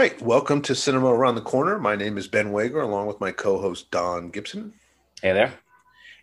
right. 0.00 0.22
Welcome 0.22 0.62
to 0.62 0.74
Cinema 0.74 1.08
Around 1.08 1.34
the 1.34 1.42
Corner. 1.42 1.78
My 1.78 1.94
name 1.94 2.16
is 2.16 2.26
Ben 2.26 2.52
Wager, 2.52 2.80
along 2.80 3.06
with 3.06 3.20
my 3.20 3.32
co 3.32 3.60
host, 3.60 3.90
Don 3.90 4.30
Gibson. 4.30 4.72
Hey 5.20 5.34
there. 5.34 5.52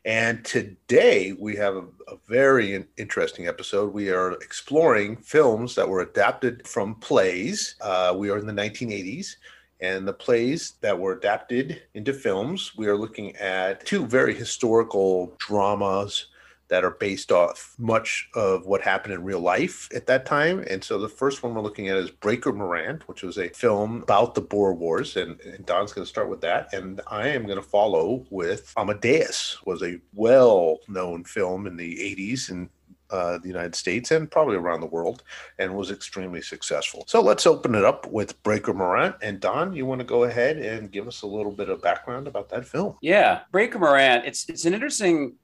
And 0.03 0.43
today 0.43 1.33
we 1.33 1.55
have 1.57 1.75
a, 1.75 1.83
a 2.07 2.17
very 2.27 2.83
interesting 2.97 3.45
episode. 3.47 3.93
We 3.93 4.09
are 4.09 4.31
exploring 4.31 5.17
films 5.17 5.75
that 5.75 5.87
were 5.87 6.01
adapted 6.01 6.67
from 6.67 6.95
plays. 6.95 7.75
Uh, 7.79 8.15
we 8.17 8.31
are 8.31 8.39
in 8.39 8.47
the 8.47 8.51
1980s. 8.51 9.35
And 9.79 10.07
the 10.07 10.13
plays 10.13 10.73
that 10.81 10.97
were 10.97 11.13
adapted 11.13 11.83
into 11.93 12.13
films, 12.13 12.75
we 12.75 12.87
are 12.87 12.97
looking 12.97 13.35
at 13.35 13.85
two 13.85 14.07
very 14.07 14.33
historical 14.33 15.35
dramas 15.37 16.29
that 16.69 16.83
are 16.83 16.91
based 16.91 17.31
off 17.31 17.75
much 17.77 18.29
of 18.35 18.65
what 18.65 18.81
happened 18.81 19.13
in 19.13 19.23
real 19.23 19.39
life 19.39 19.87
at 19.95 20.07
that 20.07 20.25
time. 20.25 20.63
And 20.69 20.83
so 20.83 20.97
the 20.97 21.07
first 21.07 21.43
one 21.43 21.53
we're 21.53 21.61
looking 21.61 21.87
at 21.87 21.97
is 21.97 22.11
Breaker 22.11 22.51
Morant, 22.51 23.07
which 23.07 23.23
was 23.23 23.37
a 23.37 23.49
film 23.49 24.03
about 24.03 24.35
the 24.35 24.41
Boer 24.41 24.73
Wars. 24.73 25.15
And, 25.15 25.39
and 25.41 25.65
Don's 25.65 25.93
going 25.93 26.05
to 26.05 26.09
start 26.09 26.29
with 26.29 26.41
that. 26.41 26.73
And 26.73 27.01
I 27.07 27.29
am 27.29 27.43
going 27.43 27.57
to 27.57 27.61
follow 27.61 28.25
with 28.29 28.73
Amadeus, 28.77 29.57
was 29.65 29.81
a 29.81 29.99
well-known 30.13 31.23
film 31.23 31.67
in 31.67 31.77
the 31.77 31.95
80s 31.95 32.49
and 32.49 32.69
uh, 33.09 33.37
the 33.37 33.47
United 33.47 33.75
States 33.75 34.11
and 34.11 34.29
probably 34.29 34.57
around 34.57 34.81
the 34.81 34.87
world, 34.87 35.23
and 35.59 35.73
was 35.73 35.91
extremely 35.91 36.41
successful. 36.41 37.05
So 37.07 37.21
let's 37.21 37.45
open 37.45 37.75
it 37.75 37.85
up 37.85 38.05
with 38.07 38.41
Breaker 38.43 38.73
Morant. 38.73 39.15
And 39.21 39.39
Don, 39.39 39.73
you 39.73 39.85
want 39.85 39.99
to 39.99 40.05
go 40.05 40.25
ahead 40.25 40.57
and 40.57 40.91
give 40.91 41.07
us 41.07 41.21
a 41.21 41.27
little 41.27 41.51
bit 41.51 41.69
of 41.69 41.81
background 41.81 42.27
about 42.27 42.49
that 42.49 42.65
film? 42.65 42.97
Yeah, 43.01 43.41
Breaker 43.51 43.79
Morant. 43.79 44.25
It's 44.25 44.49
it's 44.49 44.65
an 44.65 44.73
interesting 44.73 45.35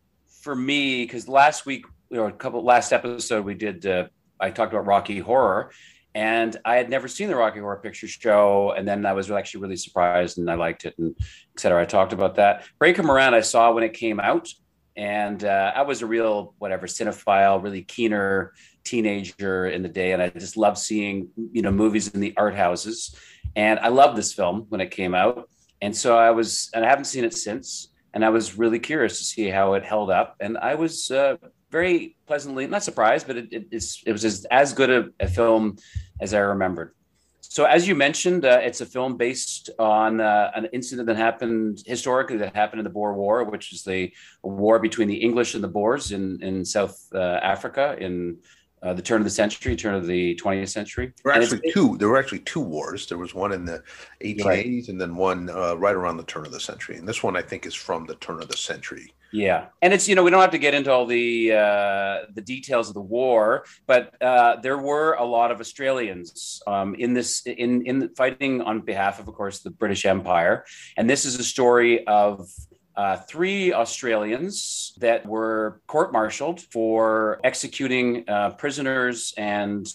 for 0.43 0.55
me 0.55 1.05
because 1.05 1.27
last 1.27 1.65
week, 1.65 1.85
know, 2.18 2.27
a 2.27 2.31
couple 2.31 2.63
last 2.63 2.91
episode 2.91 3.45
we 3.45 3.55
did, 3.55 3.85
uh, 3.85 4.07
I 4.40 4.51
talked 4.51 4.73
about 4.73 4.85
Rocky 4.85 5.20
Horror, 5.20 5.71
and 6.13 6.55
I 6.65 6.76
had 6.76 6.90
never 6.90 7.07
seen 7.07 7.29
the 7.29 7.35
Rocky 7.35 7.59
Horror 7.59 7.77
Picture 7.77 8.07
Show, 8.07 8.73
and 8.77 8.85
then 8.85 9.05
I 9.05 9.13
was 9.13 9.31
actually 9.31 9.62
really 9.62 9.77
surprised 9.77 10.37
and 10.37 10.51
I 10.51 10.55
liked 10.55 10.85
it 10.85 10.95
and 10.99 11.15
etc. 11.55 11.81
I 11.81 11.85
talked 11.85 12.13
about 12.13 12.35
that. 12.35 12.65
Breaker 12.77 13.03
Morant 13.03 13.34
I 13.34 13.41
saw 13.41 13.71
when 13.71 13.84
it 13.84 13.93
came 13.93 14.20
out, 14.20 14.49
and 14.98 15.43
uh, 15.43 15.71
I 15.73 15.84
was 15.84 16.01
a 16.01 16.05
real 16.05 16.53
whatever 16.59 16.87
cinephile, 16.87 17.63
really 17.63 17.81
keener 17.81 18.53
teenager 18.84 19.68
in 19.68 19.81
the 19.81 19.90
day, 19.90 20.12
and 20.12 20.21
I 20.21 20.29
just 20.29 20.57
loved 20.57 20.77
seeing 20.77 21.29
you 21.53 21.62
know 21.62 21.71
movies 21.71 22.13
in 22.13 22.20
the 22.20 22.34
art 22.35 22.53
houses, 22.53 23.15
and 23.55 23.79
I 23.79 23.87
loved 23.87 24.18
this 24.18 24.34
film 24.34 24.65
when 24.68 24.81
it 24.81 24.91
came 24.91 25.15
out, 25.15 25.49
and 25.81 25.96
so 25.96 26.18
I 26.18 26.31
was, 26.31 26.70
and 26.75 26.85
I 26.85 26.90
haven't 26.90 27.05
seen 27.05 27.23
it 27.23 27.34
since 27.34 27.93
and 28.13 28.23
I 28.23 28.29
was 28.29 28.57
really 28.57 28.79
curious 28.79 29.17
to 29.17 29.23
see 29.23 29.49
how 29.49 29.73
it 29.73 29.83
held 29.83 30.09
up. 30.11 30.35
And 30.39 30.57
I 30.57 30.75
was 30.75 31.09
uh, 31.09 31.37
very 31.71 32.15
pleasantly 32.27 32.67
not 32.67 32.83
surprised, 32.83 33.25
but 33.27 33.37
it, 33.37 33.47
it, 33.51 33.85
it 34.05 34.11
was 34.11 34.23
as, 34.23 34.45
as 34.51 34.73
good 34.73 34.89
a, 34.89 35.09
a, 35.19 35.27
film 35.27 35.77
as 36.21 36.34
I 36.34 36.39
remembered. 36.39 36.93
So, 37.41 37.65
as 37.65 37.87
you 37.87 37.95
mentioned, 37.95 38.45
uh, 38.45 38.59
it's 38.61 38.81
a 38.81 38.85
film 38.85 39.17
based 39.17 39.69
on 39.77 40.21
uh, 40.21 40.51
an 40.55 40.65
incident 40.73 41.07
that 41.07 41.17
happened 41.17 41.84
historically 41.85 42.37
that 42.37 42.55
happened 42.55 42.79
in 42.79 42.84
the 42.84 42.89
Boer 42.89 43.13
War, 43.13 43.43
which 43.43 43.73
is 43.73 43.84
the 43.84 44.11
war 44.41 44.79
between 44.79 45.07
the 45.07 45.17
English 45.17 45.53
and 45.53 45.63
the 45.63 45.67
Boers 45.67 46.11
in 46.11 46.41
in 46.41 46.65
South 46.65 46.97
uh, 47.13 47.39
Africa 47.53 47.95
in 47.99 48.37
uh, 48.84 48.93
the 48.93 49.01
turn 49.01 49.21
of 49.21 49.23
the 49.23 49.31
century, 49.31 49.76
turn 49.76 49.95
of 49.95 50.05
the 50.05 50.35
20th 50.35 50.70
century. 50.70 51.13
There 51.23 51.34
were 51.34 51.41
actually 51.41 51.71
two. 51.71 51.98
There 51.98 52.09
were 52.09 52.17
actually 52.17 52.39
two 52.39 52.59
wars. 52.59 53.07
There 53.07 53.17
was 53.17 53.34
one 53.34 53.53
in 53.53 53.65
the 53.65 53.81
1880s, 54.21 54.45
right. 54.45 54.87
and 54.90 54.99
then 54.99 55.15
one 55.15 55.49
uh, 55.49 55.75
right 55.75 55.95
around 55.95 56.17
the 56.17 56.23
turn 56.23 56.45
of 56.45 56.51
the 56.51 56.59
century. 56.59 56.98
And 56.98 57.07
this 57.07 57.23
one, 57.23 57.37
I 57.37 57.41
think, 57.41 57.65
is 57.65 57.73
from 57.73 58.05
the 58.05 58.15
turn 58.15 58.41
of 58.41 58.49
the 58.49 58.57
century. 58.57 59.13
Yeah, 59.31 59.65
and 59.81 59.93
it's 59.93 60.07
you 60.07 60.13
know 60.13 60.23
we 60.23 60.29
don't 60.29 60.41
have 60.41 60.51
to 60.51 60.59
get 60.59 60.75
into 60.75 60.91
all 60.91 61.07
the 61.07 61.53
uh, 61.53 62.17
the 62.35 62.41
details 62.41 62.87
of 62.90 62.93
the 62.93 63.01
war, 63.01 63.65
but 63.87 64.22
uh, 64.22 64.57
there 64.62 64.78
were 64.78 65.13
a 65.13 65.23
lot 65.23 65.50
of 65.50 65.59
Australians 65.59 66.62
um, 66.68 66.94
in 66.94 67.13
this 67.13 67.41
in 67.47 67.84
in 67.88 68.09
fighting 68.16 68.62
on 68.62 68.81
behalf 68.81 69.19
of, 69.19 69.28
of 69.28 69.34
course, 69.34 69.62
the 69.62 69.72
British 69.72 70.06
Empire, 70.06 70.66
and 70.97 71.09
this 71.09 71.25
is 71.25 71.40
a 71.40 71.44
story 71.44 72.06
of 72.06 72.47
uh, 72.96 73.18
three 73.18 73.74
Australians 73.74 74.94
that 74.98 75.26
were 75.26 75.81
court 75.88 76.12
martialed 76.14 76.62
for 76.72 77.40
executing 77.44 78.28
uh, 78.28 78.52
prisoners 78.52 79.34
and 79.38 79.88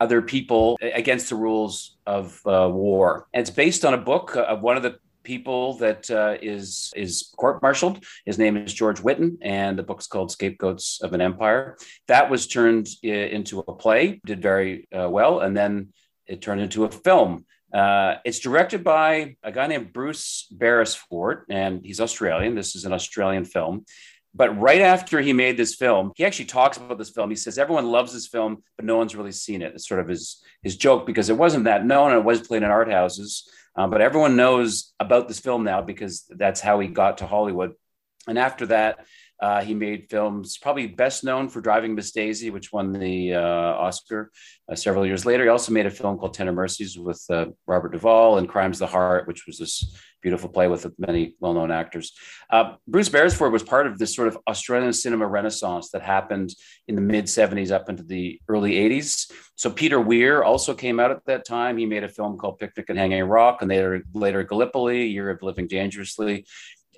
other 0.00 0.20
people 0.20 0.76
against 0.82 1.28
the 1.28 1.36
rules 1.36 1.96
of 2.06 2.40
uh, 2.46 2.68
war. 2.70 3.26
And 3.32 3.40
it's 3.40 3.50
based 3.50 3.84
on 3.84 3.94
a 3.94 3.98
book 3.98 4.36
of 4.36 4.60
one 4.60 4.76
of 4.76 4.82
the 4.82 4.98
people 5.22 5.74
that 5.78 6.10
uh, 6.10 6.36
is 6.42 6.92
is 6.94 7.32
court-martialed. 7.36 8.04
His 8.26 8.38
name 8.38 8.56
is 8.56 8.74
George 8.74 9.00
Witton, 9.00 9.38
and 9.40 9.78
the 9.78 9.82
book's 9.82 10.06
called 10.06 10.30
Scapegoats 10.30 11.00
of 11.02 11.12
an 11.14 11.20
Empire. 11.20 11.76
That 12.08 12.30
was 12.30 12.46
turned 12.46 12.88
uh, 13.04 13.08
into 13.08 13.60
a 13.60 13.74
play, 13.74 14.20
did 14.26 14.42
very 14.42 14.86
uh, 14.96 15.08
well, 15.08 15.40
and 15.40 15.56
then 15.56 15.92
it 16.26 16.42
turned 16.42 16.60
into 16.60 16.84
a 16.84 16.90
film. 16.90 17.46
Uh, 17.74 18.18
it's 18.24 18.38
directed 18.38 18.84
by 18.84 19.36
a 19.42 19.50
guy 19.50 19.66
named 19.66 19.92
Bruce 19.92 20.46
Beresford, 20.52 21.46
and 21.50 21.84
he's 21.84 22.00
Australian. 22.00 22.54
This 22.54 22.76
is 22.76 22.84
an 22.84 22.92
Australian 22.92 23.44
film. 23.44 23.84
But 24.32 24.60
right 24.60 24.80
after 24.80 25.20
he 25.20 25.32
made 25.32 25.56
this 25.56 25.74
film, 25.74 26.12
he 26.16 26.24
actually 26.24 26.46
talks 26.46 26.76
about 26.76 26.98
this 26.98 27.10
film. 27.10 27.30
He 27.30 27.36
says 27.36 27.58
everyone 27.58 27.86
loves 27.86 28.12
this 28.12 28.26
film, 28.26 28.62
but 28.76 28.84
no 28.84 28.96
one's 28.96 29.14
really 29.14 29.32
seen 29.32 29.62
it. 29.62 29.74
It's 29.74 29.88
sort 29.88 30.00
of 30.00 30.08
his 30.08 30.42
his 30.62 30.76
joke 30.76 31.06
because 31.06 31.30
it 31.30 31.36
wasn't 31.36 31.64
that 31.64 31.86
known 31.86 32.10
and 32.10 32.20
it 32.20 32.24
was 32.24 32.46
played 32.46 32.62
in 32.62 32.70
art 32.70 32.90
houses. 32.90 33.48
Um, 33.76 33.90
but 33.90 34.00
everyone 34.00 34.36
knows 34.36 34.92
about 34.98 35.28
this 35.28 35.40
film 35.40 35.64
now 35.64 35.82
because 35.82 36.24
that's 36.30 36.60
how 36.60 36.80
he 36.80 36.88
got 36.88 37.18
to 37.18 37.26
Hollywood. 37.26 37.74
And 38.26 38.38
after 38.38 38.66
that, 38.66 39.06
uh, 39.40 39.62
he 39.62 39.74
made 39.74 40.08
films, 40.08 40.58
probably 40.58 40.86
best 40.86 41.24
known 41.24 41.48
for 41.48 41.60
Driving 41.60 41.94
Miss 41.94 42.12
Daisy, 42.12 42.50
which 42.50 42.72
won 42.72 42.92
the 42.92 43.34
uh, 43.34 43.40
Oscar 43.40 44.30
uh, 44.70 44.74
several 44.74 45.04
years 45.04 45.26
later. 45.26 45.44
He 45.44 45.48
also 45.48 45.72
made 45.72 45.86
a 45.86 45.90
film 45.90 46.18
called 46.18 46.34
Tender 46.34 46.52
Mercies 46.52 46.98
with 46.98 47.22
uh, 47.28 47.46
Robert 47.66 47.92
Duvall 47.92 48.38
and 48.38 48.48
Crimes 48.48 48.76
of 48.76 48.88
the 48.88 48.92
Heart, 48.92 49.26
which 49.26 49.46
was 49.46 49.58
this 49.58 49.96
beautiful 50.22 50.48
play 50.48 50.68
with 50.68 50.86
many 50.98 51.36
well 51.40 51.52
known 51.52 51.70
actors. 51.70 52.12
Uh, 52.48 52.76
Bruce 52.88 53.10
Beresford 53.10 53.52
was 53.52 53.62
part 53.62 53.86
of 53.86 53.98
this 53.98 54.16
sort 54.16 54.28
of 54.28 54.38
Australian 54.48 54.92
cinema 54.92 55.26
renaissance 55.26 55.90
that 55.90 56.02
happened 56.02 56.54
in 56.88 56.94
the 56.94 57.02
mid 57.02 57.26
70s 57.26 57.70
up 57.70 57.90
into 57.90 58.02
the 58.02 58.40
early 58.48 58.72
80s. 58.72 59.30
So 59.56 59.70
Peter 59.70 60.00
Weir 60.00 60.42
also 60.42 60.74
came 60.74 60.98
out 60.98 61.10
at 61.10 61.24
that 61.26 61.46
time. 61.46 61.76
He 61.76 61.86
made 61.86 62.04
a 62.04 62.08
film 62.08 62.38
called 62.38 62.58
Picnic 62.58 62.88
at 62.88 62.96
Hanging 62.96 63.24
Rock 63.24 63.58
and 63.60 63.68
later, 63.68 64.02
later 64.14 64.42
Gallipoli, 64.42 65.06
Year 65.08 65.30
of 65.30 65.42
Living 65.42 65.68
Dangerously 65.68 66.46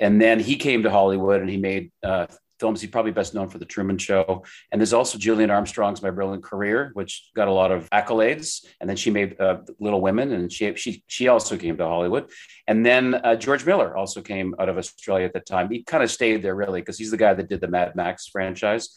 and 0.01 0.21
then 0.21 0.41
he 0.41 0.57
came 0.57 0.83
to 0.83 0.91
Hollywood 0.91 1.41
and 1.41 1.51
he 1.51 1.57
made 1.57 1.91
uh, 2.03 2.27
films. 2.59 2.81
He's 2.81 2.91
probably 2.91 3.13
best 3.13 3.35
known 3.35 3.49
for 3.49 3.59
The 3.59 3.65
Truman 3.65 3.99
Show. 3.99 4.45
And 4.73 4.81
there's 4.81 4.93
also 4.93 5.19
Gillian 5.19 5.51
Armstrong's 5.51 6.03
My 6.03 6.11
Brilliant 6.11 6.43
Career, 6.43 6.91
which 6.95 7.31
got 7.35 7.49
a 7.49 7.53
lot 7.53 7.71
of 7.71 7.89
accolades. 7.91 8.65
And 8.81 8.89
then 8.89 8.97
she 8.97 9.11
made 9.11 9.41
uh, 9.41 9.59
Little 9.79 10.01
Women, 10.01 10.33
and 10.33 10.53
she 10.53 10.75
she 10.77 11.05
she 11.07 11.29
also 11.29 11.57
came 11.57 11.77
to 11.77 11.85
Hollywood. 11.85 12.31
And 12.67 12.85
then 12.85 13.15
uh, 13.15 13.37
George 13.37 13.65
Miller 13.65 13.97
also 13.97 14.23
came 14.23 14.55
out 14.59 14.69
of 14.69 14.79
Australia 14.79 15.27
at 15.27 15.33
the 15.33 15.41
time. 15.41 15.71
He 15.71 15.83
kind 15.83 16.03
of 16.03 16.11
stayed 16.11 16.43
there 16.43 16.55
really 16.55 16.81
because 16.81 16.99
he's 16.99 17.11
the 17.11 17.17
guy 17.17 17.35
that 17.35 17.49
did 17.49 17.61
the 17.61 17.69
Mad 17.69 17.95
Max 17.95 18.27
franchise. 18.27 18.91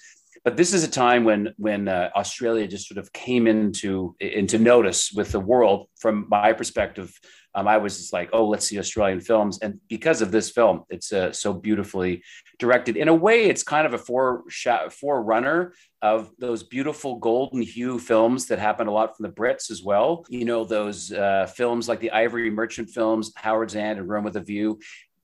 But 0.43 0.57
this 0.57 0.73
is 0.73 0.83
a 0.83 0.91
time 0.91 1.23
when 1.23 1.53
when 1.57 1.87
uh, 1.87 2.09
Australia 2.15 2.67
just 2.67 2.87
sort 2.87 2.97
of 2.97 3.11
came 3.13 3.47
into 3.47 4.15
into 4.19 4.57
notice 4.57 5.11
with 5.11 5.31
the 5.31 5.39
world. 5.39 5.87
From 5.99 6.27
my 6.29 6.53
perspective, 6.53 7.11
um, 7.55 7.67
I 7.67 7.77
was 7.77 7.97
just 7.97 8.13
like, 8.13 8.29
oh, 8.31 8.47
let's 8.47 8.65
see 8.65 8.79
Australian 8.79 9.21
films, 9.21 9.59
and 9.61 9.79
because 9.87 10.21
of 10.21 10.31
this 10.31 10.49
film, 10.49 10.83
it's 10.89 11.11
uh, 11.11 11.31
so 11.31 11.53
beautifully 11.53 12.23
directed. 12.57 12.95
In 12.95 13.07
a 13.07 13.13
way, 13.13 13.45
it's 13.45 13.63
kind 13.63 13.85
of 13.85 13.93
a 13.93 13.97
fore 13.97 14.43
forerunner 14.91 15.73
of 16.01 16.31
those 16.39 16.63
beautiful 16.63 17.17
golden 17.19 17.61
hue 17.61 17.99
films 17.99 18.45
that 18.45 18.59
happened 18.59 18.87
a 18.87 18.93
lot 18.93 19.17
from 19.17 19.23
the 19.23 19.33
Brits 19.33 19.69
as 19.69 19.83
well. 19.83 20.25
You 20.29 20.45
know, 20.45 20.63
those 20.63 21.11
uh, 21.11 21.51
films 21.53 21.89
like 21.89 21.99
the 21.99 22.11
Ivory 22.11 22.49
Merchant 22.49 22.89
films, 22.89 23.33
Howard's 23.35 23.75
End 23.75 23.99
and 23.99 24.07
Room 24.07 24.23
with 24.23 24.37
a 24.37 24.41
View 24.41 24.79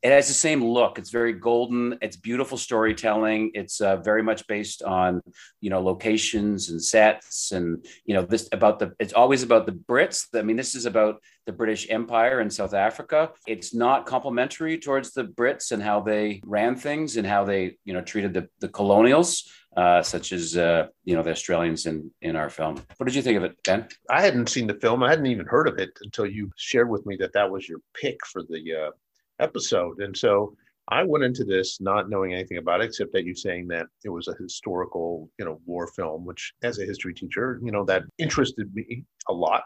it 0.06 0.12
has 0.12 0.28
the 0.28 0.36
same 0.36 0.64
look. 0.64 1.00
It's 1.00 1.10
very 1.10 1.34
golden. 1.34 1.98
It's 2.00 2.16
beautiful 2.16 2.60
storytelling. 2.60 3.50
It's 3.56 3.82
uh, 3.82 3.96
very 3.98 4.22
much 4.22 4.46
based 4.46 4.84
on 4.84 5.20
you 5.62 5.72
know 5.72 5.82
locations 5.82 6.70
and 6.70 6.80
sets, 6.80 7.52
and 7.52 7.84
you 8.06 8.14
know 8.14 8.22
this 8.22 8.48
about 8.52 8.78
the. 8.78 8.94
It's 9.00 9.14
always 9.14 9.42
about 9.42 9.66
the 9.66 9.72
Brits. 9.72 10.28
I 10.36 10.44
mean, 10.44 10.58
this 10.58 10.76
is 10.76 10.86
about 10.86 11.24
the 11.48 11.54
British 11.54 11.90
Empire 11.90 12.40
in 12.42 12.52
South 12.52 12.76
Africa. 12.76 13.32
It's 13.48 13.74
not 13.74 14.06
complimentary 14.06 14.78
towards 14.78 15.12
the 15.12 15.24
Brits 15.24 15.72
and 15.72 15.82
how 15.82 16.02
they 16.02 16.40
ran 16.46 16.76
things 16.76 17.18
and 17.18 17.26
how 17.26 17.44
they 17.44 17.78
you 17.84 17.94
know 17.94 18.02
treated 18.02 18.32
the 18.32 18.48
the 18.60 18.70
colonials. 18.70 19.50
Uh, 19.76 20.02
such 20.02 20.32
as 20.32 20.56
uh, 20.56 20.88
you 21.04 21.16
know 21.16 21.24
the 21.24 21.32
Australians 21.32 21.88
in 21.88 22.12
in 22.22 22.36
our 22.36 22.50
film. 22.50 22.76
What 22.98 23.08
did 23.08 23.16
you 23.16 23.24
think 23.24 23.38
of 23.38 23.44
it, 23.44 23.62
Ben? 23.64 23.88
I 24.08 24.22
hadn't 24.22 24.50
seen 24.50 24.68
the 24.68 24.80
film. 24.80 25.02
I 25.02 25.10
hadn't 25.10 25.26
even 25.26 25.48
heard 25.48 25.68
of 25.68 25.80
it 25.80 25.90
until 26.02 26.28
you 26.28 26.52
shared 26.56 26.90
with 26.90 27.06
me 27.08 27.18
that 27.18 27.34
that 27.34 27.50
was 27.50 27.68
your 27.68 27.80
pick 28.00 28.26
for 28.26 28.44
the 28.44 28.64
uh, 28.74 28.92
episode. 29.40 30.00
And 30.00 30.16
so 30.16 30.56
I 30.88 31.04
went 31.04 31.24
into 31.24 31.44
this 31.44 31.82
not 31.82 32.10
knowing 32.10 32.34
anything 32.34 32.58
about 32.58 32.82
it, 32.82 32.86
except 32.86 33.12
that 33.14 33.26
you 33.26 33.36
saying 33.36 33.68
that 33.70 33.88
it 34.04 34.10
was 34.10 34.28
a 34.28 34.36
historical, 34.40 35.30
you 35.40 35.46
know, 35.46 35.60
war 35.66 35.88
film, 35.88 36.26
which 36.26 36.54
as 36.62 36.80
a 36.80 36.86
history 36.86 37.14
teacher, 37.14 37.60
you 37.64 37.72
know, 37.72 37.84
that 37.86 38.04
interested 38.18 38.74
me 38.74 39.04
a 39.28 39.34
lot. 39.34 39.64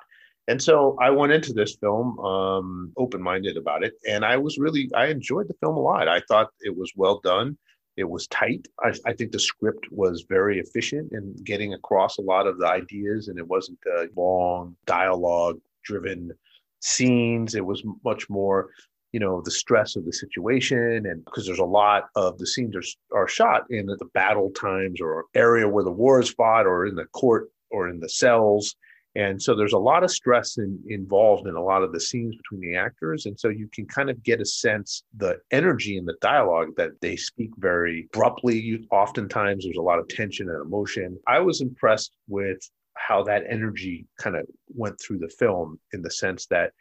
And 0.47 0.61
so 0.61 0.97
I 0.99 1.11
went 1.11 1.31
into 1.31 1.53
this 1.53 1.75
film 1.75 2.17
um, 2.19 2.93
open 2.97 3.21
minded 3.21 3.57
about 3.57 3.83
it. 3.83 3.93
And 4.07 4.25
I 4.25 4.37
was 4.37 4.57
really, 4.57 4.89
I 4.95 5.07
enjoyed 5.07 5.47
the 5.47 5.53
film 5.59 5.75
a 5.75 5.81
lot. 5.81 6.07
I 6.07 6.21
thought 6.27 6.49
it 6.61 6.75
was 6.75 6.91
well 6.95 7.19
done. 7.23 7.57
It 7.97 8.09
was 8.09 8.27
tight. 8.27 8.67
I, 8.81 8.93
I 9.05 9.13
think 9.13 9.31
the 9.31 9.39
script 9.39 9.87
was 9.91 10.25
very 10.29 10.59
efficient 10.59 11.11
in 11.11 11.35
getting 11.43 11.73
across 11.73 12.17
a 12.17 12.21
lot 12.21 12.47
of 12.47 12.57
the 12.57 12.65
ideas, 12.65 13.27
and 13.27 13.37
it 13.37 13.45
wasn't 13.45 13.79
a 13.85 14.07
long 14.15 14.77
dialogue 14.85 15.59
driven 15.83 16.31
scenes. 16.79 17.55
It 17.55 17.65
was 17.65 17.83
much 18.05 18.29
more, 18.29 18.69
you 19.11 19.19
know, 19.19 19.41
the 19.41 19.51
stress 19.51 19.95
of 19.95 20.05
the 20.05 20.13
situation. 20.13 21.05
And 21.05 21.23
because 21.25 21.45
there's 21.45 21.59
a 21.59 21.65
lot 21.65 22.09
of 22.15 22.37
the 22.37 22.47
scenes 22.47 22.75
are, 22.75 23.17
are 23.17 23.27
shot 23.27 23.63
in 23.69 23.87
the 23.87 24.09
battle 24.13 24.51
times 24.51 25.01
or 25.01 25.25
area 25.35 25.67
where 25.67 25.83
the 25.83 25.91
war 25.91 26.19
is 26.19 26.29
fought 26.29 26.65
or 26.65 26.85
in 26.85 26.95
the 26.95 27.05
court 27.05 27.49
or 27.71 27.89
in 27.89 27.99
the 27.99 28.09
cells. 28.09 28.75
And 29.15 29.41
so 29.41 29.55
there's 29.55 29.73
a 29.73 29.79
lot 29.79 30.03
of 30.03 30.11
stress 30.11 30.57
in, 30.57 30.79
involved 30.87 31.47
in 31.47 31.55
a 31.55 31.63
lot 31.63 31.81
of 31.81 31.91
the 31.91 31.99
scenes 31.99 32.35
between 32.35 32.61
the 32.61 32.77
actors. 32.77 33.25
And 33.25 33.39
so 33.39 33.49
you 33.49 33.67
can 33.73 33.87
kind 33.87 34.09
of 34.09 34.23
get 34.23 34.39
a 34.39 34.45
sense 34.45 35.03
the 35.17 35.39
energy 35.51 35.97
in 35.97 36.05
the 36.05 36.15
dialogue 36.21 36.69
that 36.77 36.91
they 37.01 37.15
speak 37.15 37.49
very 37.57 38.07
abruptly. 38.13 38.59
You, 38.59 38.85
Oftentimes 38.91 39.63
there's 39.63 39.77
a 39.77 39.81
lot 39.81 39.99
of 39.99 40.07
tension 40.07 40.49
and 40.49 40.61
emotion. 40.61 41.17
I 41.27 41.39
was 41.39 41.61
impressed 41.61 42.11
with 42.27 42.59
how 42.95 43.23
that 43.23 43.43
energy 43.49 44.05
kind 44.19 44.35
of 44.35 44.45
went 44.67 44.99
through 45.01 45.19
the 45.19 45.29
film 45.39 45.79
in 45.93 46.01
the 46.01 46.11
sense 46.11 46.45
that 46.47 46.71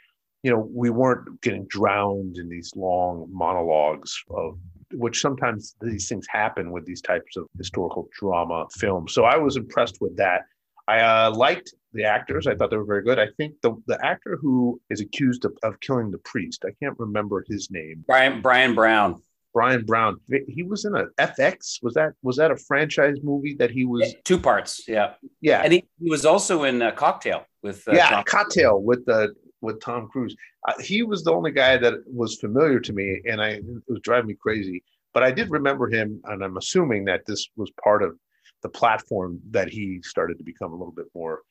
you 0.43 0.51
know 0.51 0.69
we 0.73 0.91
weren't 0.91 1.41
getting 1.41 1.67
drowned 1.67 2.37
in 2.39 2.49
these 2.49 2.73
long 2.77 3.29
monologues 3.31 4.23
of 4.31 4.59
which 4.95 5.21
sometimes 5.21 5.77
these 5.83 6.09
things 6.09 6.27
happen 6.31 6.71
with 6.71 6.87
these 6.87 7.03
types 7.03 7.37
of 7.37 7.47
historical 7.57 8.09
drama 8.19 8.67
films 8.73 9.13
so 9.13 9.25
i 9.25 9.37
was 9.37 9.57
impressed 9.57 9.99
with 10.01 10.17
that 10.17 10.43
i 10.87 11.01
uh, 11.01 11.31
liked 11.35 11.75
the 11.93 12.05
actors 12.05 12.47
i 12.47 12.55
thought 12.55 12.71
they 12.71 12.77
were 12.77 12.85
very 12.85 13.03
good 13.03 13.19
i 13.19 13.29
think 13.37 13.55
the, 13.63 13.73
the 13.87 13.99
actor 14.05 14.39
who 14.41 14.81
is 14.91 15.01
accused 15.01 15.45
of, 15.45 15.53
of 15.63 15.79
killing 15.81 16.11
the 16.11 16.19
priest 16.19 16.65
i 16.67 16.73
can't 16.83 16.99
remember 16.99 17.45
his 17.49 17.71
name 17.71 18.05
bryan 18.07 18.41
bryan 18.41 18.75
brown 18.75 19.21
Bryan 19.55 19.85
Brown. 19.85 20.21
He 20.47 20.63
was 20.63 20.85
in 20.85 20.95
a 20.95 21.07
FX. 21.19 21.83
Was 21.83 21.95
that 21.95 22.13
was 22.23 22.37
that 22.37 22.53
a 22.53 22.57
franchise 22.57 23.17
movie 23.25 23.57
that 23.59 23.71
he 23.71 23.85
was 23.85 24.15
two 24.23 24.39
parts? 24.39 24.85
Yeah, 24.87 25.15
yeah. 25.41 25.63
And 25.65 25.73
he, 25.73 25.85
he 26.01 26.11
was 26.11 26.25
also 26.25 26.65
in 26.65 26.81
a 26.83 26.93
Cocktail 26.93 27.45
with 27.63 27.89
uh, 27.89 27.93
yeah. 27.93 28.23
Cocktail 28.23 28.81
with 28.81 29.05
the 29.07 29.15
uh, 29.15 29.27
with 29.61 29.81
Tom 29.81 30.09
Cruise. 30.09 30.37
He 30.81 31.03
was 31.03 31.25
the 31.25 31.33
only 31.33 31.51
guy 31.51 31.77
that 31.77 31.95
was 32.07 32.37
familiar 32.37 32.81
to 32.81 32.93
me, 32.93 33.21
and 33.29 33.41
I 33.41 33.49
it 33.51 33.65
was 33.89 34.01
driving 34.03 34.29
me 34.29 34.35
crazy. 34.35 34.83
But 35.15 35.23
I 35.23 35.31
did 35.31 35.51
remember 35.51 35.89
him, 35.89 36.21
and 36.25 36.45
I'm 36.45 36.57
assuming 36.57 37.05
that 37.07 37.27
this 37.27 37.49
was 37.57 37.71
part 37.83 38.03
of 38.03 38.17
the 38.63 38.69
platform 38.69 39.41
that 39.51 39.69
he 39.69 40.01
started 40.03 40.39
to 40.39 40.45
become 40.45 40.73
a 40.73 40.77
little 40.77 40.93
bit 40.93 41.07
more 41.15 41.43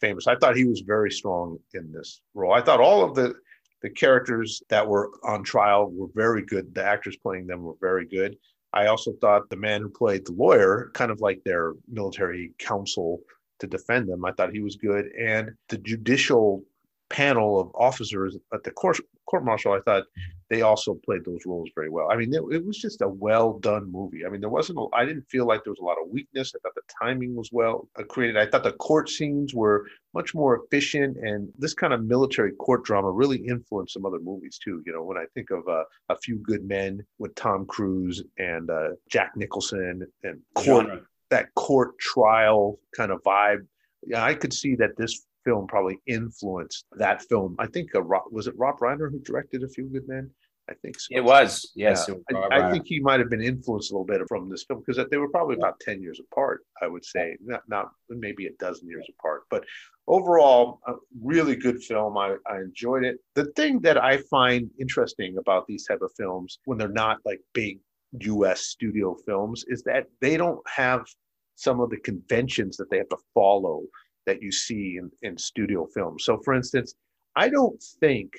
famous. 0.00 0.26
I 0.26 0.36
thought 0.36 0.56
he 0.56 0.64
was 0.64 0.80
very 0.80 1.10
strong 1.10 1.58
in 1.74 1.92
this 1.92 2.20
role. 2.34 2.52
I 2.52 2.60
thought 2.62 2.80
all 2.80 3.02
of 3.04 3.14
the 3.14 3.34
the 3.82 3.90
characters 3.90 4.62
that 4.70 4.86
were 4.86 5.10
on 5.22 5.44
trial 5.44 5.90
were 5.90 6.08
very 6.14 6.44
good. 6.44 6.74
The 6.74 6.84
actors 6.84 7.16
playing 7.16 7.46
them 7.46 7.62
were 7.62 7.76
very 7.80 8.06
good. 8.06 8.36
I 8.72 8.86
also 8.86 9.12
thought 9.20 9.48
the 9.48 9.56
man 9.56 9.82
who 9.82 9.88
played 9.88 10.26
the 10.26 10.32
lawyer, 10.32 10.90
kind 10.94 11.10
of 11.10 11.20
like 11.20 11.42
their 11.44 11.74
military 11.88 12.52
counsel 12.58 13.20
to 13.60 13.66
defend 13.66 14.08
them, 14.08 14.24
I 14.24 14.32
thought 14.32 14.52
he 14.52 14.60
was 14.60 14.76
good. 14.76 15.06
And 15.18 15.50
the 15.68 15.78
judicial 15.78 16.62
panel 17.08 17.60
of 17.60 17.70
officers 17.74 18.36
at 18.52 18.64
the 18.64 18.70
court 18.70 18.98
court 19.26 19.44
martial, 19.44 19.72
I 19.72 19.80
thought 19.80 20.04
they 20.48 20.62
also 20.62 20.94
played 21.04 21.24
those 21.24 21.44
roles 21.44 21.68
very 21.74 21.90
well. 21.90 22.08
I 22.10 22.16
mean, 22.16 22.32
it, 22.32 22.42
it, 22.52 22.64
was 22.64 22.78
just 22.78 23.02
a 23.02 23.08
well 23.08 23.58
done 23.58 23.90
movie. 23.90 24.24
I 24.24 24.28
mean, 24.28 24.40
there 24.40 24.50
wasn't, 24.50 24.78
I 24.92 25.04
didn't 25.04 25.28
feel 25.28 25.44
like 25.44 25.64
there 25.64 25.72
was 25.72 25.80
a 25.80 25.84
lot 25.84 25.98
of 26.00 26.08
weakness. 26.08 26.52
I 26.54 26.58
thought 26.60 26.76
the 26.76 26.82
timing 27.02 27.34
was 27.34 27.50
well 27.52 27.88
uh, 27.98 28.04
created. 28.04 28.36
I 28.36 28.46
thought 28.46 28.62
the 28.62 28.72
court 28.72 29.08
scenes 29.08 29.54
were 29.54 29.86
much 30.14 30.34
more 30.34 30.62
efficient. 30.62 31.16
And 31.16 31.48
this 31.58 31.74
kind 31.74 31.92
of 31.92 32.04
military 32.04 32.52
court 32.52 32.84
drama 32.84 33.10
really 33.10 33.38
influenced 33.38 33.94
some 33.94 34.06
other 34.06 34.20
movies 34.20 34.58
too. 34.62 34.82
You 34.86 34.92
know, 34.92 35.02
when 35.02 35.18
I 35.18 35.24
think 35.34 35.50
of 35.50 35.66
uh, 35.66 35.82
A 36.08 36.16
Few 36.16 36.36
Good 36.36 36.64
Men 36.64 37.04
with 37.18 37.34
Tom 37.34 37.66
Cruise 37.66 38.22
and 38.38 38.70
uh, 38.70 38.90
Jack 39.10 39.32
Nicholson 39.34 40.06
and 40.22 40.40
court, 40.54 40.86
that 41.30 41.52
court 41.54 41.98
trial 41.98 42.78
kind 42.96 43.10
of 43.10 43.20
vibe. 43.24 43.66
Yeah, 44.06 44.24
I 44.24 44.34
could 44.34 44.52
see 44.52 44.76
that 44.76 44.96
this 44.96 45.26
film 45.46 45.66
probably 45.66 45.98
influenced 46.06 46.84
that 46.98 47.22
film. 47.22 47.56
I 47.58 47.66
think 47.66 47.94
uh, 47.94 48.02
was 48.30 48.48
it 48.48 48.54
Rob 48.58 48.78
Reiner 48.80 49.10
who 49.10 49.20
directed 49.20 49.62
A 49.62 49.68
Few 49.68 49.84
Good 49.84 50.06
Men. 50.06 50.30
I 50.68 50.74
think 50.82 50.98
so. 50.98 51.06
It 51.10 51.22
was, 51.22 51.70
yes. 51.76 52.06
Yeah. 52.08 52.14
It 52.14 52.34
was 52.34 52.48
I, 52.50 52.68
I, 52.68 52.72
think 52.72 52.86
he 52.86 52.98
might 52.98 53.20
have 53.20 53.30
been 53.30 53.42
influenced 53.42 53.92
a 53.92 53.94
little 53.94 54.04
bit 54.04 54.20
from 54.26 54.50
this 54.50 54.64
film 54.64 54.82
because 54.84 55.02
they 55.10 55.16
were 55.16 55.28
probably 55.28 55.54
about 55.54 55.78
ten 55.78 56.02
years 56.02 56.20
apart. 56.20 56.62
I 56.82 56.88
would 56.88 57.04
say, 57.04 57.36
not 57.40 57.62
not 57.68 57.90
maybe 58.10 58.46
a 58.46 58.52
dozen 58.58 58.88
years 58.88 59.06
apart, 59.16 59.42
but 59.48 59.64
overall, 60.08 60.80
a 60.88 60.94
really 61.22 61.54
good 61.54 61.80
film. 61.84 62.18
I, 62.18 62.34
I 62.50 62.58
enjoyed 62.58 63.04
it. 63.04 63.18
The 63.36 63.46
thing 63.52 63.80
that 63.82 64.02
I 64.02 64.18
find 64.28 64.68
interesting 64.80 65.36
about 65.38 65.66
these 65.68 65.86
type 65.86 66.02
of 66.02 66.10
films 66.16 66.58
when 66.64 66.78
they're 66.78 66.88
not 66.88 67.18
like 67.24 67.40
big 67.54 67.78
U.S. 68.20 68.62
studio 68.62 69.16
films 69.24 69.64
is 69.68 69.82
that 69.84 70.06
they 70.20 70.36
don't 70.36 70.60
have 70.68 71.06
some 71.54 71.80
of 71.80 71.90
the 71.90 71.98
conventions 71.98 72.76
that 72.76 72.90
they 72.90 72.98
have 72.98 73.08
to 73.08 73.16
follow 73.34 73.82
that 74.26 74.42
you 74.42 74.52
see 74.52 74.98
in, 74.98 75.10
in 75.22 75.38
studio 75.38 75.86
films. 75.86 76.24
So, 76.24 76.38
for 76.44 76.54
instance, 76.54 76.94
I 77.34 77.48
don't 77.48 77.82
think 78.00 78.34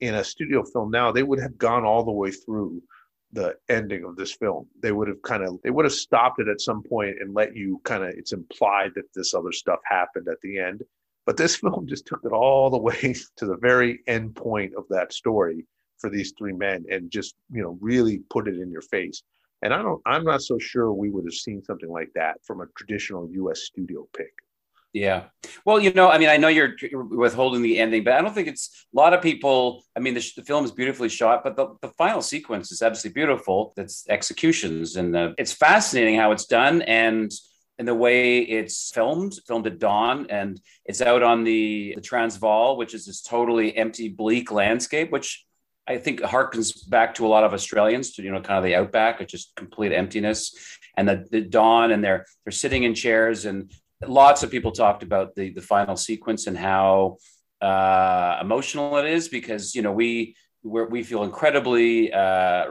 in 0.00 0.14
a 0.14 0.24
studio 0.24 0.64
film 0.64 0.90
now 0.90 1.12
they 1.12 1.22
would 1.22 1.40
have 1.40 1.58
gone 1.58 1.84
all 1.84 2.04
the 2.04 2.10
way 2.10 2.30
through 2.30 2.82
the 3.32 3.54
ending 3.68 4.04
of 4.04 4.16
this 4.16 4.32
film. 4.32 4.66
They 4.80 4.92
would 4.92 5.08
have 5.08 5.22
kind 5.22 5.44
of 5.44 5.60
they 5.62 5.70
would 5.70 5.84
have 5.84 5.94
stopped 5.94 6.40
it 6.40 6.48
at 6.48 6.60
some 6.60 6.82
point 6.82 7.16
and 7.20 7.34
let 7.34 7.54
you 7.54 7.80
kind 7.84 8.02
of 8.02 8.10
it's 8.10 8.32
implied 8.32 8.92
that 8.96 9.12
this 9.14 9.34
other 9.34 9.52
stuff 9.52 9.78
happened 9.84 10.28
at 10.28 10.40
the 10.42 10.58
end. 10.58 10.82
But 11.26 11.36
this 11.36 11.56
film 11.60 11.86
just 11.86 12.06
took 12.06 12.20
it 12.24 12.32
all 12.32 12.70
the 12.70 12.78
way 12.78 13.14
to 13.36 13.46
the 13.46 13.58
very 13.60 14.00
end 14.06 14.34
point 14.34 14.72
of 14.76 14.84
that 14.90 15.12
story 15.12 15.66
for 15.98 16.10
these 16.10 16.32
three 16.36 16.54
men 16.54 16.84
and 16.90 17.10
just, 17.10 17.34
you 17.52 17.62
know, 17.62 17.78
really 17.80 18.22
put 18.30 18.48
it 18.48 18.58
in 18.58 18.70
your 18.70 18.82
face. 18.82 19.22
And 19.62 19.74
I 19.74 19.82
don't 19.82 20.00
I'm 20.06 20.24
not 20.24 20.42
so 20.42 20.58
sure 20.58 20.92
we 20.92 21.10
would 21.10 21.24
have 21.24 21.34
seen 21.34 21.62
something 21.62 21.90
like 21.90 22.10
that 22.14 22.38
from 22.44 22.62
a 22.62 22.66
traditional 22.76 23.28
US 23.30 23.60
studio 23.62 24.08
pick. 24.16 24.32
Yeah. 24.92 25.24
Well, 25.64 25.78
you 25.78 25.92
know, 25.92 26.10
I 26.10 26.18
mean, 26.18 26.28
I 26.28 26.36
know 26.36 26.48
you're, 26.48 26.74
withholding 26.92 27.62
the 27.62 27.78
ending, 27.78 28.02
but 28.02 28.14
I 28.14 28.22
don't 28.22 28.34
think 28.34 28.48
it's 28.48 28.86
a 28.92 28.96
lot 28.96 29.14
of 29.14 29.22
people. 29.22 29.84
I 29.96 30.00
mean, 30.00 30.14
the, 30.14 30.32
the, 30.36 30.42
film 30.42 30.64
is 30.64 30.72
beautifully 30.72 31.08
shot, 31.08 31.44
but 31.44 31.54
the, 31.54 31.76
the 31.80 31.90
final 31.90 32.22
sequence 32.22 32.72
is 32.72 32.82
absolutely 32.82 33.20
beautiful. 33.20 33.72
It's 33.76 34.04
executions, 34.08 34.96
and 34.96 35.14
the, 35.14 35.34
it's 35.38 35.52
fascinating 35.52 36.16
how 36.16 36.32
it's 36.32 36.46
done 36.46 36.82
and 36.82 37.30
and 37.78 37.88
the 37.88 37.94
way 37.94 38.40
it's 38.40 38.90
filmed, 38.90 39.38
filmed 39.46 39.66
at 39.66 39.78
dawn, 39.78 40.26
and 40.28 40.60
it's 40.84 41.00
out 41.00 41.22
on 41.22 41.44
the, 41.44 41.94
the 41.94 42.02
Transvaal, 42.02 42.76
which 42.76 42.92
is 42.92 43.06
this 43.06 43.22
totally 43.22 43.74
empty, 43.74 44.10
bleak 44.10 44.52
landscape, 44.52 45.10
which 45.10 45.46
I 45.86 45.96
think 45.96 46.20
harkens 46.20 46.86
back 46.90 47.14
to 47.14 47.26
a 47.26 47.28
lot 47.28 47.42
of 47.42 47.54
Australians 47.54 48.12
to 48.12 48.22
you 48.22 48.32
know 48.32 48.42
kind 48.42 48.58
of 48.58 48.64
the 48.64 48.74
outback, 48.74 49.20
it's 49.20 49.32
just 49.32 49.54
complete 49.54 49.92
emptiness, 49.92 50.54
and 50.96 51.08
the, 51.08 51.26
the 51.30 51.40
dawn, 51.40 51.92
and 51.92 52.02
they're 52.02 52.26
they're 52.44 52.52
sitting 52.52 52.82
in 52.82 52.94
chairs, 52.94 53.46
and 53.46 53.72
lots 54.06 54.42
of 54.42 54.50
people 54.50 54.72
talked 54.72 55.02
about 55.02 55.34
the 55.34 55.52
the 55.52 55.62
final 55.62 55.96
sequence 55.96 56.46
and 56.46 56.56
how 56.56 57.18
uh, 57.60 58.38
emotional 58.40 58.96
it 58.96 59.06
is 59.06 59.28
because 59.28 59.74
you 59.74 59.82
know 59.82 59.92
we 59.92 60.34
we 60.62 61.02
feel 61.02 61.24
incredibly 61.24 62.12
uh, 62.12 62.66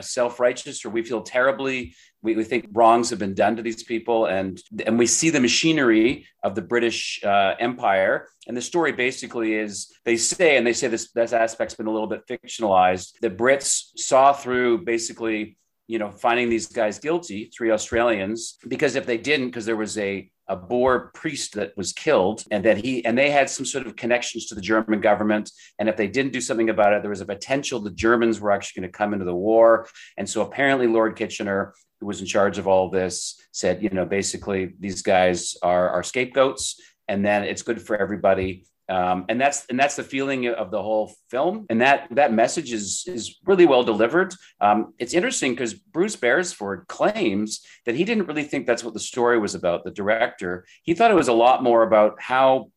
self-righteous 0.00 0.84
or 0.84 0.90
we 0.90 1.02
feel 1.02 1.22
terribly. 1.22 1.94
We, 2.20 2.36
we, 2.36 2.44
think 2.44 2.68
wrongs 2.72 3.08
have 3.08 3.18
been 3.18 3.34
done 3.34 3.56
to 3.56 3.62
these 3.62 3.82
people 3.82 4.26
and 4.26 4.60
and 4.86 4.98
we 4.98 5.06
see 5.06 5.30
the 5.30 5.40
machinery 5.40 6.26
of 6.42 6.54
the 6.54 6.62
british 6.62 7.20
uh, 7.24 7.54
empire. 7.58 8.28
And 8.46 8.56
the 8.56 8.60
story 8.60 8.92
basically 8.92 9.54
is 9.54 9.90
they 10.04 10.16
say 10.16 10.56
and 10.58 10.66
they 10.66 10.74
say 10.74 10.88
this 10.88 11.10
this 11.12 11.32
aspect's 11.32 11.74
been 11.74 11.86
a 11.86 11.90
little 11.90 12.06
bit 12.06 12.26
fictionalized 12.28 13.12
the 13.22 13.30
brits 13.30 13.88
saw 13.96 14.34
through 14.34 14.84
basically 14.84 15.56
you 15.88 15.98
know 15.98 16.10
finding 16.10 16.48
these 16.48 16.66
guys 16.66 16.98
guilty 16.98 17.50
three 17.56 17.70
australians 17.70 18.56
because 18.68 18.94
if 18.94 19.04
they 19.04 19.18
didn't 19.18 19.46
because 19.46 19.66
there 19.66 19.76
was 19.76 19.98
a 19.98 20.30
a 20.48 20.56
Boer 20.56 21.10
priest 21.14 21.54
that 21.54 21.76
was 21.76 21.92
killed, 21.92 22.44
and 22.50 22.64
that 22.64 22.78
he 22.78 23.04
and 23.04 23.16
they 23.16 23.30
had 23.30 23.48
some 23.48 23.64
sort 23.64 23.86
of 23.86 23.96
connections 23.96 24.46
to 24.46 24.54
the 24.54 24.60
German 24.60 25.00
government. 25.00 25.50
And 25.78 25.88
if 25.88 25.96
they 25.96 26.08
didn't 26.08 26.32
do 26.32 26.40
something 26.40 26.70
about 26.70 26.92
it, 26.92 27.02
there 27.02 27.10
was 27.10 27.20
a 27.20 27.26
potential 27.26 27.80
the 27.80 27.90
Germans 27.90 28.40
were 28.40 28.50
actually 28.50 28.82
going 28.82 28.92
to 28.92 28.98
come 28.98 29.12
into 29.12 29.24
the 29.24 29.34
war. 29.34 29.88
And 30.16 30.28
so 30.28 30.42
apparently, 30.42 30.86
Lord 30.86 31.16
Kitchener, 31.16 31.74
who 32.00 32.06
was 32.06 32.20
in 32.20 32.26
charge 32.26 32.58
of 32.58 32.66
all 32.66 32.90
this, 32.90 33.40
said, 33.52 33.82
you 33.82 33.90
know, 33.90 34.04
basically 34.04 34.72
these 34.78 35.02
guys 35.02 35.56
are, 35.62 35.88
are 35.90 36.02
scapegoats, 36.02 36.80
and 37.08 37.24
then 37.24 37.44
it's 37.44 37.62
good 37.62 37.80
for 37.80 37.96
everybody 37.96 38.64
um, 38.88 39.24
and 39.28 39.40
that's 39.40 39.64
and 39.66 39.78
that's 39.78 39.96
the 39.96 40.02
feeling 40.02 40.48
of 40.48 40.70
the 40.70 40.82
whole 40.82 41.14
film. 41.30 41.66
And 41.70 41.80
that 41.80 42.08
that 42.12 42.32
message 42.32 42.72
is 42.72 43.04
is 43.06 43.38
really 43.44 43.66
well 43.66 43.84
delivered. 43.84 44.34
Um, 44.60 44.94
it's 44.98 45.14
interesting 45.14 45.52
because 45.52 45.74
bruce 45.74 46.16
beresford 46.16 46.86
claims 46.88 47.64
that 47.86 47.94
he 47.94 48.04
didn't 48.04 48.26
really 48.26 48.44
think 48.44 48.66
that's 48.66 48.84
what 48.84 48.94
the 48.94 49.00
story 49.00 49.38
was 49.38 49.54
about 49.54 49.84
the 49.84 49.90
director. 49.90 50.66
He 50.82 50.94
thought 50.94 51.10
it 51.10 51.14
was 51.14 51.28
a 51.28 51.32
lot 51.32 51.62
more 51.62 51.82
about 51.82 52.20
how 52.20 52.70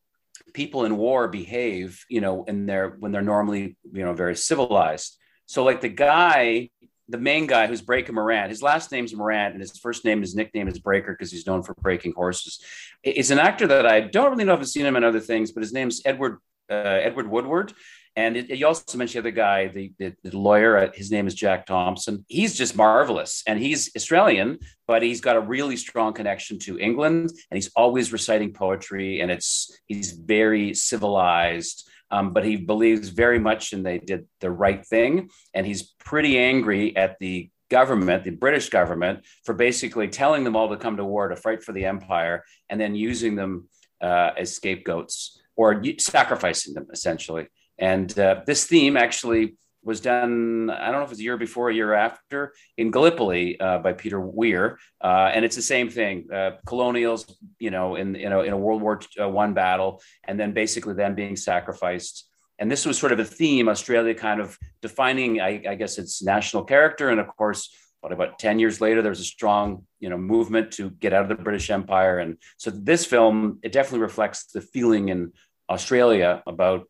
people 0.53 0.85
in 0.85 0.95
war 0.95 1.27
behave 1.27 2.05
you 2.09 2.21
know 2.21 2.45
in 2.45 2.65
their 2.65 2.89
when 2.99 3.11
they're 3.11 3.21
normally 3.21 3.75
you 3.91 4.05
know 4.05 4.13
very 4.13 4.35
civilized. 4.35 5.17
So 5.47 5.63
like 5.63 5.81
the 5.81 5.89
guy 5.89 6.69
the 7.07 7.17
main 7.17 7.45
guy 7.45 7.67
who's 7.67 7.81
Breaker 7.81 8.13
Moran. 8.13 8.49
his 8.49 8.61
last 8.61 8.91
name's 8.91 9.13
Moran, 9.13 9.51
and 9.51 9.61
his 9.61 9.77
first 9.77 10.05
name, 10.05 10.21
his 10.21 10.35
nickname 10.35 10.67
is 10.67 10.79
Breaker 10.79 11.13
because 11.13 11.31
he's 11.31 11.45
known 11.45 11.63
for 11.63 11.73
breaking 11.75 12.13
horses. 12.15 12.63
It's 13.03 13.29
an 13.29 13.39
actor 13.39 13.67
that 13.67 13.85
I 13.85 14.01
don't 14.01 14.31
really 14.31 14.43
know 14.43 14.53
if 14.53 14.59
I've 14.59 14.67
seen 14.67 14.85
him 14.85 14.95
in 14.95 15.03
other 15.03 15.19
things, 15.19 15.51
but 15.51 15.61
his 15.61 15.73
name's 15.73 16.01
Edward 16.05 16.39
uh, 16.69 16.73
Edward 16.73 17.29
Woodward. 17.29 17.73
And 18.17 18.37
it, 18.37 18.49
you 18.49 18.65
also 18.65 18.97
mentioned 18.97 19.25
the 19.25 19.29
other 19.29 19.35
guy, 19.35 19.67
the, 19.67 19.91
the, 19.99 20.15
the 20.23 20.37
lawyer. 20.37 20.77
Uh, 20.77 20.91
his 20.93 21.11
name 21.11 21.27
is 21.27 21.35
Jack 21.35 21.65
Thompson. 21.65 22.25
He's 22.29 22.55
just 22.55 22.75
marvelous, 22.75 23.43
and 23.45 23.59
he's 23.59 23.91
Australian, 23.95 24.59
but 24.87 25.03
he's 25.03 25.19
got 25.19 25.35
a 25.35 25.41
really 25.41 25.75
strong 25.75 26.13
connection 26.13 26.57
to 26.59 26.79
England, 26.79 27.29
and 27.29 27.57
he's 27.57 27.71
always 27.75 28.13
reciting 28.13 28.53
poetry, 28.53 29.19
and 29.19 29.29
it's 29.29 29.77
he's 29.87 30.13
very 30.13 30.73
civilized 30.73 31.89
um, 32.11 32.33
but 32.33 32.45
he 32.45 32.55
believes 32.55 33.09
very 33.09 33.39
much 33.39 33.73
and 33.73 33.85
they 33.85 33.97
did 33.97 34.27
the 34.39 34.51
right 34.51 34.85
thing. 34.85 35.29
And 35.53 35.65
he's 35.65 35.83
pretty 35.83 36.37
angry 36.37 36.95
at 36.95 37.17
the 37.19 37.49
government, 37.69 38.23
the 38.23 38.31
British 38.31 38.69
government, 38.69 39.25
for 39.43 39.53
basically 39.53 40.07
telling 40.07 40.43
them 40.43 40.55
all 40.55 40.69
to 40.69 40.77
come 40.77 40.97
to 40.97 41.05
war 41.05 41.27
to 41.27 41.35
fight 41.35 41.63
for 41.63 41.71
the 41.71 41.85
empire 41.85 42.43
and 42.69 42.79
then 42.79 42.95
using 42.95 43.35
them 43.35 43.67
uh, 44.01 44.31
as 44.37 44.55
scapegoats 44.55 45.41
or 45.55 45.83
sacrificing 45.97 46.73
them 46.73 46.87
essentially. 46.91 47.47
And 47.77 48.17
uh, 48.17 48.41
this 48.45 48.65
theme 48.65 48.97
actually 48.97 49.55
was 49.85 50.01
done, 50.01 50.71
I 50.71 50.85
don't 50.85 50.95
know 50.95 51.03
if 51.03 51.09
it 51.09 51.11
was 51.11 51.19
a 51.19 51.23
year 51.23 51.37
before, 51.37 51.69
a 51.69 51.73
year 51.73 51.93
after, 51.93 52.53
in 52.75 52.89
Gallipoli 52.89 53.59
uh, 53.59 53.77
by 53.77 53.93
Peter 53.93 54.19
Weir. 54.19 54.79
Uh, 54.99 55.31
and 55.33 55.45
it's 55.45 55.55
the 55.55 55.61
same 55.61 55.89
thing. 55.89 56.27
Uh, 56.33 56.51
colonials, 56.65 57.37
you 57.59 57.69
know, 57.69 57.95
in, 57.95 58.15
in, 58.15 58.31
a, 58.31 58.39
in 58.41 58.51
a 58.51 58.57
World 58.57 58.81
War 58.81 58.99
One 59.19 59.53
battle, 59.53 60.01
and 60.23 60.39
then 60.39 60.53
basically 60.53 60.95
them 60.95 61.13
being 61.13 61.35
sacrificed. 61.35 62.27
And 62.57 62.71
this 62.71 62.85
was 62.85 62.97
sort 62.97 63.11
of 63.11 63.19
a 63.19 63.25
theme, 63.25 63.69
Australia 63.69 64.15
kind 64.15 64.41
of 64.41 64.57
defining, 64.81 65.39
I, 65.39 65.63
I 65.69 65.75
guess, 65.75 65.99
its 65.99 66.23
national 66.23 66.63
character. 66.63 67.09
And 67.09 67.19
of 67.19 67.27
course, 67.27 67.69
what 68.01 68.11
about 68.11 68.39
10 68.39 68.59
years 68.59 68.81
later, 68.81 69.01
there's 69.01 69.19
a 69.19 69.23
strong, 69.23 69.85
you 69.99 70.09
know, 70.09 70.17
movement 70.17 70.71
to 70.73 70.89
get 70.89 71.13
out 71.13 71.23
of 71.23 71.29
the 71.29 71.43
British 71.43 71.69
Empire. 71.69 72.19
And 72.19 72.37
so 72.57 72.71
this 72.71 73.05
film, 73.05 73.59
it 73.61 73.71
definitely 73.71 73.99
reflects 73.99 74.45
the 74.45 74.61
feeling 74.61 75.09
in 75.09 75.33
Australia 75.69 76.41
about 76.47 76.87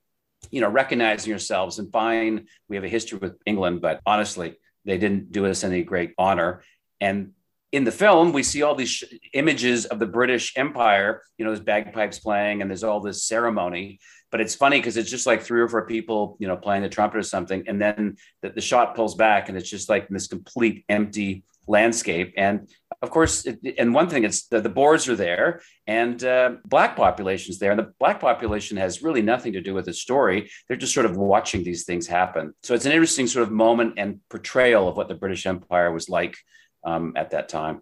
you 0.52 0.62
know, 0.62 0.70
recognizing 0.70 1.30
yourselves 1.30 1.80
and 1.80 1.92
fine, 1.92 2.48
we 2.70 2.76
have 2.76 2.86
a 2.86 2.90
history 2.90 3.20
with 3.20 3.38
England, 3.46 3.82
but 3.82 4.02
honestly, 4.06 4.56
they 4.86 4.98
didn't 4.98 5.32
do 5.32 5.46
us 5.46 5.64
any 5.64 5.84
great 5.84 6.14
honor. 6.18 6.64
And 7.02 7.32
in 7.72 7.84
the 7.84 7.92
film, 7.92 8.32
we 8.32 8.44
see 8.44 8.62
all 8.62 8.76
these 8.76 8.90
sh- 8.90 9.04
images 9.34 9.86
of 9.86 10.00
the 10.00 10.06
British 10.06 10.54
Empire, 10.56 11.22
you 11.38 11.44
know, 11.44 11.52
there's 11.52 11.64
bagpipes 11.64 12.20
playing 12.20 12.62
and 12.62 12.72
there's 12.72 12.84
all 12.84 13.02
this 13.02 13.26
ceremony. 13.26 14.00
But 14.32 14.42
it's 14.42 14.56
funny 14.56 14.80
because 14.80 14.98
it's 14.98 15.10
just 15.10 15.26
like 15.26 15.42
three 15.42 15.62
or 15.62 15.68
four 15.68 15.86
people, 15.86 16.38
you 16.40 16.48
know, 16.48 16.58
playing 16.58 16.84
the 16.84 16.90
trumpet 16.90 17.18
or 17.18 17.24
something. 17.24 17.64
And 17.68 17.82
then 17.82 18.18
the, 18.42 18.50
the 18.50 18.62
shot 18.62 18.96
pulls 18.96 19.16
back 19.16 19.50
and 19.50 19.58
it's 19.58 19.70
just 19.70 19.90
like 19.90 20.08
this 20.08 20.28
complete 20.28 20.86
empty 20.90 21.44
landscape. 21.68 22.34
And 22.38 22.70
of 23.02 23.10
course, 23.10 23.46
it, 23.46 23.60
and 23.78 23.94
one 23.94 24.10
thing, 24.10 24.24
it's 24.24 24.48
the, 24.48 24.62
the 24.62 24.70
Boers 24.70 25.08
are 25.10 25.16
there 25.16 25.62
and 25.88 26.24
uh, 26.24 26.52
black 26.66 26.96
population's 26.96 27.60
there. 27.60 27.72
And 27.72 27.80
the 27.80 27.92
black 28.00 28.20
population 28.20 28.78
has 28.78 29.04
really 29.04 29.22
nothing 29.22 29.54
to 29.54 29.62
do 29.62 29.74
with 29.74 29.86
the 29.86 29.94
story. 29.94 30.50
They're 30.68 30.78
just 30.78 30.94
sort 30.94 31.06
of 31.06 31.18
watching 31.18 31.64
these 31.64 31.86
things 31.86 32.08
happen. 32.08 32.54
So 32.64 32.74
it's 32.74 32.86
an 32.86 32.92
interesting 32.92 33.28
sort 33.28 33.44
of 33.44 33.52
moment 33.52 33.96
and 33.98 34.20
portrayal 34.30 34.88
of 34.88 34.98
what 34.98 35.08
the 35.08 35.16
British 35.16 35.46
Empire 35.46 35.92
was 35.92 36.10
like 36.10 36.36
um, 36.84 37.14
at 37.16 37.32
that 37.32 37.50
time. 37.50 37.82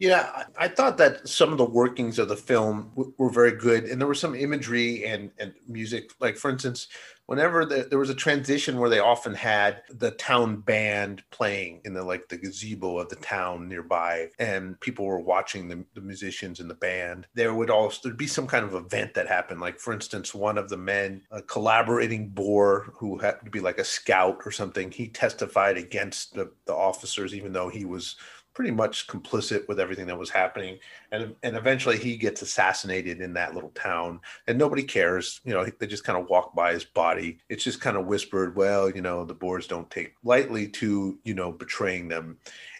Yeah, 0.00 0.42
I 0.58 0.68
thought 0.68 0.98
that 0.98 1.28
some 1.28 1.52
of 1.52 1.58
the 1.58 1.64
workings 1.64 2.18
of 2.18 2.28
the 2.28 2.36
film 2.36 2.90
w- 2.96 3.14
were 3.16 3.30
very 3.30 3.52
good, 3.52 3.84
and 3.84 4.00
there 4.00 4.08
was 4.08 4.18
some 4.18 4.34
imagery 4.34 5.06
and 5.06 5.30
and 5.38 5.54
music. 5.68 6.10
Like 6.18 6.36
for 6.36 6.50
instance, 6.50 6.88
whenever 7.26 7.64
the, 7.64 7.86
there 7.88 7.98
was 7.98 8.10
a 8.10 8.14
transition 8.14 8.78
where 8.78 8.90
they 8.90 8.98
often 8.98 9.34
had 9.34 9.82
the 9.88 10.10
town 10.12 10.60
band 10.60 11.22
playing 11.30 11.80
in 11.84 11.94
the 11.94 12.02
like 12.02 12.28
the 12.28 12.36
gazebo 12.36 12.98
of 12.98 13.08
the 13.08 13.16
town 13.16 13.68
nearby, 13.68 14.28
and 14.38 14.78
people 14.80 15.04
were 15.04 15.20
watching 15.20 15.68
the, 15.68 15.84
the 15.94 16.00
musicians 16.00 16.60
in 16.60 16.68
the 16.68 16.74
band. 16.74 17.26
There 17.34 17.54
would 17.54 17.70
also 17.70 18.00
there'd 18.04 18.16
be 18.16 18.26
some 18.26 18.46
kind 18.46 18.64
of 18.64 18.74
event 18.74 19.14
that 19.14 19.28
happened. 19.28 19.60
Like 19.60 19.78
for 19.78 19.92
instance, 19.92 20.34
one 20.34 20.58
of 20.58 20.68
the 20.68 20.76
men, 20.76 21.22
a 21.30 21.42
collaborating 21.42 22.28
Boer 22.28 22.90
who 22.94 23.18
happened 23.18 23.46
to 23.46 23.50
be 23.50 23.60
like 23.60 23.78
a 23.78 23.84
scout 23.84 24.42
or 24.44 24.50
something, 24.50 24.90
he 24.90 25.08
testified 25.08 25.76
against 25.76 26.34
the, 26.34 26.50
the 26.66 26.74
officers, 26.74 27.34
even 27.34 27.52
though 27.52 27.68
he 27.68 27.84
was 27.84 28.16
pretty 28.54 28.70
much 28.70 29.06
complicit 29.08 29.66
with 29.68 29.80
everything 29.80 30.06
that 30.06 30.18
was 30.18 30.30
happening 30.30 30.78
and 31.10 31.34
and 31.42 31.56
eventually 31.56 31.98
he 31.98 32.16
gets 32.16 32.40
assassinated 32.40 33.20
in 33.20 33.32
that 33.32 33.54
little 33.54 33.70
town 33.70 34.20
and 34.46 34.56
nobody 34.56 34.82
cares 34.82 35.40
you 35.44 35.52
know 35.52 35.66
they 35.78 35.86
just 35.86 36.04
kind 36.04 36.18
of 36.18 36.28
walk 36.28 36.54
by 36.54 36.72
his 36.72 36.84
body. 36.84 37.38
It's 37.48 37.64
just 37.64 37.80
kind 37.80 37.96
of 37.96 38.06
whispered 38.06 38.56
well 38.56 38.88
you 38.88 39.02
know 39.02 39.24
the 39.24 39.34
boers 39.34 39.66
don't 39.66 39.90
take 39.90 40.14
lightly 40.22 40.68
to 40.68 41.18
you 41.24 41.34
know 41.34 41.52
betraying 41.52 42.08
them. 42.08 42.38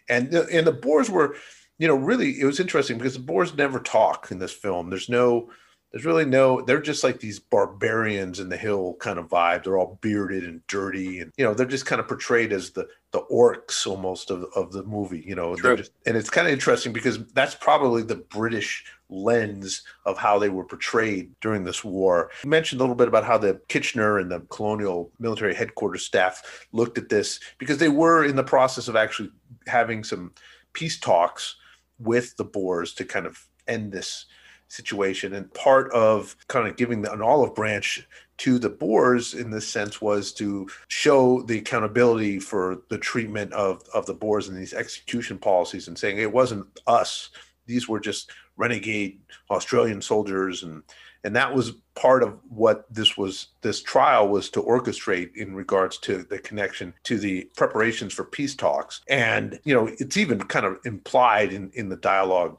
And 0.09 0.31
the, 0.31 0.47
and 0.53 0.67
the 0.67 0.73
boers 0.73 1.11
were 1.11 1.37
you 1.79 1.89
know 1.89 1.97
really 1.97 2.41
it 2.41 2.45
was 2.45 2.61
interesting 2.61 2.99
because 2.99 3.15
the 3.15 3.21
boers 3.21 3.57
never 3.57 3.81
talk 3.81 4.31
in 4.31 4.39
this 4.39 4.53
film. 4.53 4.91
There's 4.91 5.09
no 5.09 5.51
there's 5.95 6.05
really 6.05 6.25
no 6.25 6.61
they're 6.61 6.83
just 6.83 7.05
like 7.05 7.21
these 7.21 7.39
barbarians 7.39 8.41
in 8.41 8.49
the 8.49 8.57
hill 8.57 8.97
kind 8.99 9.17
of 9.17 9.29
vibe. 9.29 9.63
They're 9.63 9.79
all 9.79 9.97
bearded 10.03 10.43
and 10.43 10.61
dirty 10.67 11.21
and 11.21 11.33
you 11.37 11.45
know 11.45 11.55
they're 11.55 11.67
just 11.67 11.87
kind 11.87 12.01
of 12.01 12.09
portrayed 12.09 12.53
as 12.53 12.71
the 12.71 12.89
the 13.13 13.23
orcs 13.31 13.87
almost 13.87 14.33
of, 14.33 14.45
of 14.57 14.73
the 14.73 14.83
movie 14.83 15.23
you 15.25 15.37
know 15.37 15.55
just, 15.55 15.93
and 16.05 16.17
it's 16.17 16.31
kind 16.31 16.49
of 16.49 16.53
interesting 16.53 16.93
because 16.93 17.25
that's 17.29 17.55
probably 17.55 18.03
the 18.03 18.17
british 18.17 18.85
lens 19.09 19.85
of 20.05 20.19
how 20.19 20.37
they 20.37 20.49
were 20.49 20.65
portrayed 20.65 21.31
during 21.41 21.63
this 21.63 21.85
war. 21.85 22.31
You 22.43 22.51
mentioned 22.51 22.81
a 22.81 22.83
little 22.83 22.97
bit 22.97 23.07
about 23.07 23.25
how 23.25 23.39
the 23.39 23.61
kitchener 23.69 24.19
and 24.19 24.29
the 24.29 24.41
colonial 24.41 25.13
military 25.21 25.55
headquarters 25.55 26.05
staff 26.05 26.67
looked 26.73 26.99
at 26.99 27.09
this 27.09 27.39
because 27.59 27.79
they 27.79 27.89
were 27.89 28.25
in 28.25 28.35
the 28.35 28.43
process 28.43 28.89
of 28.89 28.97
actually 28.97 29.31
having 29.69 30.03
some 30.03 30.33
peace 30.73 30.99
talks 30.99 31.55
with 32.01 32.37
the 32.37 32.45
boers 32.45 32.95
to 32.95 33.05
kind 33.05 33.27
of 33.27 33.47
end 33.69 33.93
this 33.93 34.27
situation. 34.69 35.35
And 35.35 35.53
part 35.55 35.91
of 35.93 36.37
kind 36.49 36.69
of 36.69 36.77
giving 36.77 37.07
an 37.07 37.23
olive 37.23 37.55
branch 37.55 38.07
to 38.39 38.59
the 38.59 38.71
Boers 38.71 39.35
in 39.35 39.51
this 39.51 39.69
sense 39.69 40.01
was 40.01 40.33
to 40.35 40.69
show 40.89 41.43
the 41.43 41.59
accountability 41.59 42.41
for 42.41 42.83
the 42.89 42.99
treatment 42.99 43.53
of, 43.53 43.83
of 43.95 44.07
the 44.07 44.15
Boers 44.15 44.49
and 44.49 44.59
these 44.59 44.75
execution 44.75 45.39
policies 45.39 45.89
and 45.89 45.99
saying 45.99 46.19
it 46.19 46.33
wasn't 46.33 46.67
us. 46.87 47.31
These 47.67 47.89
were 47.89 48.01
just 48.01 48.31
renegade 48.57 49.21
Australian 49.51 50.01
soldiers 50.01 50.63
and 50.63 50.83
and 51.25 51.35
that 51.35 51.55
was 51.55 51.73
part 51.95 52.23
of 52.23 52.39
what 52.49 52.85
this 52.93 53.17
was 53.17 53.49
this 53.63 53.83
trial 53.83 54.29
was 54.29 54.51
to 54.51 54.63
orchestrate 54.63 55.35
in 55.35 55.55
regards 55.55 55.99
to 55.99 56.23
the 56.25 56.39
connection 56.39 56.93
to 57.05 57.19
the 57.19 57.51
preparations 57.57 58.13
for 58.13 58.25
peace 58.25 58.55
talks 58.55 59.01
and 59.09 59.59
you 59.65 59.75
know 59.75 59.89
it's 59.99 60.17
even 60.17 60.39
kind 60.39 60.67
of 60.67 60.79
implied 60.85 61.53
in 61.53 61.71
in 61.75 61.89
the 61.89 61.97
dialogue 61.97 62.57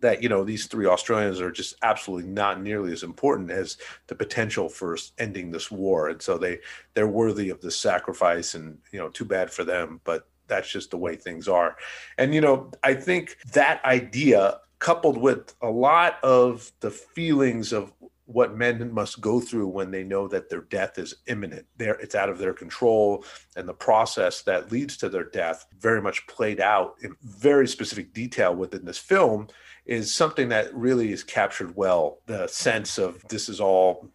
that 0.00 0.22
you 0.22 0.28
know 0.28 0.44
these 0.44 0.66
three 0.66 0.86
Australians 0.86 1.40
are 1.40 1.50
just 1.50 1.74
absolutely 1.82 2.30
not 2.30 2.60
nearly 2.60 2.92
as 2.92 3.02
important 3.02 3.50
as 3.50 3.76
the 4.06 4.14
potential 4.14 4.68
for 4.68 4.96
ending 5.18 5.50
this 5.50 5.70
war, 5.70 6.08
and 6.08 6.20
so 6.20 6.38
they 6.38 6.58
they're 6.94 7.08
worthy 7.08 7.50
of 7.50 7.60
this 7.60 7.78
sacrifice, 7.78 8.54
and 8.54 8.78
you 8.92 8.98
know, 8.98 9.08
too 9.08 9.24
bad 9.24 9.50
for 9.50 9.64
them, 9.64 10.00
but 10.04 10.28
that's 10.48 10.70
just 10.70 10.90
the 10.90 10.98
way 10.98 11.16
things 11.16 11.48
are, 11.48 11.76
and 12.18 12.34
you 12.34 12.40
know, 12.40 12.70
I 12.82 12.94
think 12.94 13.38
that 13.52 13.84
idea 13.84 14.60
coupled 14.78 15.16
with 15.16 15.54
a 15.62 15.70
lot 15.70 16.22
of 16.22 16.70
the 16.80 16.90
feelings 16.90 17.72
of 17.72 17.92
what 18.26 18.56
men 18.56 18.92
must 18.92 19.20
go 19.20 19.40
through 19.40 19.68
when 19.68 19.90
they 19.90 20.02
know 20.02 20.26
that 20.26 20.50
their 20.50 20.62
death 20.62 20.98
is 20.98 21.14
imminent. 21.28 21.64
There, 21.76 21.94
it's 21.94 22.16
out 22.16 22.28
of 22.28 22.38
their 22.38 22.52
control, 22.52 23.24
and 23.56 23.68
the 23.68 23.74
process 23.74 24.42
that 24.42 24.72
leads 24.72 24.96
to 24.98 25.08
their 25.08 25.24
death 25.24 25.66
very 25.78 26.02
much 26.02 26.26
played 26.26 26.60
out 26.60 26.96
in 27.02 27.16
very 27.22 27.68
specific 27.68 28.12
detail 28.12 28.54
within 28.54 28.84
this 28.84 28.98
film 28.98 29.48
is 29.86 30.14
something 30.14 30.48
that 30.48 30.74
really 30.74 31.12
is 31.12 31.22
captured 31.22 31.76
well. 31.76 32.18
The 32.26 32.46
sense 32.48 32.98
of 32.98 33.22
this 33.28 33.48
is 33.48 33.60
all 33.60 34.10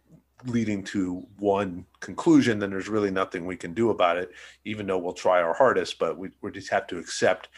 leading 0.46 0.82
to 0.82 1.26
one 1.38 1.86
conclusion, 2.00 2.58
then 2.58 2.70
there's 2.70 2.88
really 2.88 3.10
nothing 3.10 3.46
we 3.46 3.56
can 3.56 3.74
do 3.74 3.90
about 3.90 4.16
it, 4.16 4.30
even 4.64 4.86
though 4.86 4.98
we'll 4.98 5.12
try 5.12 5.40
our 5.40 5.54
hardest, 5.54 5.98
but 5.98 6.18
we, 6.18 6.30
we 6.42 6.50
just 6.50 6.70
have 6.70 6.86
to 6.88 6.98
accept 6.98 7.48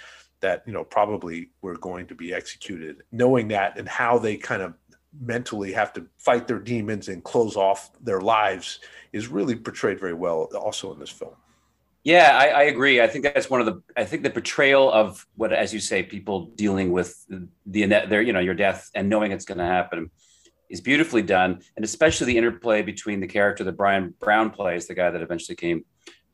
that, 0.41 0.63
you 0.67 0.73
know, 0.73 0.85
probably 0.85 1.51
we're 1.63 1.77
going 1.77 2.07
to 2.07 2.15
be 2.15 2.35
executed. 2.35 3.03
Knowing 3.11 3.49
that 3.49 3.79
and 3.79 3.89
how 3.89 4.19
they 4.19 4.37
kind 4.37 4.63
of 4.63 4.75
mentally 5.21 5.73
have 5.73 5.93
to 5.95 6.07
fight 6.19 6.47
their 6.47 6.59
demons 6.59 7.09
and 7.09 7.25
close 7.25 7.57
off 7.57 7.91
their 8.03 8.21
lives 8.21 8.81
is 9.13 9.29
really 9.29 9.55
portrayed 9.55 9.99
very 9.99 10.15
well 10.15 10.49
also 10.55 10.93
in 10.93 10.99
this 10.99 11.11
film. 11.11 11.35
Yeah, 12.05 12.37
I, 12.39 12.49
I, 12.49 12.63
agree. 12.65 13.01
I 13.01 13.07
think 13.07 13.25
that's 13.25 13.49
one 13.49 13.61
of 13.61 13.67
the. 13.67 13.83
I 13.97 14.05
think 14.05 14.23
the 14.23 14.31
portrayal 14.31 14.93
of 14.93 15.27
what, 15.37 15.55
as 15.55 15.73
you 15.73 15.81
say, 15.81 16.03
people 16.03 16.47
dealing 16.55 16.93
with 16.93 17.17
the 17.65 17.87
their, 17.87 18.21
you 18.21 18.35
know, 18.35 18.41
your 18.41 18.55
death 18.55 18.91
and 18.95 19.09
knowing 19.09 19.33
it's 19.33 19.47
going 19.47 19.59
to 19.59 19.65
happen, 19.65 20.11
is 20.69 20.83
beautifully 20.83 21.23
done, 21.23 21.61
and 21.77 21.85
especially 21.85 22.27
the 22.27 22.37
interplay 22.37 22.83
between 22.83 23.21
the 23.21 23.27
character 23.27 23.65
that 23.65 23.77
Bryan 23.77 24.15
Brown 24.21 24.51
plays, 24.51 24.87
the 24.87 24.95
guy 24.95 25.11
that 25.11 25.23
eventually 25.23 25.57
came 25.57 25.85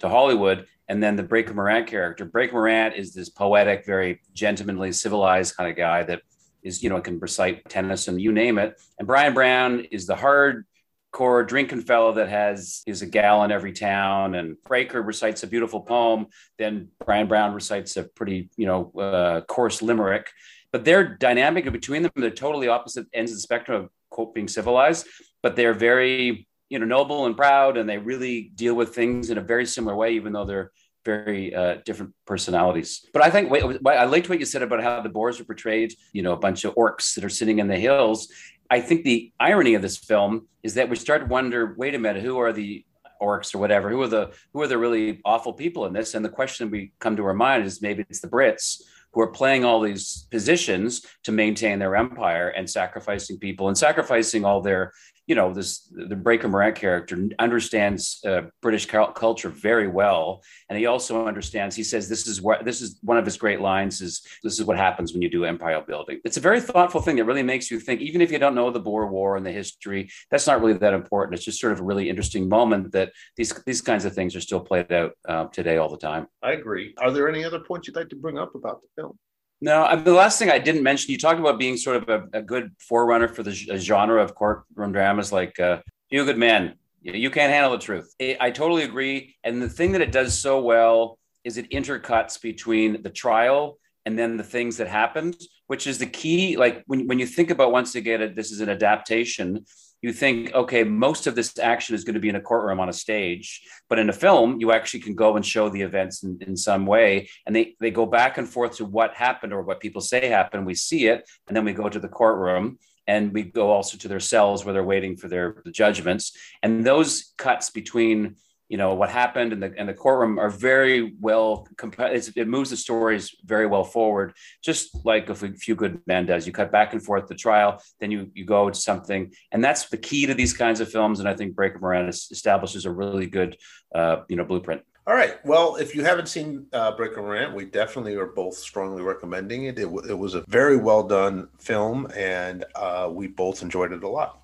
to 0.01 0.09
Hollywood, 0.09 0.67
and 0.89 1.01
then 1.01 1.15
the 1.15 1.23
Breaker 1.23 1.55
Morant 1.55 1.87
character. 1.87 2.25
Breaker 2.25 2.55
Morant 2.55 2.97
is 2.97 3.15
this 3.15 3.29
poetic, 3.29 3.87
very 3.87 4.23
gentlemanly, 4.33 4.91
civilized 4.91 5.57
kind 5.57 5.71
of 5.71 5.77
guy 5.77 6.03
that 6.03 6.23
is, 6.63 6.83
you 6.83 6.91
know, 6.91 7.01
can 7.01 7.21
recite 7.21 7.69
Tennyson, 7.69 8.19
you 8.19 8.33
name 8.33 8.59
it. 8.59 8.81
And 8.99 9.07
Bryan 9.07 9.35
Brown 9.35 9.81
is 9.93 10.07
the 10.07 10.17
hard 10.17 10.67
core 11.13 11.43
drinking 11.43 11.83
fellow 11.83 12.13
that 12.13 12.29
has 12.29 12.83
is 12.87 13.03
a 13.03 13.07
gal 13.07 13.43
in 13.45 13.51
every 13.51 13.73
town 13.73 14.35
and 14.35 14.57
breaker 14.65 15.03
recites 15.03 15.43
a 15.43 15.47
beautiful 15.47 15.81
poem 15.81 16.27
then 16.59 16.89
Bryan 17.05 17.27
brown 17.27 17.53
recites 17.53 17.97
a 17.97 18.05
pretty 18.05 18.49
you 18.57 18.67
know 18.67 18.93
uh, 18.93 19.41
coarse 19.43 19.83
limerick 19.83 20.31
but 20.73 20.85
their 20.85 21.17
dynamic 21.17 21.71
between 21.73 22.03
them 22.03 22.13
they're 22.17 22.31
totally 22.31 22.69
opposite 22.69 23.07
ends 23.13 23.33
of 23.33 23.37
the 23.37 23.43
spectrum 23.43 23.85
of 23.85 23.91
quote 24.11 24.35
being 24.35 24.49
civilized 24.49 25.07
but 25.43 25.57
they're 25.57 25.75
very 25.75 26.47
you 26.69 26.79
know 26.79 26.87
noble 26.87 27.27
and 27.27 27.37
proud 27.37 27.77
and 27.77 27.89
they 27.89 27.99
really 27.99 28.53
deal 28.55 28.75
with 28.75 28.95
things 28.95 29.31
in 29.31 29.39
a 29.39 29.43
very 29.43 29.67
similar 29.67 29.97
way 29.97 30.13
even 30.15 30.33
though 30.33 30.45
they're 30.45 30.71
very 31.05 31.55
uh, 31.55 31.77
different 31.87 32.13
personalities. 32.27 33.07
But 33.13 33.23
I 33.23 33.31
think 33.31 33.51
wait, 33.51 33.65
I 33.87 34.05
liked 34.05 34.29
what 34.29 34.39
you 34.39 34.45
said 34.45 34.63
about 34.63 34.83
how 34.83 35.01
the 35.01 35.09
Boers 35.09 35.41
are 35.41 35.45
portrayed, 35.45 35.95
you 36.13 36.23
know, 36.23 36.33
a 36.33 36.37
bunch 36.37 36.65
of 36.65 36.75
orcs 36.75 37.15
that 37.15 37.25
are 37.25 37.31
sitting 37.31 37.59
in 37.59 37.69
the 37.69 37.77
hills 37.77 38.29
I 38.71 38.81
think 38.81 39.03
the 39.03 39.33
irony 39.41 39.75
of 39.75 39.83
this 39.83 39.97
film 39.97 40.47
is 40.63 40.75
that 40.75 40.89
we 40.89 40.97
start 40.97 41.23
to 41.23 41.27
wonder, 41.27 41.75
wait 41.77 41.95
a 41.95 41.99
minute, 41.99 42.23
who 42.23 42.39
are 42.39 42.53
the 42.53 42.85
orcs 43.21 43.55
or 43.55 43.59
whatever? 43.59 43.91
Who 43.91 44.01
are 44.03 44.09
the 44.09 44.31
who 44.53 44.63
are 44.63 44.69
the 44.69 44.79
really 44.79 45.21
awful 45.25 45.53
people 45.53 45.87
in 45.87 45.93
this? 45.93 46.15
And 46.15 46.25
the 46.25 46.31
question 46.31 46.71
we 46.71 46.93
come 47.01 47.17
to 47.17 47.25
our 47.25 47.35
mind 47.35 47.65
is 47.65 47.83
maybe 47.83 48.05
it's 48.09 48.21
the 48.21 48.29
Brits 48.29 48.83
who 49.13 49.21
are 49.21 49.33
playing 49.33 49.65
all 49.65 49.81
these 49.81 50.29
positions 50.31 51.05
to 51.25 51.33
maintain 51.33 51.81
their 51.81 51.97
empire 51.97 52.49
and 52.49 52.71
sacrificing 52.71 53.39
people 53.39 53.67
and 53.67 53.77
sacrificing 53.77 54.45
all 54.45 54.61
their 54.61 54.93
you 55.31 55.37
know 55.37 55.55
this 55.55 55.89
the 55.93 56.17
Breaker 56.17 56.49
Morant 56.49 56.75
character 56.75 57.17
understands 57.39 58.21
uh, 58.27 58.43
British 58.61 58.87
culture 58.87 59.49
very 59.49 59.87
well, 59.87 60.43
and 60.69 60.77
he 60.77 60.87
also 60.87 61.25
understands. 61.25 61.77
He 61.77 61.85
says 61.85 62.09
this 62.09 62.27
is 62.27 62.43
what 62.43 62.65
this 62.65 62.81
is 62.81 62.99
one 63.03 63.17
of 63.17 63.25
his 63.25 63.37
great 63.37 63.61
lines 63.61 64.01
is 64.01 64.23
this 64.43 64.59
is 64.59 64.65
what 64.65 64.77
happens 64.77 65.13
when 65.13 65.23
you 65.23 65.31
do 65.31 65.45
empire 65.45 65.85
building. 65.87 66.19
It's 66.25 66.37
a 66.37 66.41
very 66.41 66.61
thoughtful 66.61 67.01
thing 67.01 67.15
that 67.15 67.27
really 67.27 67.45
makes 67.45 67.71
you 67.71 67.79
think, 67.79 68.01
even 68.01 68.21
if 68.21 68.33
you 68.33 68.41
don't 68.41 68.57
know 68.57 68.73
the 68.73 68.81
Boer 68.81 69.07
War 69.07 69.37
and 69.37 69.47
the 69.47 69.53
history, 69.53 70.11
that's 70.33 70.49
not 70.49 70.61
really 70.61 70.77
that 70.79 70.95
important. 70.95 71.37
It's 71.37 71.45
just 71.45 71.61
sort 71.61 71.75
of 71.75 71.79
a 71.79 71.85
really 71.85 72.11
interesting 72.11 72.49
moment 72.49 72.91
that 72.91 73.13
these 73.37 73.53
these 73.65 73.83
kinds 73.83 74.05
of 74.05 74.13
things 74.13 74.35
are 74.35 74.41
still 74.41 74.59
played 74.59 74.91
out 74.91 75.13
uh, 75.29 75.45
today 75.45 75.77
all 75.77 75.89
the 75.89 76.05
time. 76.11 76.27
I 76.43 76.55
agree. 76.55 76.93
Are 76.99 77.13
there 77.13 77.29
any 77.29 77.45
other 77.45 77.61
points 77.61 77.87
you'd 77.87 77.95
like 77.95 78.09
to 78.09 78.17
bring 78.17 78.37
up 78.37 78.57
about 78.57 78.81
the 78.83 78.89
film? 79.01 79.17
No, 79.63 79.85
I 79.85 79.95
mean, 79.95 80.05
the 80.05 80.13
last 80.13 80.39
thing 80.39 80.51
I 80.51 80.59
didn't 80.59 80.83
mention, 80.83 81.13
you 81.13 81.19
talked 81.19 81.39
about 81.39 81.59
being 81.59 81.77
sort 81.77 81.97
of 81.97 82.09
a, 82.09 82.39
a 82.39 82.43
good 82.43 82.73
forerunner 82.79 83.29
for 83.29 83.43
the 83.43 83.53
genre 83.53 84.23
of 84.23 84.35
courtroom 84.35 84.93
dramas 84.93 85.33
like 85.33 85.61
uh, 85.61 85.81
You 86.09 86.25
Good 86.25 86.39
Man. 86.39 86.75
You 87.03 87.31
can't 87.31 87.53
handle 87.53 87.73
the 87.73 87.79
truth. 87.79 88.15
I 88.21 88.51
totally 88.51 88.83
agree. 88.83 89.37
And 89.45 89.61
the 89.61 89.69
thing 89.69 89.93
that 89.93 90.03
it 90.03 90.13
does 90.13 90.39
so 90.39 90.61
well 90.61 91.19
is 91.45 91.57
it 91.57 91.71
intercuts 91.71 92.41
between 92.41 93.03
the 93.03 93.11
trial 93.11 93.79
and 94.05 94.19
then 94.19 94.37
the 94.37 94.45
things 94.45 94.77
that 94.79 94.89
happened, 94.89 95.37
which 95.67 95.87
is 95.87 95.99
the 95.99 96.07
key. 96.07 96.57
Like 96.57 96.83
when, 96.87 97.07
when 97.07 97.19
you 97.19 97.27
think 97.27 97.51
about 97.51 97.73
once 97.73 97.95
again, 97.95 98.35
this 98.35 98.51
is 98.51 98.61
an 98.61 98.69
adaptation, 98.69 99.65
you 100.03 100.13
think, 100.13 100.55
okay, 100.55 100.83
most 100.83 101.27
of 101.27 101.35
this 101.35 101.59
action 101.59 101.95
is 101.95 102.05
going 102.05 102.15
to 102.15 102.21
be 102.21 102.29
in 102.29 102.37
a 102.37 102.41
courtroom 102.41 102.81
on 102.81 102.89
a 102.89 102.93
stage, 102.93 103.63
but 103.89 103.99
in 103.99 104.09
a 104.09 104.15
film, 104.15 104.59
you 104.59 104.73
actually 104.73 105.01
can 105.01 105.15
go 105.15 105.37
and 105.37 105.45
show 105.45 105.69
the 105.69 105.83
events 105.83 106.23
in, 106.23 106.39
in 106.41 106.57
some 106.57 106.87
way. 106.87 107.29
And 107.47 107.55
they, 107.55 107.77
they 107.81 107.91
go 107.91 108.07
back 108.07 108.39
and 108.39 108.49
forth 108.49 108.77
to 108.77 108.85
what 108.85 109.15
happened 109.15 109.53
or 109.53 109.63
what 109.63 109.81
people 109.81 110.01
say 110.01 110.29
happened. 110.29 110.65
We 110.65 110.75
see 110.75 111.07
it, 111.09 111.29
and 111.47 111.57
then 111.57 111.65
we 111.65 111.73
go 111.73 111.89
to 111.89 111.99
the 111.99 112.09
courtroom 112.09 112.79
and 113.07 113.33
we 113.33 113.43
go 113.43 113.71
also 113.71 113.97
to 113.99 114.09
their 114.09 114.21
cells 114.21 114.65
where 114.65 114.73
they're 114.73 114.85
waiting 114.85 115.17
for 115.17 115.27
their 115.29 115.61
the 115.65 115.73
judgments. 115.73 116.33
And 116.63 116.85
those 116.85 117.33
cuts 117.37 117.71
between 117.71 118.37
you 118.71 118.77
know 118.77 118.95
what 118.95 119.11
happened 119.11 119.53
and 119.53 119.63
the 119.63 119.75
and 119.77 119.89
the 119.89 119.93
courtroom 119.93 120.39
are 120.39 120.49
very 120.49 121.13
well 121.21 121.67
it 121.83 122.49
moves 122.49 122.71
the 122.71 122.77
stories 122.77 123.35
very 123.45 123.67
well 123.67 123.85
forward 123.85 124.33
just 124.63 125.05
like 125.05 125.29
a 125.29 125.35
few 125.35 125.75
good 125.75 126.01
men 126.07 126.25
does 126.25 126.47
you 126.47 126.53
cut 126.53 126.71
back 126.71 126.93
and 126.93 127.05
forth 127.05 127.27
the 127.27 127.35
trial 127.35 127.83
then 127.99 128.11
you 128.11 128.31
you 128.33 128.45
go 128.45 128.71
to 128.71 128.79
something 128.79 129.31
and 129.51 129.63
that's 129.63 129.89
the 129.89 129.99
key 129.99 130.25
to 130.25 130.35
these 130.35 130.55
kinds 130.55 130.81
of 130.81 130.91
films 130.91 131.19
and 131.19 131.29
i 131.29 131.35
think 131.35 131.55
breaker 131.55 131.81
morant 131.81 132.09
establishes 132.09 132.87
a 132.87 132.91
really 132.91 133.27
good 133.27 133.57
uh, 133.95 134.19
you 134.29 134.37
know 134.37 134.45
blueprint 134.45 134.83
all 135.07 135.17
right. 135.17 135.45
Well, 135.45 135.75
if 135.77 135.95
you 135.95 136.05
haven't 136.05 136.29
seen 136.29 136.67
uh, 136.73 136.95
Breaker 136.95 137.23
Morant, 137.23 137.55
we 137.55 137.65
definitely 137.65 138.15
are 138.15 138.27
both 138.27 138.55
strongly 138.55 139.03
recommending 139.03 139.65
it. 139.65 139.77
It, 139.79 139.85
w- 139.85 140.09
it 140.09 140.17
was 140.17 140.35
a 140.35 140.45
very 140.47 140.77
well 140.77 141.03
done 141.03 141.49
film, 141.59 142.07
and 142.15 142.65
uh, 142.77 143.09
we 143.11 143.27
both 143.27 143.63
enjoyed 143.63 143.93
it 143.93 144.05
a 144.05 144.09
lot. 144.09 144.43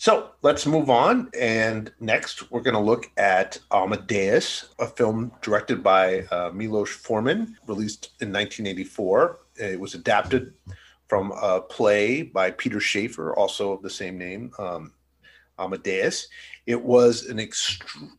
So 0.00 0.30
let's 0.42 0.64
move 0.64 0.90
on. 0.90 1.28
And 1.36 1.92
next, 1.98 2.52
we're 2.52 2.60
going 2.60 2.74
to 2.74 2.80
look 2.80 3.10
at 3.16 3.58
Amadeus, 3.72 4.66
a 4.78 4.86
film 4.86 5.32
directed 5.42 5.82
by 5.82 6.20
uh, 6.30 6.52
Milos 6.54 6.90
Forman, 6.90 7.58
released 7.66 8.10
in 8.20 8.32
1984. 8.32 9.40
It 9.56 9.80
was 9.80 9.94
adapted 9.94 10.54
from 11.08 11.32
a 11.32 11.60
play 11.60 12.22
by 12.22 12.52
Peter 12.52 12.78
Shaffer, 12.78 13.34
also 13.34 13.72
of 13.72 13.82
the 13.82 13.90
same 13.90 14.16
name, 14.16 14.52
um, 14.60 14.92
Amadeus. 15.58 16.28
It 16.66 16.80
was 16.80 17.26
an 17.26 17.44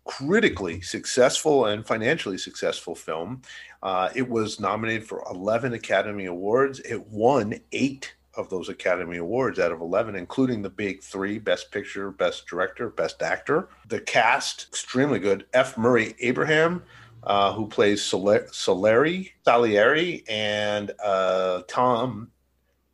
critically 0.04 0.82
successful 0.82 1.68
and 1.68 1.88
financially 1.88 2.38
successful 2.38 2.94
film. 2.94 3.42
Uh, 3.82 4.10
it 4.14 4.28
was 4.28 4.60
nominated 4.60 5.08
for 5.08 5.24
11 5.32 5.72
Academy 5.72 6.26
Awards. 6.26 6.82
It 6.82 7.08
won 7.08 7.54
eight 7.72 8.16
of 8.40 8.50
those 8.50 8.70
Academy 8.70 9.18
Awards 9.18 9.60
out 9.60 9.72
of 9.72 9.82
11, 9.82 10.16
including 10.16 10.62
the 10.62 10.70
big 10.70 11.04
three 11.04 11.38
Best 11.38 11.72
Picture, 11.72 12.10
Best 12.10 12.48
Director, 12.48 12.90
Best 12.90 13.22
Actor. 13.22 13.70
The 13.90 14.00
cast, 14.00 14.68
extremely 14.70 15.20
good. 15.20 15.46
F. 15.54 15.78
Murray 15.78 16.16
Abraham, 16.22 16.82
uh, 17.24 17.52
who 17.52 17.68
plays 17.68 18.02
Salieri, 18.02 19.34
Salieri 19.46 20.24
and 20.30 20.92
uh, 21.04 21.64
Tom 21.68 22.32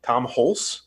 Tom 0.02 0.26
Hulce 0.26 0.82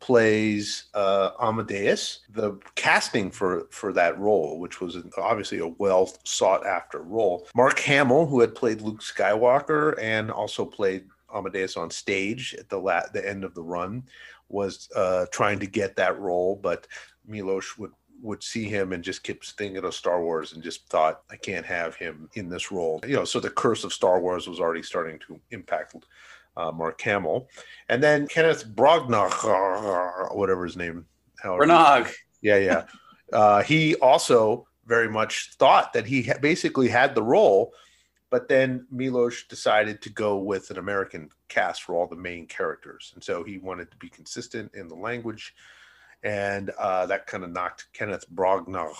plays 0.00 0.84
uh, 0.94 1.30
Amadeus. 1.40 2.20
The 2.30 2.58
casting 2.74 3.30
for 3.30 3.68
for 3.70 3.92
that 3.92 4.18
role, 4.18 4.58
which 4.58 4.80
was 4.80 4.96
obviously 5.18 5.58
a 5.60 5.68
well 5.68 6.12
sought 6.24 6.66
after 6.66 7.00
role, 7.00 7.46
Mark 7.54 7.78
Hamill, 7.78 8.26
who 8.26 8.40
had 8.40 8.54
played 8.54 8.80
Luke 8.80 9.02
Skywalker 9.02 9.94
and 10.00 10.30
also 10.30 10.64
played 10.64 11.04
Amadeus 11.34 11.76
on 11.76 11.90
stage 11.90 12.54
at 12.58 12.68
the 12.68 12.78
la- 12.78 13.08
the 13.12 13.26
end 13.28 13.44
of 13.44 13.54
the 13.54 13.62
run 13.62 14.04
was 14.48 14.88
uh, 14.96 15.26
trying 15.30 15.58
to 15.60 15.66
get 15.66 15.96
that 15.96 16.18
role, 16.18 16.56
but 16.56 16.86
Milos 17.26 17.78
would 17.78 17.92
would 18.22 18.42
see 18.42 18.64
him 18.64 18.92
and 18.92 19.02
just 19.02 19.22
kept 19.22 19.52
thinking 19.52 19.82
of 19.82 19.94
Star 19.94 20.22
Wars 20.22 20.52
and 20.52 20.62
just 20.62 20.86
thought, 20.88 21.22
I 21.30 21.36
can't 21.36 21.64
have 21.64 21.94
him 21.96 22.28
in 22.34 22.50
this 22.50 22.70
role. 22.70 23.00
You 23.06 23.16
know, 23.16 23.24
so 23.24 23.40
the 23.40 23.48
curse 23.50 23.82
of 23.82 23.94
Star 23.94 24.20
Wars 24.20 24.46
was 24.46 24.60
already 24.60 24.82
starting 24.82 25.18
to 25.26 25.40
impact 25.52 25.94
uh, 26.56 26.70
Mark 26.70 27.00
Hamill. 27.00 27.48
And 27.88 28.02
then 28.02 28.26
Kenneth 28.26 28.66
Branagh, 28.68 30.36
whatever 30.36 30.64
his 30.64 30.76
name. 30.76 31.06
Branagh. 31.42 32.12
Yeah, 32.42 32.58
yeah. 32.58 32.84
uh, 33.32 33.62
he 33.62 33.94
also 33.96 34.66
very 34.86 35.08
much 35.08 35.52
thought 35.54 35.92
that 35.92 36.06
he 36.06 36.22
ha- 36.24 36.38
basically 36.40 36.88
had 36.88 37.14
the 37.14 37.22
role 37.22 37.72
but 38.30 38.48
then 38.48 38.86
Milos 38.90 39.42
decided 39.42 40.00
to 40.02 40.10
go 40.10 40.38
with 40.38 40.70
an 40.70 40.78
American 40.78 41.30
cast 41.48 41.82
for 41.82 41.94
all 41.94 42.06
the 42.06 42.16
main 42.16 42.46
characters, 42.46 43.10
and 43.14 43.22
so 43.22 43.42
he 43.42 43.58
wanted 43.58 43.90
to 43.90 43.96
be 43.96 44.08
consistent 44.08 44.72
in 44.74 44.88
the 44.88 44.94
language, 44.94 45.54
and 46.22 46.70
uh, 46.78 47.06
that 47.06 47.26
kind 47.26 47.42
of 47.42 47.50
knocked 47.50 47.88
Kenneth 47.92 48.24
Branagh 48.32 48.94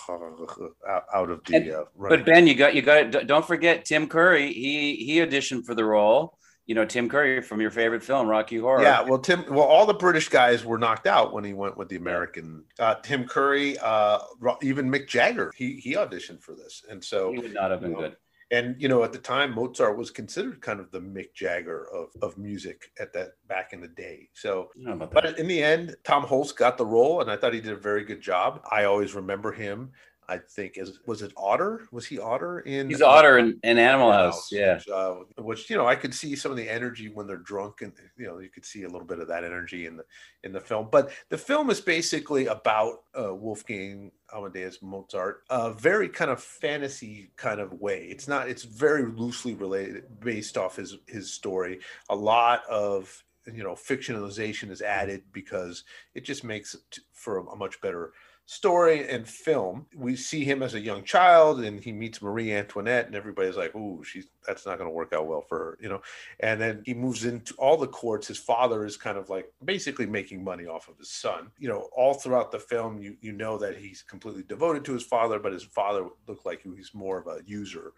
out 1.13 1.29
of 1.29 1.43
the. 1.45 1.79
Uh, 1.79 1.85
but 1.97 2.25
Ben, 2.25 2.45
you 2.45 2.55
got 2.55 2.75
you 2.75 2.81
got 2.81 3.15
it. 3.15 3.27
Don't 3.27 3.45
forget 3.45 3.85
Tim 3.85 4.07
Curry. 4.07 4.51
He 4.51 4.97
he 4.97 5.17
auditioned 5.19 5.65
for 5.65 5.73
the 5.73 5.85
role. 5.85 6.37
You 6.67 6.75
know 6.75 6.85
Tim 6.85 7.09
Curry 7.09 7.41
from 7.41 7.59
your 7.59 7.71
favorite 7.71 8.03
film, 8.03 8.27
Rocky 8.27 8.57
Horror. 8.57 8.83
Yeah, 8.83 9.01
well, 9.01 9.19
Tim. 9.19 9.45
Well, 9.49 9.63
all 9.63 9.85
the 9.85 9.93
British 9.93 10.29
guys 10.29 10.63
were 10.63 10.77
knocked 10.77 11.07
out 11.07 11.33
when 11.33 11.43
he 11.43 11.53
went 11.53 11.77
with 11.77 11.89
the 11.89 11.95
American. 11.95 12.65
Uh, 12.79 12.95
Tim 12.95 13.25
Curry, 13.25 13.77
uh, 13.79 14.19
even 14.61 14.91
Mick 14.91 15.07
Jagger, 15.07 15.51
he 15.55 15.77
he 15.77 15.95
auditioned 15.95 16.41
for 16.41 16.53
this, 16.53 16.83
and 16.89 17.03
so 17.03 17.31
he 17.31 17.39
would 17.39 17.53
not 17.53 17.71
have 17.71 17.81
been 17.81 17.93
know, 17.93 17.99
good 17.99 18.15
and 18.51 18.75
you 18.79 18.87
know 18.87 19.03
at 19.03 19.13
the 19.13 19.19
time 19.19 19.55
mozart 19.55 19.97
was 19.97 20.11
considered 20.11 20.61
kind 20.61 20.79
of 20.79 20.91
the 20.91 20.99
mick 20.99 21.33
jagger 21.33 21.87
of, 21.93 22.09
of 22.21 22.37
music 22.37 22.91
at 22.99 23.13
that 23.13 23.29
back 23.47 23.73
in 23.73 23.81
the 23.81 23.87
day. 23.87 24.29
So 24.33 24.69
but 25.11 25.39
in 25.39 25.47
the 25.47 25.63
end 25.63 25.95
tom 26.03 26.23
hulce 26.23 26.55
got 26.55 26.77
the 26.77 26.85
role 26.85 27.21
and 27.21 27.31
i 27.31 27.37
thought 27.37 27.53
he 27.53 27.61
did 27.61 27.73
a 27.73 27.77
very 27.77 28.03
good 28.03 28.21
job. 28.21 28.61
I 28.69 28.83
always 28.83 29.15
remember 29.15 29.51
him 29.51 29.91
I 30.31 30.37
think 30.37 30.77
is 30.77 30.99
was 31.05 31.21
it 31.21 31.33
Otter? 31.35 31.87
Was 31.91 32.05
he 32.05 32.17
Otter 32.17 32.61
in? 32.61 32.89
He's 32.89 33.01
Otter 33.01 33.37
in, 33.37 33.59
in 33.63 33.77
Animal 33.77 34.13
House. 34.13 34.35
House 34.35 34.51
yeah, 34.51 34.75
which, 34.75 34.87
uh, 34.87 35.15
which, 35.39 35.69
you 35.69 35.75
know 35.75 35.85
I 35.85 35.95
could 35.95 36.13
see 36.13 36.37
some 36.37 36.51
of 36.51 36.57
the 36.57 36.69
energy 36.69 37.09
when 37.09 37.27
they're 37.27 37.35
drunk, 37.35 37.81
and 37.81 37.91
you 38.17 38.27
know 38.27 38.39
you 38.39 38.47
could 38.47 38.63
see 38.63 38.83
a 38.83 38.87
little 38.87 39.05
bit 39.05 39.19
of 39.19 39.27
that 39.27 39.43
energy 39.43 39.87
in 39.87 39.97
the 39.97 40.05
in 40.45 40.53
the 40.53 40.61
film. 40.61 40.87
But 40.89 41.11
the 41.27 41.37
film 41.37 41.69
is 41.69 41.81
basically 41.81 42.45
about 42.45 43.03
uh, 43.13 43.35
Wolfgang 43.35 44.09
Amadeus 44.33 44.81
Mozart, 44.81 45.43
a 45.49 45.73
very 45.73 46.07
kind 46.07 46.31
of 46.31 46.41
fantasy 46.41 47.31
kind 47.35 47.59
of 47.59 47.73
way. 47.73 48.05
It's 48.05 48.29
not. 48.29 48.47
It's 48.47 48.63
very 48.63 49.05
loosely 49.05 49.53
related, 49.53 50.21
based 50.21 50.57
off 50.57 50.77
his 50.77 50.95
his 51.07 51.33
story. 51.33 51.79
A 52.09 52.15
lot 52.15 52.61
of 52.69 53.21
you 53.51 53.63
know 53.63 53.73
fictionalization 53.73 54.71
is 54.71 54.81
added 54.81 55.23
because 55.33 55.83
it 56.15 56.23
just 56.23 56.45
makes 56.45 56.73
it 56.73 56.99
for 57.11 57.39
a 57.39 57.55
much 57.57 57.81
better 57.81 58.13
story 58.45 59.07
and 59.07 59.27
film, 59.27 59.85
we 59.95 60.15
see 60.15 60.43
him 60.43 60.61
as 60.61 60.73
a 60.73 60.79
young 60.79 61.03
child 61.03 61.61
and 61.61 61.81
he 61.81 61.91
meets 61.91 62.21
Marie 62.21 62.51
Antoinette 62.51 63.05
and 63.05 63.15
everybody's 63.15 63.55
like, 63.55 63.73
"Ooh, 63.75 64.03
she's 64.03 64.27
that's 64.45 64.65
not 64.65 64.77
going 64.77 64.89
to 64.89 64.93
work 64.93 65.13
out 65.13 65.27
well 65.27 65.41
for 65.41 65.57
her," 65.57 65.77
you 65.81 65.87
know. 65.87 66.01
And 66.39 66.59
then 66.59 66.83
he 66.85 66.93
moves 66.93 67.23
into 67.23 67.53
all 67.55 67.77
the 67.77 67.87
courts. 67.87 68.27
His 68.27 68.37
father 68.37 68.85
is 68.85 68.97
kind 68.97 69.17
of 69.17 69.29
like 69.29 69.51
basically 69.63 70.05
making 70.05 70.43
money 70.43 70.65
off 70.65 70.89
of 70.89 70.97
his 70.97 71.11
son. 71.11 71.51
You 71.59 71.69
know, 71.69 71.89
all 71.95 72.13
throughout 72.13 72.51
the 72.51 72.59
film, 72.59 72.99
you 72.99 73.15
you 73.21 73.31
know 73.31 73.57
that 73.57 73.77
he's 73.77 74.01
completely 74.01 74.43
devoted 74.43 74.83
to 74.85 74.93
his 74.93 75.03
father, 75.03 75.39
but 75.39 75.53
his 75.53 75.63
father 75.63 76.07
looked 76.27 76.45
like 76.45 76.61
he's 76.61 76.91
more 76.93 77.19
of 77.19 77.27
a 77.27 77.41
user 77.45 77.93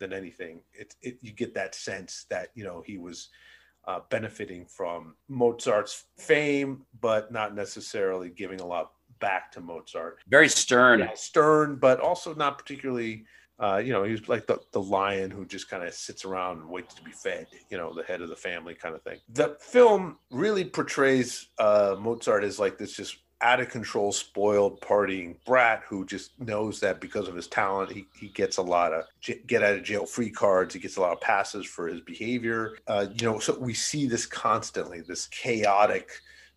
than 0.00 0.12
anything. 0.12 0.60
It, 0.72 0.94
it 1.02 1.18
you 1.22 1.32
get 1.32 1.54
that 1.54 1.74
sense 1.74 2.26
that 2.30 2.48
you 2.54 2.64
know 2.64 2.82
he 2.84 2.98
was. 2.98 3.28
Uh, 3.86 4.00
benefiting 4.08 4.64
from 4.64 5.14
Mozart's 5.28 6.04
fame, 6.16 6.86
but 7.02 7.30
not 7.30 7.54
necessarily 7.54 8.30
giving 8.30 8.58
a 8.60 8.66
lot 8.66 8.92
back 9.24 9.50
to 9.52 9.60
Mozart. 9.62 10.18
Very 10.28 10.50
stern. 10.50 11.08
Stern, 11.14 11.76
but 11.76 11.98
also 11.98 12.34
not 12.34 12.58
particularly. 12.58 13.24
Uh, 13.58 13.80
you 13.82 13.92
know, 13.92 14.02
he 14.02 14.10
was 14.10 14.28
like 14.28 14.46
the, 14.46 14.58
the 14.72 14.82
lion 14.82 15.30
who 15.30 15.46
just 15.46 15.70
kind 15.70 15.82
of 15.84 15.94
sits 15.94 16.24
around 16.24 16.58
and 16.58 16.68
waits 16.68 16.92
to 16.92 17.02
be 17.02 17.12
fed, 17.12 17.46
you 17.70 17.78
know, 17.78 17.94
the 17.94 18.02
head 18.02 18.20
of 18.20 18.28
the 18.28 18.36
family 18.36 18.74
kind 18.74 18.96
of 18.96 19.02
thing. 19.02 19.18
The 19.32 19.56
film 19.60 20.18
really 20.32 20.64
portrays 20.64 21.48
uh, 21.60 21.94
Mozart 21.98 22.42
as 22.42 22.58
like 22.58 22.78
this 22.78 22.96
just 22.96 23.18
out 23.40 23.60
of 23.60 23.68
control, 23.68 24.10
spoiled, 24.10 24.80
partying 24.80 25.36
brat 25.46 25.84
who 25.88 26.04
just 26.04 26.38
knows 26.40 26.80
that 26.80 27.00
because 27.00 27.28
of 27.28 27.36
his 27.36 27.46
talent, 27.46 27.92
he, 27.92 28.06
he 28.18 28.28
gets 28.28 28.56
a 28.56 28.62
lot 28.62 28.92
of 28.92 29.04
get 29.46 29.62
out 29.62 29.74
of 29.74 29.84
jail 29.84 30.04
free 30.04 30.30
cards. 30.30 30.74
He 30.74 30.80
gets 30.80 30.96
a 30.96 31.00
lot 31.00 31.12
of 31.12 31.20
passes 31.20 31.64
for 31.64 31.86
his 31.86 32.00
behavior. 32.00 32.76
Uh, 32.88 33.06
you 33.14 33.24
know, 33.26 33.38
so 33.38 33.56
we 33.58 33.72
see 33.72 34.06
this 34.06 34.26
constantly, 34.26 35.00
this 35.00 35.28
chaotic 35.28 36.10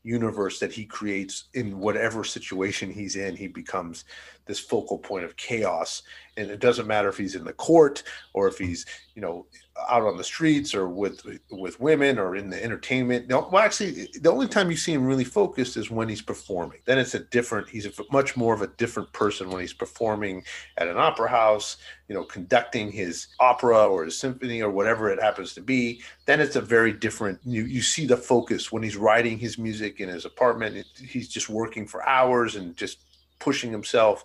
universe 0.04 0.60
that 0.60 0.72
he 0.72 0.86
creates 0.86 1.46
in 1.54 1.80
whatever 1.80 2.24
situation 2.24 2.92
he's 2.92 3.16
in. 3.16 3.36
He 3.36 3.48
becomes 3.48 4.06
this 4.48 4.60
focal 4.60 4.98
point 4.98 5.26
of 5.26 5.36
chaos. 5.38 6.04
And 6.38 6.52
it 6.52 6.60
doesn't 6.60 6.88
matter 6.88 7.10
if 7.10 7.18
he's 7.18 7.36
in 7.36 7.44
the 7.44 7.54
court 7.54 8.04
or 8.34 8.48
if 8.48 8.58
he's 8.58 8.86
you 9.16 9.22
know 9.22 9.48
out 9.90 10.04
on 10.04 10.18
the 10.18 10.24
streets 10.24 10.76
or 10.76 10.88
with 10.88 11.22
with 11.50 11.80
women 11.80 12.20
or 12.20 12.36
in 12.36 12.50
the 12.50 12.64
entertainment. 12.64 13.28
No 13.28 13.50
well 13.52 13.64
actually 13.64 14.08
the 14.22 14.32
only 14.32 14.48
time 14.48 14.70
you 14.70 14.78
see 14.78 14.94
him 14.94 15.06
really 15.06 15.24
focused 15.24 15.78
is 15.78 15.90
when 15.90 16.08
he's 16.08 16.22
performing. 16.22 16.80
Then 16.86 17.00
it's 17.00 17.16
a 17.16 17.20
different 17.20 17.68
he's 17.68 17.88
a 17.88 17.92
much 18.12 18.38
more 18.38 18.54
of 18.54 18.62
a 18.62 18.68
different 18.68 19.12
person 19.14 19.50
when 19.50 19.62
he's 19.62 19.74
performing 19.74 20.44
at 20.78 20.88
an 20.88 20.98
opera 20.98 21.30
house 21.30 21.78
you 22.08 22.16
know 22.16 22.24
conducting 22.24 22.92
his 22.92 23.28
opera 23.40 23.88
or 23.88 24.06
his 24.06 24.18
symphony 24.18 24.62
or 24.62 24.70
whatever 24.70 25.10
it 25.10 25.22
happens 25.22 25.54
to 25.56 25.62
be. 25.62 26.02
Then 26.26 26.40
it's 26.40 26.56
a 26.56 26.62
very 26.62 26.94
different 26.94 27.40
you 27.44 27.66
you 27.66 27.82
see 27.82 28.06
the 28.06 28.18
focus 28.18 28.72
when 28.72 28.84
he's 28.84 28.98
writing 28.98 29.38
his 29.38 29.58
music 29.58 30.00
in 30.00 30.10
his 30.10 30.26
apartment. 30.26 30.86
He's 30.96 31.28
just 31.28 31.50
working 31.50 31.88
for 31.88 32.08
hours 32.08 32.56
and 32.56 32.76
just 32.76 33.00
pushing 33.40 33.72
himself 33.72 34.24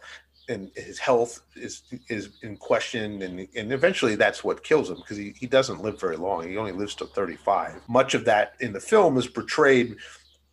and 0.49 0.71
his 0.75 0.99
health 0.99 1.43
is 1.55 1.83
is 2.09 2.31
in 2.43 2.57
question 2.57 3.23
and 3.23 3.49
and 3.55 3.73
eventually 3.73 4.17
that's 4.17 4.43
what 4.43 4.65
kills 4.65 4.91
him 4.91 4.97
because 4.97 5.17
he, 5.17 5.35
he 5.39 5.47
doesn't 5.47 5.83
live 5.83 6.01
very 6.01 6.17
long 6.17 6.49
he 6.49 6.57
only 6.57 6.73
lives 6.73 6.95
to 6.97 7.07
35 7.07 7.81
much 7.89 8.15
of 8.15 8.25
that 8.25 8.55
in 8.61 8.73
the 8.73 8.81
film 8.81 9.17
is 9.17 9.27
portrayed 9.29 9.97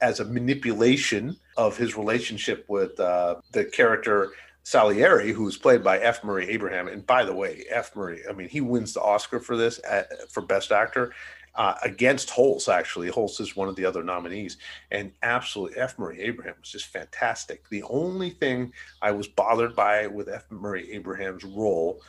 as 0.02 0.20
a 0.20 0.26
manipulation 0.26 1.36
of 1.58 1.76
his 1.76 1.98
relationship 1.98 2.66
with 2.68 3.00
uh, 3.00 3.36
the 3.52 3.66
character 3.66 4.32
Salieri, 4.64 5.32
who's 5.32 5.58
played 5.58 5.84
by 5.84 5.98
F. 5.98 6.24
Murray 6.24 6.48
Abraham. 6.50 6.88
And 6.88 7.06
by 7.06 7.24
the 7.24 7.34
way, 7.34 7.66
F. 7.72 7.96
Murray, 7.96 8.22
I 8.30 8.34
mean, 8.34 8.50
he 8.50 8.62
wins 8.62 8.94
the 8.94 9.02
Oscar 9.02 9.40
for 9.40 9.58
this 9.58 9.80
at, 9.90 10.12
uh, 10.12 10.16
for 10.30 10.42
Best 10.42 10.72
Actor 10.72 11.12
uh, 11.60 11.76
against 11.84 12.30
Hulce, 12.30 12.70
actually. 12.70 13.12
Hulce 13.12 13.42
is 13.42 13.56
one 13.56 13.68
of 13.68 13.76
the 13.76 13.84
other 13.84 14.02
nominees. 14.02 14.58
And 14.92 15.12
absolutely, 15.22 15.78
F. 15.78 16.00
Murray 16.00 16.22
Abraham 16.22 16.56
was 16.60 16.72
just 16.72 16.86
fantastic. 16.86 17.68
The 17.68 17.84
only 17.84 18.30
thing 18.30 18.72
I 19.02 19.12
was 19.12 19.28
bothered 19.28 19.76
by 19.76 20.08
with 20.08 20.30
F. 20.30 20.46
Murray 20.50 20.90
Abraham's 20.94 21.44
role, 21.44 22.02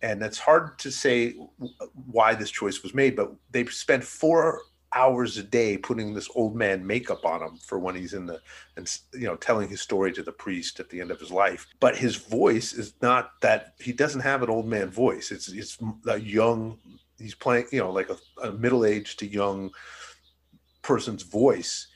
and 0.00 0.22
it's 0.22 0.38
hard 0.38 0.78
to 0.78 0.90
say 0.90 1.34
why 2.10 2.34
this 2.34 2.50
choice 2.50 2.82
was 2.82 2.94
made, 2.94 3.14
but 3.14 3.30
they 3.50 3.66
spent 3.66 4.02
four 4.02 4.62
hours 4.94 5.36
a 5.36 5.42
day 5.42 5.76
putting 5.76 6.14
this 6.14 6.30
old 6.34 6.56
man 6.56 6.86
makeup 6.86 7.26
on 7.26 7.42
him 7.42 7.58
for 7.58 7.78
when 7.78 7.96
he's 7.96 8.14
in 8.14 8.26
the 8.26 8.40
and 8.76 8.98
you 9.12 9.26
know 9.26 9.34
telling 9.34 9.68
his 9.68 9.80
story 9.80 10.12
to 10.12 10.22
the 10.22 10.30
priest 10.30 10.78
at 10.78 10.88
the 10.88 11.00
end 11.00 11.10
of 11.10 11.18
his 11.18 11.32
life 11.32 11.66
but 11.80 11.96
his 11.96 12.14
voice 12.14 12.72
is 12.72 12.94
not 13.02 13.32
that 13.40 13.74
he 13.80 13.92
doesn't 13.92 14.20
have 14.20 14.44
an 14.44 14.48
old 14.48 14.68
man 14.68 14.88
voice 14.88 15.32
it's 15.32 15.48
it's 15.48 15.78
a 16.06 16.20
young 16.20 16.78
he's 17.18 17.34
playing 17.34 17.66
you 17.72 17.80
know 17.80 17.90
like 17.90 18.10
a, 18.10 18.16
a 18.42 18.52
middle-aged 18.52 19.18
to 19.20 19.26
young 19.26 19.70
person's 20.84 21.22
voice. 21.22 21.88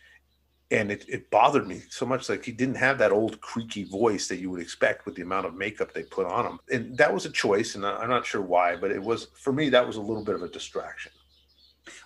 And 0.71 0.91
it, 0.91 1.07
it 1.09 1.31
bothered 1.31 1.67
me 1.67 1.81
so 1.89 2.05
much 2.05 2.29
like 2.29 2.45
he 2.45 2.53
didn't 2.53 2.75
have 2.75 2.99
that 2.99 3.11
old 3.11 3.41
creaky 3.41 3.85
voice 3.85 4.29
that 4.29 4.37
you 4.37 4.51
would 4.51 4.61
expect 4.61 5.07
with 5.07 5.15
the 5.15 5.23
amount 5.23 5.47
of 5.47 5.55
makeup 5.55 5.95
they 5.95 6.03
put 6.03 6.27
on 6.27 6.45
him. 6.45 6.59
And 6.71 6.95
that 6.99 7.13
was 7.13 7.25
a 7.25 7.31
choice 7.31 7.75
and 7.75 7.87
i'm 7.87 8.11
not 8.11 8.27
sure 8.27 8.43
why 8.43 8.77
but 8.77 8.91
it 8.91 9.03
was 9.03 9.29
for 9.35 9.53
me 9.53 9.71
that 9.71 9.87
was 9.87 9.97
a 9.97 10.01
little 10.03 10.25
bit 10.25 10.35
of 10.35 10.43
a 10.43 10.49
distraction. 10.49 11.13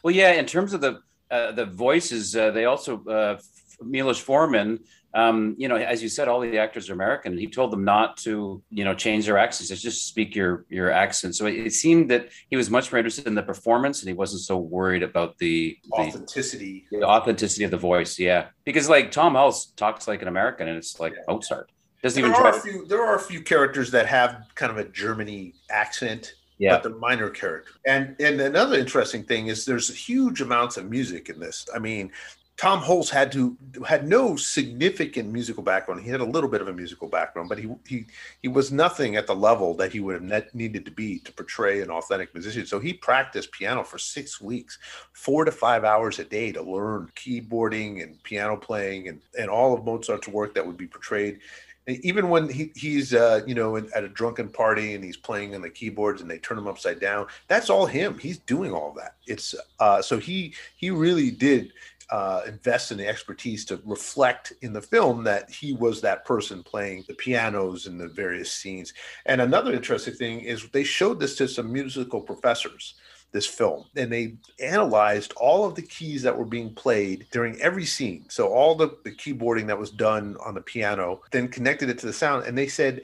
Well 0.04 0.14
yeah 0.14 0.32
in 0.34 0.46
terms 0.46 0.74
of 0.74 0.80
the 0.80 1.00
uh, 1.28 1.52
the 1.52 1.64
voices 1.66 2.36
uh, 2.36 2.52
they 2.52 2.66
also 2.66 3.04
uh, 3.06 3.38
Milos 3.80 4.20
Forman 4.20 4.80
um, 5.14 5.54
you 5.58 5.68
know, 5.68 5.76
as 5.76 6.02
you 6.02 6.08
said, 6.08 6.28
all 6.28 6.40
the 6.40 6.58
actors 6.58 6.88
are 6.88 6.94
American. 6.94 7.36
He 7.36 7.46
told 7.46 7.70
them 7.70 7.84
not 7.84 8.16
to, 8.18 8.62
you 8.70 8.84
know, 8.84 8.94
change 8.94 9.26
their 9.26 9.36
accents. 9.36 9.68
Just, 9.68 9.82
just 9.82 10.08
speak 10.08 10.34
your 10.34 10.64
your 10.70 10.90
accent. 10.90 11.36
So 11.36 11.46
it, 11.46 11.66
it, 11.66 11.72
seemed 11.74 12.10
that 12.10 12.30
he 12.48 12.56
was 12.56 12.70
much 12.70 12.90
more 12.90 12.98
interested 12.98 13.26
in 13.26 13.34
the 13.34 13.42
performance, 13.42 14.00
and 14.00 14.08
he 14.08 14.14
wasn't 14.14 14.40
so 14.42 14.56
worried 14.56 15.02
about 15.02 15.36
the, 15.36 15.76
authenticity, 15.92 16.86
the, 16.90 17.00
the 17.00 17.06
authenticity 17.06 17.64
of 17.64 17.70
the 17.70 17.76
voice. 17.76 18.18
Yeah, 18.18 18.46
because 18.64 18.88
like 18.88 19.10
Tom 19.10 19.34
Hulce 19.34 19.76
talks 19.76 20.08
like 20.08 20.22
an 20.22 20.28
American, 20.28 20.68
and 20.68 20.78
it's 20.78 20.98
like 20.98 21.12
yeah. 21.12 21.24
Mozart. 21.28 21.70
Doesn't 22.02 22.20
there 22.20 22.30
even 22.30 22.42
are 22.42 22.50
try. 22.50 22.58
A 22.58 22.62
few, 22.62 22.86
there 22.86 23.02
are 23.02 23.16
a 23.16 23.20
few 23.20 23.42
characters 23.42 23.90
that 23.90 24.06
have 24.06 24.46
kind 24.54 24.72
of 24.72 24.78
a 24.78 24.88
Germany 24.88 25.54
accent. 25.70 26.34
Yeah. 26.58 26.74
but 26.76 26.84
they're 26.84 26.98
minor 26.98 27.28
character. 27.28 27.72
And 27.86 28.14
and 28.20 28.40
another 28.40 28.78
interesting 28.78 29.24
thing 29.24 29.48
is 29.48 29.64
there's 29.64 29.92
huge 29.92 30.40
amounts 30.40 30.76
of 30.76 30.88
music 30.88 31.28
in 31.28 31.40
this. 31.40 31.66
I 31.74 31.80
mean, 31.80 32.12
Tom 32.58 32.80
Hulce 32.80 33.08
had 33.08 33.32
to 33.32 33.56
had 33.86 34.06
no 34.06 34.36
significant 34.36 35.32
musical 35.32 35.62
background. 35.62 36.02
He 36.02 36.10
had 36.10 36.20
a 36.20 36.24
little 36.24 36.50
bit 36.50 36.60
of 36.60 36.68
a 36.68 36.72
musical 36.72 37.08
background, 37.08 37.48
but 37.48 37.58
he 37.58 37.68
he 37.86 38.04
he 38.40 38.48
was 38.48 38.70
nothing 38.70 39.16
at 39.16 39.26
the 39.26 39.34
level 39.34 39.74
that 39.74 39.92
he 39.92 40.00
would 40.00 40.22
have 40.22 40.54
needed 40.54 40.84
to 40.84 40.90
be 40.90 41.18
to 41.20 41.32
portray 41.32 41.80
an 41.80 41.90
authentic 41.90 42.32
musician. 42.34 42.66
So 42.66 42.78
he 42.78 42.92
practiced 42.92 43.52
piano 43.52 43.82
for 43.82 43.98
six 43.98 44.40
weeks, 44.40 44.78
four 45.12 45.44
to 45.44 45.50
five 45.50 45.84
hours 45.84 46.18
a 46.18 46.24
day 46.24 46.52
to 46.52 46.62
learn 46.62 47.10
keyboarding 47.16 48.02
and 48.02 48.22
piano 48.22 48.56
playing 48.56 49.08
and 49.08 49.20
and 49.38 49.48
all 49.48 49.74
of 49.74 49.84
Mozart's 49.84 50.28
work 50.28 50.54
that 50.54 50.66
would 50.66 50.76
be 50.76 50.86
portrayed. 50.86 51.40
And 51.86 51.98
even 52.04 52.28
when 52.28 52.48
he, 52.48 52.70
he's 52.76 53.12
uh, 53.12 53.40
you 53.46 53.54
know 53.54 53.76
at 53.76 54.04
a 54.04 54.08
drunken 54.08 54.48
party 54.48 54.94
and 54.94 55.02
he's 55.02 55.16
playing 55.16 55.54
on 55.54 55.62
the 55.62 55.70
keyboards 55.70 56.20
and 56.20 56.30
they 56.30 56.38
turn 56.38 56.58
him 56.58 56.68
upside 56.68 57.00
down, 57.00 57.26
that's 57.48 57.70
all 57.70 57.86
him. 57.86 58.18
He's 58.18 58.38
doing 58.38 58.72
all 58.72 58.92
that. 58.92 59.16
It's 59.26 59.54
uh, 59.80 60.00
so 60.00 60.18
he 60.18 60.54
he 60.76 60.90
really 60.90 61.30
did 61.30 61.72
uh, 62.12 62.42
invest 62.46 62.92
in 62.92 62.98
the 62.98 63.08
expertise 63.08 63.64
to 63.64 63.80
reflect 63.86 64.52
in 64.60 64.74
the 64.74 64.82
film 64.82 65.24
that 65.24 65.50
he 65.50 65.72
was 65.72 66.02
that 66.02 66.26
person 66.26 66.62
playing 66.62 67.02
the 67.08 67.14
pianos 67.14 67.86
in 67.86 67.96
the 67.96 68.06
various 68.06 68.52
scenes. 68.52 68.92
And 69.24 69.40
another 69.40 69.72
interesting 69.72 70.12
thing 70.12 70.40
is 70.40 70.68
they 70.68 70.84
showed 70.84 71.18
this 71.18 71.36
to 71.36 71.48
some 71.48 71.72
musical 71.72 72.20
professors 72.20 72.94
this 73.32 73.46
film 73.46 73.86
and 73.96 74.12
they 74.12 74.34
analyzed 74.62 75.32
all 75.38 75.64
of 75.64 75.74
the 75.74 75.80
keys 75.80 76.20
that 76.20 76.36
were 76.36 76.44
being 76.44 76.74
played 76.74 77.26
during 77.30 77.58
every 77.62 77.86
scene. 77.86 78.26
So 78.28 78.48
all 78.48 78.74
the, 78.74 78.98
the 79.04 79.12
keyboarding 79.12 79.66
that 79.68 79.78
was 79.78 79.90
done 79.90 80.36
on 80.44 80.52
the 80.52 80.60
piano 80.60 81.22
then 81.30 81.48
connected 81.48 81.88
it 81.88 81.98
to 82.00 82.06
the 82.06 82.12
sound 82.12 82.44
and 82.44 82.58
they 82.58 82.68
said 82.68 83.00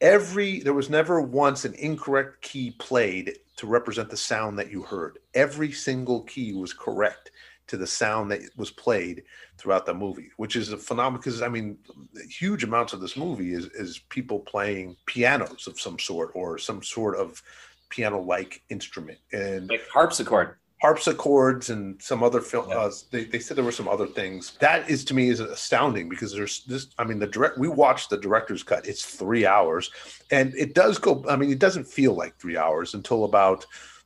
every 0.00 0.60
there 0.60 0.74
was 0.74 0.88
never 0.90 1.20
once 1.20 1.64
an 1.64 1.74
incorrect 1.74 2.40
key 2.40 2.70
played 2.78 3.36
to 3.56 3.66
represent 3.66 4.10
the 4.10 4.16
sound 4.16 4.56
that 4.60 4.70
you 4.70 4.82
heard. 4.82 5.18
Every 5.34 5.72
single 5.72 6.22
key 6.22 6.52
was 6.52 6.72
correct 6.72 7.32
to 7.66 7.76
the 7.76 7.86
sound 7.86 8.30
that 8.30 8.42
was 8.56 8.70
played 8.70 9.24
throughout 9.58 9.86
the 9.86 9.94
movie, 9.94 10.30
which 10.36 10.56
is 10.56 10.72
a 10.72 10.76
phenomenon 10.76 11.20
because 11.20 11.42
I 11.42 11.48
mean, 11.48 11.78
huge 12.28 12.64
amounts 12.64 12.92
of 12.92 13.00
this 13.00 13.16
movie 13.16 13.52
is 13.52 13.66
is 13.66 13.98
people 14.08 14.40
playing 14.40 14.96
pianos 15.06 15.66
of 15.66 15.80
some 15.80 15.98
sort 15.98 16.30
or 16.34 16.58
some 16.58 16.82
sort 16.82 17.16
of 17.16 17.42
piano-like 17.90 18.62
instrument 18.70 19.18
and 19.32 19.68
like 19.68 19.86
harpsichord. 19.88 20.56
harpsichords 20.82 21.70
and 21.70 22.00
some 22.02 22.24
other 22.24 22.40
film 22.40 22.68
yeah. 22.68 22.76
uh, 22.76 22.90
they, 23.12 23.24
they 23.24 23.38
said 23.38 23.56
there 23.56 23.64
were 23.64 23.70
some 23.70 23.88
other 23.88 24.06
things. 24.06 24.56
That 24.60 24.90
is 24.90 25.04
to 25.06 25.14
me 25.14 25.28
is 25.28 25.40
astounding 25.40 26.08
because 26.08 26.32
there's 26.32 26.64
this 26.64 26.88
i 26.98 27.04
mean 27.04 27.18
the 27.18 27.26
direct 27.26 27.58
we 27.58 27.68
watched 27.68 28.10
the 28.10 28.18
director's 28.18 28.62
cut. 28.62 28.86
It's 28.86 29.04
three 29.04 29.46
hours 29.46 29.90
and 30.30 30.54
it 30.54 30.74
does 30.74 30.98
go 30.98 31.24
i 31.28 31.36
mean 31.36 31.50
it 31.50 31.60
doesn't 31.60 31.86
feel 31.86 32.14
like 32.14 32.36
three 32.36 32.56
hours 32.56 32.94
until 32.94 33.24
about 33.24 33.64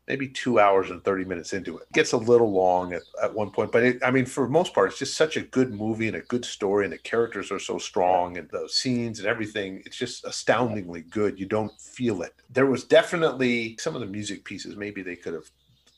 maybe 0.09 0.27
two 0.27 0.59
hours 0.59 0.90
and 0.90 1.05
30 1.05 1.25
minutes 1.27 1.53
into 1.53 1.77
it. 1.77 1.83
it 1.83 1.92
gets 1.92 2.12
a 2.12 2.16
little 2.16 2.51
long 2.51 2.94
at, 2.94 3.03
at 3.23 3.33
one 3.33 3.51
point, 3.51 3.71
but 3.71 3.83
it, 3.83 3.99
I 4.03 4.11
mean, 4.11 4.25
for 4.25 4.49
most 4.49 4.75
part, 4.75 4.90
it's 4.90 4.99
just 4.99 5.16
such 5.16 5.37
a 5.37 5.42
good 5.42 5.73
movie 5.73 6.09
and 6.09 6.16
a 6.16 6.23
good 6.23 6.44
story, 6.44 6.85
and 6.85 6.92
the 6.92 6.99
characters 6.99 7.53
are 7.53 7.59
so 7.59 7.79
strong, 7.79 8.38
and 8.38 8.49
the 8.51 8.68
scenes 8.68 9.18
and 9.18 9.29
everything. 9.29 9.83
It's 9.85 9.97
just 9.97 10.25
astoundingly 10.25 11.03
good. 11.03 11.38
You 11.38 11.47
don't 11.47 11.79
feel 11.79 12.23
it. 12.23 12.33
There 12.51 12.66
was 12.66 12.85
definitely 12.85 13.77
some 13.79 13.94
of 13.94 14.01
the 14.01 14.07
music 14.07 14.44
pieces, 14.44 14.77
maybe 14.77 15.03
they 15.03 15.16
could 15.16 15.35
have, 15.35 15.51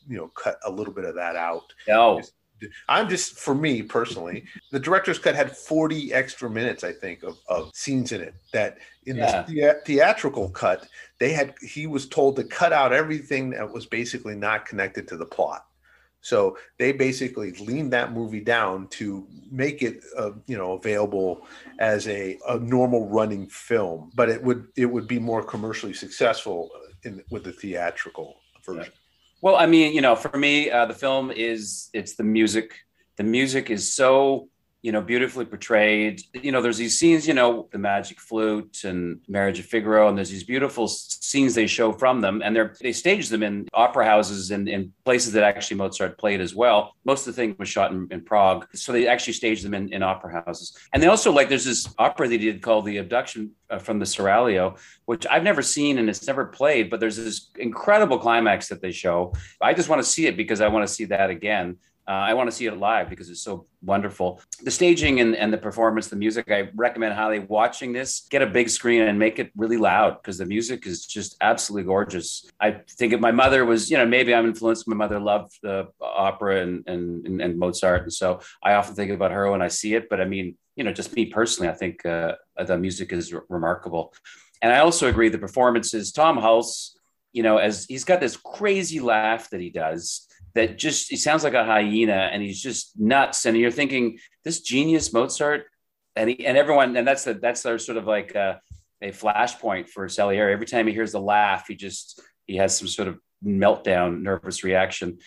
you 0.07 0.17
know, 0.17 0.27
cut 0.27 0.59
a 0.65 0.71
little 0.71 0.93
bit 0.93 1.05
of 1.05 1.15
that 1.15 1.37
out. 1.37 1.73
No. 1.87 2.19
Just, 2.19 2.33
I'm 2.87 3.09
just 3.09 3.37
for 3.37 3.55
me 3.55 3.81
personally, 3.81 4.45
the 4.71 4.79
director's 4.79 5.19
cut 5.19 5.35
had 5.35 5.55
40 5.55 6.13
extra 6.13 6.49
minutes, 6.49 6.83
I 6.83 6.91
think, 6.91 7.23
of, 7.23 7.37
of 7.47 7.71
scenes 7.73 8.11
in 8.11 8.21
it. 8.21 8.35
That 8.53 8.77
in 9.05 9.17
yeah. 9.17 9.43
the 9.43 9.81
theatrical 9.85 10.49
cut, 10.49 10.87
they 11.19 11.33
had 11.33 11.55
he 11.61 11.87
was 11.87 12.07
told 12.07 12.35
to 12.37 12.43
cut 12.43 12.73
out 12.73 12.93
everything 12.93 13.49
that 13.51 13.71
was 13.71 13.85
basically 13.85 14.35
not 14.35 14.65
connected 14.65 15.07
to 15.09 15.17
the 15.17 15.25
plot. 15.25 15.65
So 16.21 16.57
they 16.77 16.91
basically 16.91 17.51
leaned 17.53 17.91
that 17.93 18.13
movie 18.13 18.41
down 18.41 18.87
to 18.89 19.27
make 19.49 19.81
it, 19.81 20.03
uh, 20.15 20.31
you 20.45 20.55
know, 20.55 20.73
available 20.73 21.47
as 21.79 22.07
a, 22.07 22.37
a 22.47 22.59
normal 22.59 23.09
running 23.09 23.47
film, 23.47 24.11
but 24.13 24.29
it 24.29 24.41
would 24.43 24.67
it 24.75 24.85
would 24.85 25.07
be 25.07 25.19
more 25.19 25.43
commercially 25.43 25.93
successful 25.93 26.69
in 27.03 27.23
with 27.31 27.43
the 27.43 27.51
theatrical 27.51 28.37
version. 28.63 28.93
Yeah. 28.93 29.00
Well, 29.41 29.55
I 29.55 29.65
mean, 29.65 29.93
you 29.93 30.01
know, 30.01 30.15
for 30.15 30.37
me, 30.37 30.69
uh, 30.69 30.85
the 30.85 30.93
film 30.93 31.31
is 31.31 31.89
it's 31.93 32.15
the 32.15 32.23
music. 32.23 32.75
The 33.17 33.23
music 33.23 33.69
is 33.69 33.93
so 33.93 34.49
you 34.81 34.91
know, 34.91 35.01
beautifully 35.01 35.45
portrayed. 35.45 36.21
You 36.33 36.51
know, 36.51 36.61
there's 36.61 36.77
these 36.77 36.97
scenes, 36.97 37.27
you 37.27 37.35
know, 37.35 37.67
the 37.71 37.77
Magic 37.77 38.19
Flute 38.19 38.83
and 38.83 39.19
Marriage 39.27 39.59
of 39.59 39.65
Figaro, 39.65 40.07
and 40.09 40.17
there's 40.17 40.31
these 40.31 40.43
beautiful 40.43 40.87
scenes 40.87 41.53
they 41.53 41.67
show 41.67 41.91
from 41.91 42.21
them, 42.21 42.41
and 42.43 42.55
they're 42.55 42.75
they 42.81 42.91
stage 42.91 43.29
them 43.29 43.43
in 43.43 43.67
opera 43.73 44.05
houses 44.05 44.49
and 44.49 44.67
in 44.67 44.91
places 45.05 45.33
that 45.33 45.43
actually 45.43 45.77
Mozart 45.77 46.17
played 46.17 46.41
as 46.41 46.55
well. 46.55 46.95
Most 47.05 47.27
of 47.27 47.35
the 47.35 47.41
thing 47.41 47.55
was 47.59 47.69
shot 47.69 47.91
in, 47.91 48.07
in 48.09 48.21
Prague, 48.21 48.67
so 48.73 48.91
they 48.91 49.07
actually 49.07 49.33
staged 49.33 49.63
them 49.63 49.75
in, 49.75 49.93
in 49.93 50.01
opera 50.01 50.43
houses. 50.45 50.75
And 50.93 51.01
they 51.01 51.07
also 51.07 51.31
like 51.31 51.49
there's 51.49 51.65
this 51.65 51.87
opera 51.99 52.27
they 52.27 52.39
did 52.39 52.61
called 52.61 52.85
The 52.85 52.97
Abduction 52.97 53.51
uh, 53.69 53.77
from 53.77 53.99
the 53.99 54.05
Seraglio, 54.05 54.77
which 55.05 55.27
I've 55.27 55.43
never 55.43 55.61
seen 55.61 55.99
and 55.99 56.09
it's 56.09 56.25
never 56.25 56.45
played, 56.45 56.89
but 56.89 56.99
there's 56.99 57.17
this 57.17 57.51
incredible 57.57 58.17
climax 58.17 58.67
that 58.69 58.81
they 58.81 58.91
show. 58.91 59.33
I 59.61 59.73
just 59.73 59.89
want 59.89 60.01
to 60.01 60.07
see 60.07 60.25
it 60.25 60.37
because 60.37 60.59
I 60.59 60.67
want 60.67 60.87
to 60.87 60.93
see 60.93 61.05
that 61.05 61.29
again. 61.29 61.77
Uh, 62.07 62.11
I 62.11 62.33
want 62.33 62.49
to 62.49 62.55
see 62.55 62.65
it 62.65 62.77
live 62.77 63.09
because 63.09 63.29
it's 63.29 63.41
so 63.41 63.67
wonderful. 63.83 64.41
The 64.63 64.71
staging 64.71 65.19
and, 65.19 65.35
and 65.35 65.53
the 65.53 65.57
performance, 65.57 66.07
the 66.07 66.15
music, 66.15 66.49
I 66.51 66.69
recommend 66.75 67.13
highly 67.13 67.39
watching 67.39 67.93
this. 67.93 68.27
Get 68.29 68.41
a 68.41 68.47
big 68.47 68.69
screen 68.69 69.03
and 69.03 69.19
make 69.19 69.39
it 69.39 69.51
really 69.55 69.77
loud 69.77 70.21
because 70.21 70.37
the 70.37 70.45
music 70.45 70.87
is 70.87 71.05
just 71.05 71.37
absolutely 71.41 71.85
gorgeous. 71.87 72.49
I 72.59 72.71
think 72.71 73.13
if 73.13 73.19
my 73.19 73.31
mother 73.31 73.65
was, 73.65 73.91
you 73.91 73.97
know, 73.97 74.05
maybe 74.05 74.33
I'm 74.33 74.47
influenced. 74.47 74.87
My 74.87 74.95
mother 74.95 75.19
loved 75.19 75.59
the 75.61 75.89
opera 76.01 76.61
and, 76.61 76.83
and, 76.87 77.41
and 77.41 77.59
Mozart. 77.59 78.03
And 78.03 78.13
so 78.13 78.41
I 78.63 78.73
often 78.73 78.95
think 78.95 79.11
about 79.11 79.31
her 79.31 79.49
when 79.51 79.61
I 79.61 79.67
see 79.67 79.93
it. 79.93 80.09
But 80.09 80.19
I 80.19 80.25
mean, 80.25 80.57
you 80.75 80.83
know, 80.83 80.91
just 80.91 81.15
me 81.15 81.27
personally, 81.27 81.69
I 81.69 81.73
think 81.73 82.05
uh, 82.05 82.33
the 82.65 82.77
music 82.77 83.13
is 83.13 83.31
r- 83.33 83.43
remarkable. 83.47 84.13
And 84.61 84.73
I 84.73 84.79
also 84.79 85.07
agree 85.07 85.29
the 85.29 85.37
performances, 85.37 86.11
Tom 86.11 86.37
Hulce, 86.37 86.91
you 87.31 87.43
know, 87.43 87.57
as 87.57 87.85
he's 87.85 88.03
got 88.03 88.19
this 88.19 88.37
crazy 88.37 88.99
laugh 88.99 89.49
that 89.51 89.61
he 89.61 89.69
does 89.69 90.27
that 90.53 90.77
just 90.77 91.09
he 91.09 91.15
sounds 91.15 91.43
like 91.43 91.53
a 91.53 91.63
hyena 91.63 92.29
and 92.31 92.41
he's 92.41 92.61
just 92.61 92.99
nuts. 92.99 93.45
And 93.45 93.57
you're 93.57 93.71
thinking 93.71 94.19
this 94.43 94.61
genius 94.61 95.13
mozart 95.13 95.65
and 96.15 96.29
he, 96.29 96.45
and 96.45 96.57
everyone 96.57 96.95
and 96.97 97.07
that's 97.07 97.23
the 97.23 97.33
that's 97.35 97.61
their 97.63 97.79
sort 97.79 97.97
of 97.97 98.05
like 98.05 98.35
a, 98.35 98.59
a 99.01 99.09
flashpoint 99.11 99.89
for 99.89 100.07
salieri. 100.09 100.53
Every 100.53 100.65
time 100.65 100.87
he 100.87 100.93
hears 100.93 101.13
the 101.13 101.21
laugh 101.21 101.67
he 101.67 101.75
just 101.75 102.21
he 102.47 102.57
has 102.57 102.77
some 102.77 102.87
sort 102.87 103.07
of 103.07 103.19
meltdown 103.43 104.21
nervous 104.21 104.63
reaction. 104.63 105.19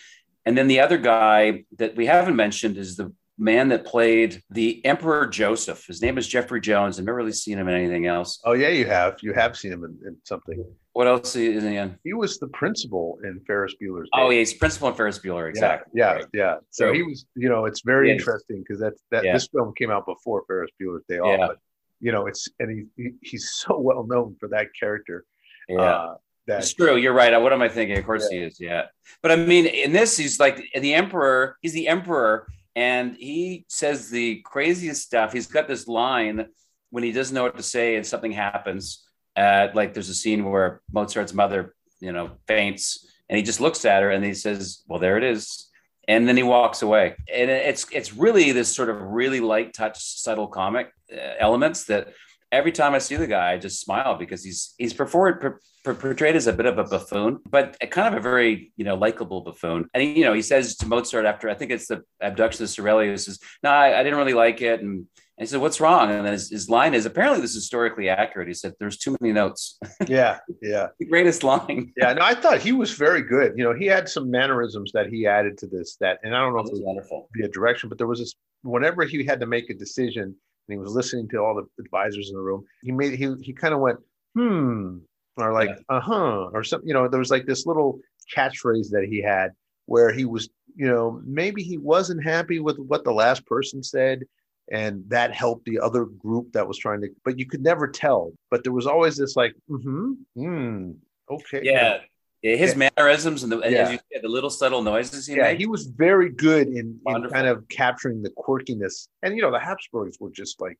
And 0.45 0.57
then 0.57 0.67
the 0.67 0.81
other 0.81 0.97
guy 0.97 1.65
that 1.77 1.95
we 1.95 2.05
haven't 2.05 2.35
mentioned 2.35 2.77
is 2.77 2.95
the 2.95 3.11
man 3.37 3.69
that 3.69 3.85
played 3.85 4.41
the 4.49 4.83
Emperor 4.85 5.27
Joseph. 5.27 5.85
His 5.85 6.01
name 6.01 6.17
is 6.17 6.27
Jeffrey 6.27 6.61
Jones. 6.61 6.97
I've 6.97 7.05
never 7.05 7.17
really 7.17 7.31
seen 7.31 7.57
him 7.57 7.67
in 7.67 7.75
anything 7.75 8.07
else. 8.07 8.39
Oh 8.45 8.53
yeah, 8.53 8.69
you 8.69 8.85
have. 8.85 9.17
You 9.21 9.33
have 9.33 9.57
seen 9.57 9.71
him 9.73 9.83
in, 9.83 9.97
in 10.07 10.17
something. 10.23 10.63
What 10.93 11.07
else 11.07 11.29
is 11.29 11.33
he 11.33 11.47
in? 11.57 11.65
The 11.65 11.77
end? 11.77 11.97
He 12.05 12.13
was 12.13 12.39
the 12.39 12.47
principal 12.47 13.19
in 13.25 13.41
Ferris 13.45 13.75
Bueller's. 13.81 14.05
Day. 14.05 14.21
Oh, 14.21 14.29
yeah, 14.29 14.39
he's 14.39 14.53
principal 14.53 14.87
in 14.87 14.95
Ferris 14.95 15.19
Bueller. 15.19 15.49
Exactly. 15.49 15.91
Yeah, 15.93 16.05
yeah. 16.05 16.13
Right. 16.13 16.25
yeah. 16.33 16.55
So, 16.69 16.87
so, 16.87 16.93
he 16.93 17.03
was. 17.03 17.25
You 17.35 17.49
know, 17.49 17.65
it's 17.65 17.81
very 17.81 18.11
interesting 18.11 18.63
because 18.65 18.79
that's 18.79 19.01
that. 19.11 19.25
Yeah. 19.25 19.33
This 19.33 19.47
film 19.47 19.73
came 19.77 19.91
out 19.91 20.05
before 20.05 20.43
Ferris 20.47 20.71
Bueller's 20.81 21.03
Day 21.09 21.19
Off. 21.19 21.37
Yeah. 21.37 21.47
But, 21.47 21.57
you 21.99 22.11
know, 22.13 22.27
it's 22.27 22.47
and 22.59 22.87
he, 22.97 23.03
he, 23.03 23.11
he's 23.21 23.49
so 23.55 23.77
well 23.77 24.05
known 24.07 24.37
for 24.39 24.47
that 24.49 24.67
character. 24.79 25.25
Yeah. 25.67 25.81
Uh, 25.81 26.15
that, 26.47 26.59
it's 26.59 26.73
true. 26.73 26.95
You're 26.95 27.13
right. 27.13 27.35
What 27.41 27.51
am 27.51 27.61
I 27.61 27.69
thinking? 27.69 27.97
Of 27.97 28.05
course 28.05 28.27
yeah. 28.31 28.39
he 28.39 28.45
is. 28.45 28.57
Yeah. 28.59 28.83
But 29.21 29.31
I 29.31 29.35
mean, 29.35 29.65
in 29.65 29.91
this, 29.91 30.15
he's 30.15 30.39
like 30.39 30.63
the 30.79 30.93
emperor. 30.93 31.57
He's 31.61 31.73
the 31.73 31.87
emperor, 31.87 32.47
and 32.75 33.15
he 33.15 33.65
says 33.69 34.09
the 34.09 34.41
craziest 34.41 35.01
stuff. 35.01 35.33
He's 35.33 35.47
got 35.47 35.67
this 35.67 35.87
line 35.87 36.47
when 36.89 37.03
he 37.03 37.11
doesn't 37.11 37.33
know 37.33 37.43
what 37.43 37.57
to 37.57 37.63
say 37.63 37.95
and 37.95 38.05
something 38.05 38.31
happens 38.31 39.05
uh, 39.35 39.67
like 39.73 39.93
there's 39.93 40.09
a 40.09 40.15
scene 40.15 40.45
where 40.45 40.81
Mozart's 40.91 41.33
mother, 41.33 41.75
you 41.99 42.11
know, 42.11 42.31
faints, 42.47 43.05
and 43.29 43.37
he 43.37 43.43
just 43.43 43.59
looks 43.59 43.85
at 43.85 44.01
her 44.01 44.11
and 44.11 44.23
he 44.23 44.33
says, 44.33 44.83
"Well, 44.87 44.99
there 44.99 45.17
it 45.17 45.23
is," 45.23 45.69
and 46.07 46.27
then 46.27 46.37
he 46.37 46.43
walks 46.43 46.81
away. 46.81 47.15
And 47.33 47.49
it's 47.49 47.85
it's 47.91 48.13
really 48.13 48.51
this 48.51 48.73
sort 48.73 48.89
of 48.89 49.01
really 49.01 49.39
light 49.39 49.73
touch, 49.73 50.01
subtle 50.01 50.47
comic 50.47 50.91
uh, 51.11 51.33
elements 51.39 51.85
that 51.85 52.13
every 52.55 52.71
time 52.71 52.93
I 52.93 52.99
see 52.99 53.15
the 53.15 53.27
guy, 53.27 53.53
I 53.53 53.57
just 53.57 53.81
smile 53.81 54.17
because 54.17 54.43
he's 54.43 54.73
he's 54.77 54.93
performed, 54.93 55.41
per, 55.41 55.59
per, 55.83 55.93
portrayed 55.93 56.35
as 56.35 56.47
a 56.47 56.53
bit 56.53 56.65
of 56.65 56.77
a 56.77 56.83
buffoon, 56.83 57.39
but 57.49 57.77
a 57.81 57.87
kind 57.87 58.07
of 58.07 58.19
a 58.19 58.23
very 58.23 58.71
you 58.77 58.85
know 58.85 58.95
likable 58.95 59.41
buffoon. 59.41 59.87
And 59.93 60.03
he, 60.03 60.19
you 60.19 60.25
know 60.25 60.33
he 60.33 60.41
says 60.41 60.75
to 60.77 60.87
Mozart 60.87 61.25
after 61.25 61.49
I 61.49 61.53
think 61.53 61.71
it's 61.71 61.87
the 61.87 62.03
abduction 62.21 62.63
of 62.63 62.69
Seraglio, 62.69 63.19
says, 63.19 63.39
"No, 63.61 63.69
I, 63.69 63.99
I 63.99 64.03
didn't 64.03 64.17
really 64.17 64.33
like 64.33 64.61
it," 64.61 64.81
and 64.81 65.05
and 65.37 65.45
he 65.45 65.51
said, 65.51 65.59
"What's 65.59 65.81
wrong?" 65.81 66.11
And 66.11 66.25
then 66.25 66.31
his, 66.31 66.49
his, 66.49 66.69
line 66.69 66.93
is 66.93 67.05
apparently 67.05 67.41
this 67.41 67.51
is 67.51 67.57
historically 67.57 68.07
accurate. 68.07 68.47
He 68.47 68.53
said, 68.53 68.73
"There's 68.79 68.97
too 68.97 69.17
many 69.19 69.33
notes." 69.33 69.77
Yeah, 70.07 70.37
yeah. 70.61 70.87
the 70.99 71.05
greatest 71.05 71.43
line. 71.43 71.91
yeah, 71.97 72.13
no, 72.13 72.21
I 72.21 72.35
thought 72.35 72.59
he 72.59 72.71
was 72.71 72.93
very 72.93 73.21
good. 73.21 73.53
You 73.57 73.63
know, 73.63 73.73
he 73.73 73.85
had 73.85 74.07
some 74.07 74.29
mannerisms 74.29 74.91
that 74.93 75.07
he 75.07 75.25
added 75.25 75.57
to 75.59 75.67
this. 75.67 75.97
That, 75.99 76.19
and 76.23 76.35
I 76.35 76.39
don't 76.39 76.53
know 76.53 76.59
if 76.59 76.67
it 76.67 76.73
was 76.73 76.81
wonderful. 76.81 77.27
Be 77.33 77.43
a 77.43 77.49
direction, 77.49 77.89
but 77.89 77.97
there 77.97 78.07
was 78.07 78.19
this. 78.19 78.33
Whenever 78.63 79.03
he 79.03 79.23
had 79.25 79.39
to 79.41 79.45
make 79.45 79.69
a 79.69 79.73
decision, 79.73 80.35
and 80.67 80.75
he 80.75 80.79
was 80.79 80.93
listening 80.93 81.27
to 81.29 81.37
all 81.37 81.55
the 81.55 81.83
advisors 81.83 82.29
in 82.29 82.35
the 82.35 82.41
room, 82.41 82.63
he 82.83 82.91
made 82.91 83.17
he 83.17 83.33
he 83.41 83.53
kind 83.53 83.73
of 83.73 83.79
went, 83.79 83.99
"Hmm," 84.35 84.97
or 85.37 85.53
like, 85.53 85.69
yeah. 85.69 85.97
"Uh 85.97 86.01
huh," 86.01 86.49
or 86.53 86.63
something. 86.63 86.87
You 86.87 86.93
know, 86.93 87.07
there 87.07 87.19
was 87.19 87.31
like 87.31 87.45
this 87.45 87.65
little 87.65 87.99
catchphrase 88.35 88.89
that 88.89 89.07
he 89.09 89.21
had 89.21 89.51
where 89.85 90.11
he 90.11 90.25
was, 90.25 90.49
you 90.75 90.87
know, 90.87 91.21
maybe 91.23 91.61
he 91.61 91.77
wasn't 91.77 92.23
happy 92.23 92.59
with 92.59 92.77
what 92.77 93.03
the 93.03 93.13
last 93.13 93.45
person 93.45 93.83
said 93.83 94.23
and 94.71 95.03
that 95.09 95.33
helped 95.33 95.65
the 95.65 95.79
other 95.79 96.05
group 96.05 96.51
that 96.53 96.67
was 96.67 96.77
trying 96.77 97.01
to 97.01 97.07
but 97.23 97.37
you 97.37 97.45
could 97.45 97.61
never 97.61 97.87
tell 97.87 98.31
but 98.49 98.63
there 98.63 98.73
was 98.73 98.87
always 98.87 99.15
this 99.15 99.35
like 99.35 99.53
mm-hmm 99.69 100.13
mm, 100.37 100.95
okay 101.29 101.61
yeah 101.63 101.99
yeah, 102.45 102.55
his 102.57 102.73
yeah. 102.73 102.89
mannerisms 102.95 103.41
and 103.41 103.51
the, 103.51 103.59
yeah. 103.67 103.89
said, 103.89 104.21
the 104.21 104.29
little 104.29 104.51
subtle 104.51 104.83
noises 104.83 105.25
he 105.25 105.35
yeah, 105.35 105.43
made. 105.43 105.57
he 105.57 105.65
was 105.65 105.87
very 105.87 106.29
good 106.29 106.67
in, 106.67 106.99
in 107.07 107.29
kind 107.29 107.47
of 107.47 107.67
capturing 107.69 108.21
the 108.21 108.29
quirkiness. 108.37 109.07
And 109.23 109.35
you 109.35 109.41
know, 109.41 109.51
the 109.51 109.59
Habsburgs 109.59 110.17
were 110.19 110.29
just 110.29 110.61
like 110.61 110.77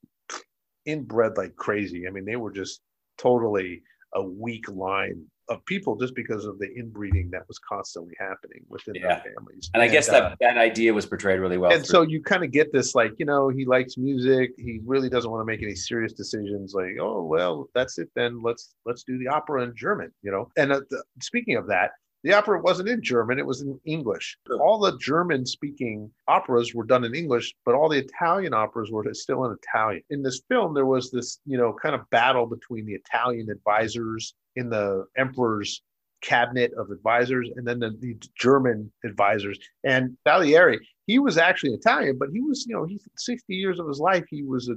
inbred 0.85 1.37
like 1.37 1.55
crazy. 1.55 2.07
I 2.07 2.11
mean, 2.11 2.23
they 2.23 2.35
were 2.35 2.51
just 2.51 2.81
totally 3.17 3.81
a 4.13 4.21
weak 4.21 4.69
line 4.69 5.25
of 5.49 5.63
people 5.65 5.95
just 5.95 6.15
because 6.15 6.45
of 6.45 6.57
the 6.59 6.67
inbreeding 6.75 7.29
that 7.31 7.47
was 7.47 7.59
constantly 7.59 8.15
happening 8.19 8.63
within 8.67 8.95
yeah. 8.95 9.21
their 9.21 9.33
families. 9.33 9.69
And 9.73 9.83
I 9.83 9.87
guess 9.87 10.07
that 10.07 10.23
uh, 10.23 10.35
that 10.41 10.57
idea 10.57 10.93
was 10.93 11.05
portrayed 11.05 11.39
really 11.39 11.57
well. 11.57 11.71
And 11.71 11.85
through. 11.85 11.91
so 11.91 12.01
you 12.01 12.21
kind 12.21 12.43
of 12.43 12.51
get 12.51 12.71
this 12.73 12.95
like, 12.95 13.13
you 13.17 13.25
know, 13.25 13.49
he 13.49 13.65
likes 13.65 13.97
music, 13.97 14.51
he 14.57 14.79
really 14.85 15.09
doesn't 15.09 15.29
want 15.29 15.41
to 15.41 15.45
make 15.45 15.61
any 15.61 15.75
serious 15.75 16.13
decisions 16.13 16.73
like, 16.73 16.97
oh, 16.99 17.23
well, 17.23 17.69
that's 17.75 17.97
it 17.97 18.09
then. 18.15 18.41
Let's 18.41 18.75
let's 18.85 19.03
do 19.03 19.17
the 19.17 19.27
opera 19.27 19.63
in 19.63 19.73
German, 19.75 20.11
you 20.23 20.31
know. 20.31 20.49
And 20.57 20.71
uh, 20.71 20.81
the, 20.89 21.03
speaking 21.21 21.55
of 21.57 21.67
that, 21.67 21.91
the 22.25 22.33
opera 22.33 22.59
wasn't 22.59 22.89
in 22.89 23.03
German, 23.03 23.37
it 23.37 23.45
was 23.45 23.61
in 23.61 23.79
English. 23.85 24.35
All 24.59 24.79
the 24.79 24.97
German 24.97 25.45
speaking 25.45 26.09
operas 26.27 26.73
were 26.73 26.83
done 26.83 27.03
in 27.03 27.13
English, 27.13 27.53
but 27.63 27.75
all 27.75 27.87
the 27.87 27.99
Italian 27.99 28.51
operas 28.51 28.89
were 28.89 29.05
still 29.13 29.45
in 29.45 29.55
Italian. 29.61 30.01
In 30.09 30.23
this 30.23 30.41
film, 30.49 30.73
there 30.73 30.87
was 30.87 31.11
this, 31.11 31.39
you 31.45 31.55
know, 31.55 31.71
kind 31.79 31.93
of 31.93 32.09
battle 32.09 32.47
between 32.47 32.87
the 32.87 32.95
Italian 32.95 33.51
advisors 33.51 34.33
in 34.55 34.69
the 34.69 35.05
emperor's 35.17 35.81
cabinet 36.21 36.71
of 36.77 36.89
advisors 36.89 37.49
and 37.55 37.67
then 37.67 37.79
the, 37.79 37.95
the 37.99 38.17
German 38.37 38.91
advisors. 39.03 39.59
And 39.83 40.17
Salieri, 40.27 40.79
he 41.05 41.19
was 41.19 41.37
actually 41.37 41.73
Italian, 41.73 42.17
but 42.17 42.29
he 42.33 42.41
was, 42.41 42.65
you 42.67 42.75
know, 42.75 42.85
he's 42.85 43.07
60 43.17 43.53
years 43.53 43.79
of 43.79 43.87
his 43.87 43.99
life, 43.99 44.25
he 44.29 44.43
was 44.43 44.69
a, 44.69 44.75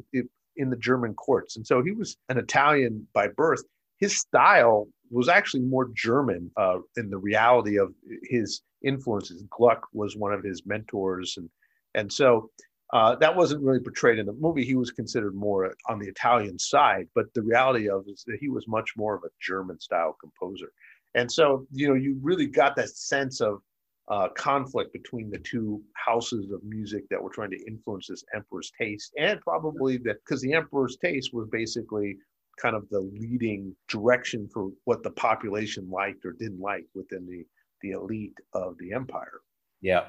in 0.56 0.70
the 0.70 0.76
German 0.76 1.14
courts. 1.14 1.56
And 1.56 1.66
so 1.66 1.82
he 1.82 1.92
was 1.92 2.16
an 2.28 2.38
Italian 2.38 3.06
by 3.14 3.28
birth. 3.28 3.62
His 3.98 4.18
style 4.18 4.88
was 5.10 5.28
actually 5.28 5.62
more 5.62 5.88
German 5.94 6.50
uh, 6.56 6.78
in 6.96 7.10
the 7.10 7.16
reality 7.16 7.78
of 7.78 7.94
his 8.24 8.60
influences. 8.84 9.42
Gluck 9.50 9.86
was 9.92 10.16
one 10.16 10.32
of 10.32 10.44
his 10.44 10.66
mentors, 10.66 11.36
and 11.36 11.48
and 11.94 12.12
so 12.12 12.50
uh, 12.92 13.16
that 13.16 13.34
wasn't 13.36 13.62
really 13.62 13.80
portrayed 13.80 14.18
in 14.18 14.26
the 14.26 14.32
movie. 14.32 14.64
He 14.64 14.74
was 14.74 14.90
considered 14.90 15.34
more 15.34 15.74
on 15.88 15.98
the 15.98 16.08
Italian 16.08 16.58
side, 16.58 17.06
but 17.14 17.26
the 17.34 17.42
reality 17.42 17.88
of 17.88 18.04
is 18.08 18.24
that 18.26 18.38
he 18.40 18.48
was 18.48 18.66
much 18.66 18.96
more 18.96 19.14
of 19.14 19.24
a 19.24 19.30
German 19.40 19.78
style 19.78 20.16
composer. 20.20 20.72
And 21.14 21.30
so 21.30 21.66
you 21.72 21.88
know 21.88 21.94
you 21.94 22.18
really 22.22 22.46
got 22.46 22.76
that 22.76 22.90
sense 22.90 23.40
of 23.40 23.60
uh, 24.08 24.28
conflict 24.30 24.92
between 24.94 25.30
the 25.30 25.38
two 25.38 25.82
houses 25.94 26.50
of 26.50 26.64
music 26.64 27.04
that 27.10 27.22
were 27.22 27.30
trying 27.30 27.50
to 27.50 27.66
influence 27.66 28.06
this 28.08 28.24
emperor's 28.34 28.72
taste, 28.78 29.12
and 29.18 29.40
probably 29.42 29.98
that 29.98 30.16
because 30.24 30.40
the 30.40 30.54
emperor's 30.54 30.96
taste 30.96 31.34
was 31.34 31.48
basically 31.50 32.16
kind 32.60 32.74
of 32.74 32.88
the 32.90 33.00
leading 33.00 33.74
direction 33.88 34.48
for 34.52 34.70
what 34.84 35.02
the 35.02 35.10
population 35.10 35.88
liked 35.90 36.24
or 36.24 36.32
didn't 36.32 36.60
like 36.60 36.86
within 36.94 37.26
the 37.26 37.44
the 37.82 37.92
elite 37.92 38.36
of 38.54 38.76
the 38.78 38.92
empire. 38.92 39.40
Yeah. 39.80 40.06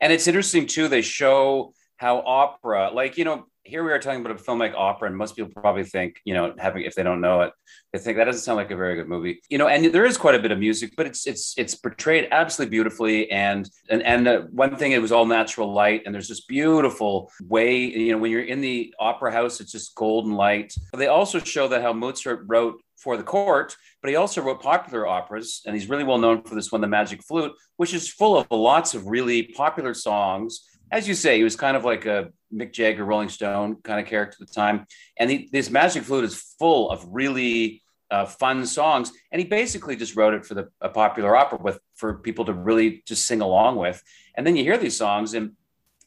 And 0.00 0.12
it's 0.12 0.28
interesting 0.28 0.66
too, 0.66 0.88
they 0.88 1.02
show 1.02 1.72
how 1.98 2.22
opera, 2.24 2.90
like, 2.92 3.18
you 3.18 3.24
know, 3.24 3.44
here 3.64 3.84
we 3.84 3.92
are 3.92 3.98
talking 3.98 4.20
about 4.20 4.34
a 4.34 4.38
film 4.38 4.58
like 4.58 4.72
opera, 4.74 5.08
and 5.08 5.16
most 5.16 5.36
people 5.36 5.52
probably 5.52 5.84
think, 5.84 6.20
you 6.24 6.32
know, 6.32 6.54
having 6.58 6.84
if 6.84 6.94
they 6.94 7.02
don't 7.02 7.20
know 7.20 7.42
it, 7.42 7.52
they 7.92 7.98
think 7.98 8.16
that 8.16 8.24
doesn't 8.24 8.40
sound 8.40 8.56
like 8.56 8.70
a 8.70 8.76
very 8.76 8.94
good 8.94 9.08
movie. 9.08 9.42
You 9.50 9.58
know, 9.58 9.68
and 9.68 9.92
there 9.92 10.06
is 10.06 10.16
quite 10.16 10.34
a 10.34 10.38
bit 10.38 10.52
of 10.52 10.58
music, 10.58 10.94
but 10.96 11.06
it's 11.06 11.26
it's 11.26 11.54
it's 11.58 11.74
portrayed 11.74 12.28
absolutely 12.30 12.70
beautifully. 12.70 13.30
And 13.30 13.68
and 13.90 14.02
and 14.02 14.26
uh, 14.26 14.40
one 14.50 14.76
thing, 14.76 14.92
it 14.92 15.02
was 15.02 15.12
all 15.12 15.26
natural 15.26 15.72
light, 15.72 16.02
and 16.06 16.14
there's 16.14 16.28
this 16.28 16.46
beautiful 16.46 17.30
way. 17.46 17.76
You 17.76 18.12
know, 18.12 18.18
when 18.18 18.30
you're 18.30 18.42
in 18.42 18.62
the 18.62 18.94
opera 18.98 19.32
house, 19.32 19.60
it's 19.60 19.72
just 19.72 19.94
golden 19.94 20.32
light. 20.32 20.72
They 20.96 21.08
also 21.08 21.38
show 21.38 21.68
that 21.68 21.82
how 21.82 21.92
Mozart 21.92 22.44
wrote 22.46 22.80
for 22.96 23.16
the 23.16 23.22
court, 23.22 23.76
but 24.02 24.08
he 24.08 24.16
also 24.16 24.40
wrote 24.40 24.62
popular 24.62 25.06
operas, 25.06 25.62
and 25.66 25.74
he's 25.74 25.88
really 25.88 26.04
well 26.04 26.18
known 26.18 26.42
for 26.42 26.54
this 26.54 26.72
one, 26.72 26.80
The 26.80 26.88
Magic 26.88 27.22
Flute, 27.22 27.52
which 27.76 27.94
is 27.94 28.08
full 28.08 28.36
of 28.36 28.46
lots 28.50 28.94
of 28.94 29.06
really 29.06 29.44
popular 29.44 29.94
songs 29.94 30.64
as 30.90 31.08
you 31.08 31.14
say, 31.14 31.36
he 31.36 31.44
was 31.44 31.56
kind 31.56 31.76
of 31.76 31.84
like 31.84 32.06
a 32.06 32.30
Mick 32.52 32.72
Jagger, 32.72 33.04
Rolling 33.04 33.28
Stone 33.28 33.76
kind 33.82 34.00
of 34.00 34.06
character 34.06 34.38
at 34.40 34.48
the 34.48 34.54
time. 34.54 34.86
And 35.18 35.30
he, 35.30 35.48
this 35.52 35.70
Magic 35.70 36.02
Flute 36.04 36.24
is 36.24 36.54
full 36.58 36.90
of 36.90 37.04
really 37.08 37.82
uh, 38.10 38.24
fun 38.24 38.64
songs, 38.64 39.12
and 39.30 39.40
he 39.40 39.46
basically 39.46 39.96
just 39.96 40.16
wrote 40.16 40.34
it 40.34 40.46
for 40.46 40.54
the 40.54 40.68
a 40.80 40.88
popular 40.88 41.36
opera 41.36 41.58
with 41.60 41.78
for 41.94 42.14
people 42.14 42.44
to 42.46 42.52
really 42.52 43.02
just 43.06 43.26
sing 43.26 43.40
along 43.40 43.76
with. 43.76 44.02
And 44.34 44.46
then 44.46 44.56
you 44.56 44.64
hear 44.64 44.78
these 44.78 44.96
songs, 44.96 45.34
and 45.34 45.52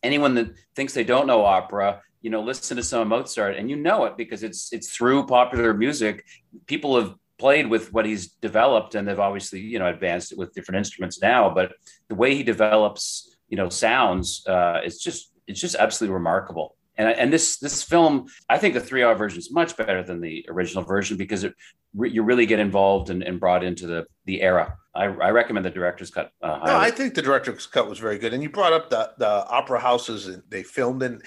anyone 0.01 0.33
that 0.35 0.51
thinks 0.75 0.93
they 0.93 1.03
don't 1.03 1.27
know 1.27 1.45
opera, 1.45 2.01
you 2.21 2.29
know, 2.29 2.41
listen 2.41 2.77
to 2.77 2.83
some 2.83 3.01
of 3.01 3.07
Mozart, 3.07 3.55
and 3.55 3.69
you 3.69 3.75
know 3.75 4.05
it 4.05 4.17
because 4.17 4.41
it's 4.43 4.73
it's 4.73 4.89
through 4.89 5.27
popular 5.27 5.73
music. 5.73 6.25
People 6.65 6.99
have 6.99 7.13
played 7.37 7.67
with 7.67 7.93
what 7.93 8.05
he's 8.05 8.29
developed, 8.33 8.95
and 8.95 9.07
they've 9.07 9.19
obviously 9.19 9.59
you 9.59 9.79
know 9.79 9.87
advanced 9.87 10.31
it 10.31 10.37
with 10.37 10.53
different 10.53 10.79
instruments 10.79 11.21
now. 11.21 11.53
But 11.53 11.73
the 12.07 12.15
way 12.15 12.35
he 12.35 12.43
develops, 12.43 13.30
you 13.51 13.57
know, 13.57 13.69
sounds, 13.69 14.47
uh, 14.47 14.79
it's 14.83 14.97
just 14.97 15.31
it's 15.45 15.59
just 15.59 15.75
absolutely 15.75 16.13
remarkable. 16.13 16.75
And, 16.97 17.09
and 17.09 17.31
this 17.31 17.57
this 17.57 17.83
film, 17.83 18.27
I 18.49 18.57
think 18.57 18.73
the 18.73 18.79
three 18.79 19.03
hour 19.03 19.13
version 19.13 19.39
is 19.39 19.51
much 19.51 19.77
better 19.77 20.01
than 20.01 20.21
the 20.21 20.45
original 20.49 20.83
version 20.83 21.17
because 21.17 21.43
it 21.43 21.53
you 21.93 22.23
really 22.23 22.45
get 22.45 22.59
involved 22.59 23.09
and, 23.09 23.21
and 23.21 23.39
brought 23.39 23.63
into 23.63 23.85
the 23.85 24.05
the 24.25 24.41
era. 24.41 24.77
I, 24.95 25.05
I 25.05 25.31
recommend 25.31 25.65
the 25.65 25.69
director's 25.69 26.11
cut. 26.11 26.31
Uh, 26.41 26.59
no, 26.65 26.77
I 26.77 26.91
think 26.91 27.13
the 27.13 27.21
director's 27.21 27.67
cut 27.67 27.89
was 27.89 27.99
very 27.99 28.17
good. 28.17 28.33
And 28.33 28.41
you 28.41 28.49
brought 28.49 28.73
up 28.73 28.89
the 28.89 29.11
the 29.17 29.45
opera 29.47 29.79
houses 29.79 30.27
and 30.27 30.41
they 30.49 30.63
filmed 30.63 31.03
in. 31.03 31.21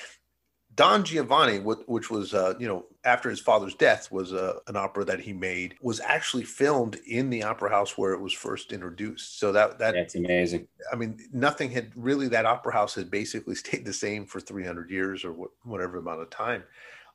Don 0.77 1.05
Giovanni, 1.05 1.59
which 1.59 2.11
was 2.11 2.35
uh, 2.35 2.55
you 2.59 2.67
know 2.67 2.87
after 3.05 3.31
his 3.31 3.41
father's 3.41 3.75
death, 3.75 4.11
was 4.11 4.33
uh, 4.33 4.59
an 4.67 4.77
opera 4.77 5.05
that 5.05 5.21
he 5.21 5.33
made. 5.33 5.77
Was 5.81 6.01
actually 6.01 6.45
filmed 6.45 6.97
in 7.07 7.31
the 7.31 7.43
opera 7.43 7.71
house 7.71 7.97
where 7.97 8.13
it 8.13 8.21
was 8.21 8.33
first 8.33 8.73
introduced. 8.73 9.39
So 9.39 9.53
that 9.53 9.79
that 9.79 9.95
that's 9.95 10.15
amazing. 10.15 10.67
I 10.93 10.97
mean, 10.97 11.19
nothing 11.33 11.71
had 11.71 11.93
really 11.95 12.29
that 12.29 12.47
opera 12.47 12.73
house 12.73 12.95
had 12.95 13.11
basically 13.11 13.55
stayed 13.65 13.85
the 13.85 13.93
same 13.93 14.27
for 14.27 14.41
300 14.41 14.91
years 14.91 15.25
or 15.25 15.33
whatever 15.63 15.99
amount 15.99 16.23
of 16.23 16.31
time. 16.31 16.65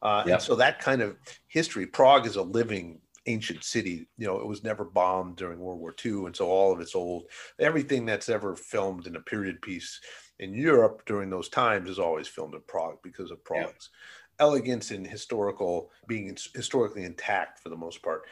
Uh, 0.02 0.24
yep. 0.26 0.36
And 0.36 0.42
so 0.42 0.56
that 0.56 0.80
kind 0.80 1.02
of 1.02 1.18
history, 1.48 1.86
Prague 1.86 2.26
is 2.26 2.38
a 2.38 2.42
living 2.42 3.02
ancient 3.26 3.64
city. 3.64 4.08
You 4.18 4.28
know, 4.28 4.38
it 4.40 4.48
was 4.48 4.64
never 4.64 4.86
bombed 4.86 5.36
during 5.36 5.60
World 5.60 5.80
War 5.80 5.94
II, 6.04 6.26
and 6.26 6.36
so 6.36 6.48
all 6.48 6.72
of 6.72 6.80
its 6.80 6.96
old 6.96 7.26
everything 7.60 8.06
that's 8.06 8.30
ever 8.30 8.56
filmed 8.56 9.08
in 9.08 9.18
a 9.18 9.22
period 9.22 9.62
piece 9.62 10.00
in 10.40 10.54
Europe 10.54 11.04
during 11.06 11.30
those 11.30 11.50
times 11.50 11.90
is 11.90 12.00
always 12.00 12.28
filmed 12.28 12.54
in 12.54 12.62
Prague 12.68 12.98
because 13.04 13.32
of 13.32 13.44
Prague's 13.44 13.90
yeah. 14.40 14.46
elegance 14.46 14.92
and 14.92 15.06
historical 15.06 15.92
being 16.08 16.36
historically 16.56 17.04
intact 17.04 17.60
for 17.60 17.70
the 17.70 17.76
most 17.76 18.02
part. 18.02 18.24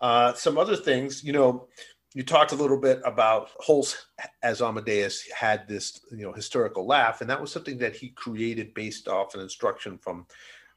Uh, 0.00 0.32
some 0.34 0.58
other 0.58 0.76
things, 0.76 1.22
you 1.22 1.32
know, 1.32 1.68
you 2.14 2.22
talked 2.22 2.52
a 2.52 2.56
little 2.56 2.78
bit 2.78 3.00
about 3.04 3.50
Hulce 3.66 3.96
as 4.42 4.60
Amadeus 4.60 5.26
had 5.30 5.66
this, 5.68 6.00
you 6.10 6.24
know, 6.24 6.32
historical 6.32 6.86
laugh, 6.86 7.20
and 7.20 7.30
that 7.30 7.40
was 7.40 7.50
something 7.50 7.78
that 7.78 7.96
he 7.96 8.10
created 8.10 8.74
based 8.74 9.08
off 9.08 9.34
an 9.34 9.40
instruction 9.40 9.96
from 9.96 10.26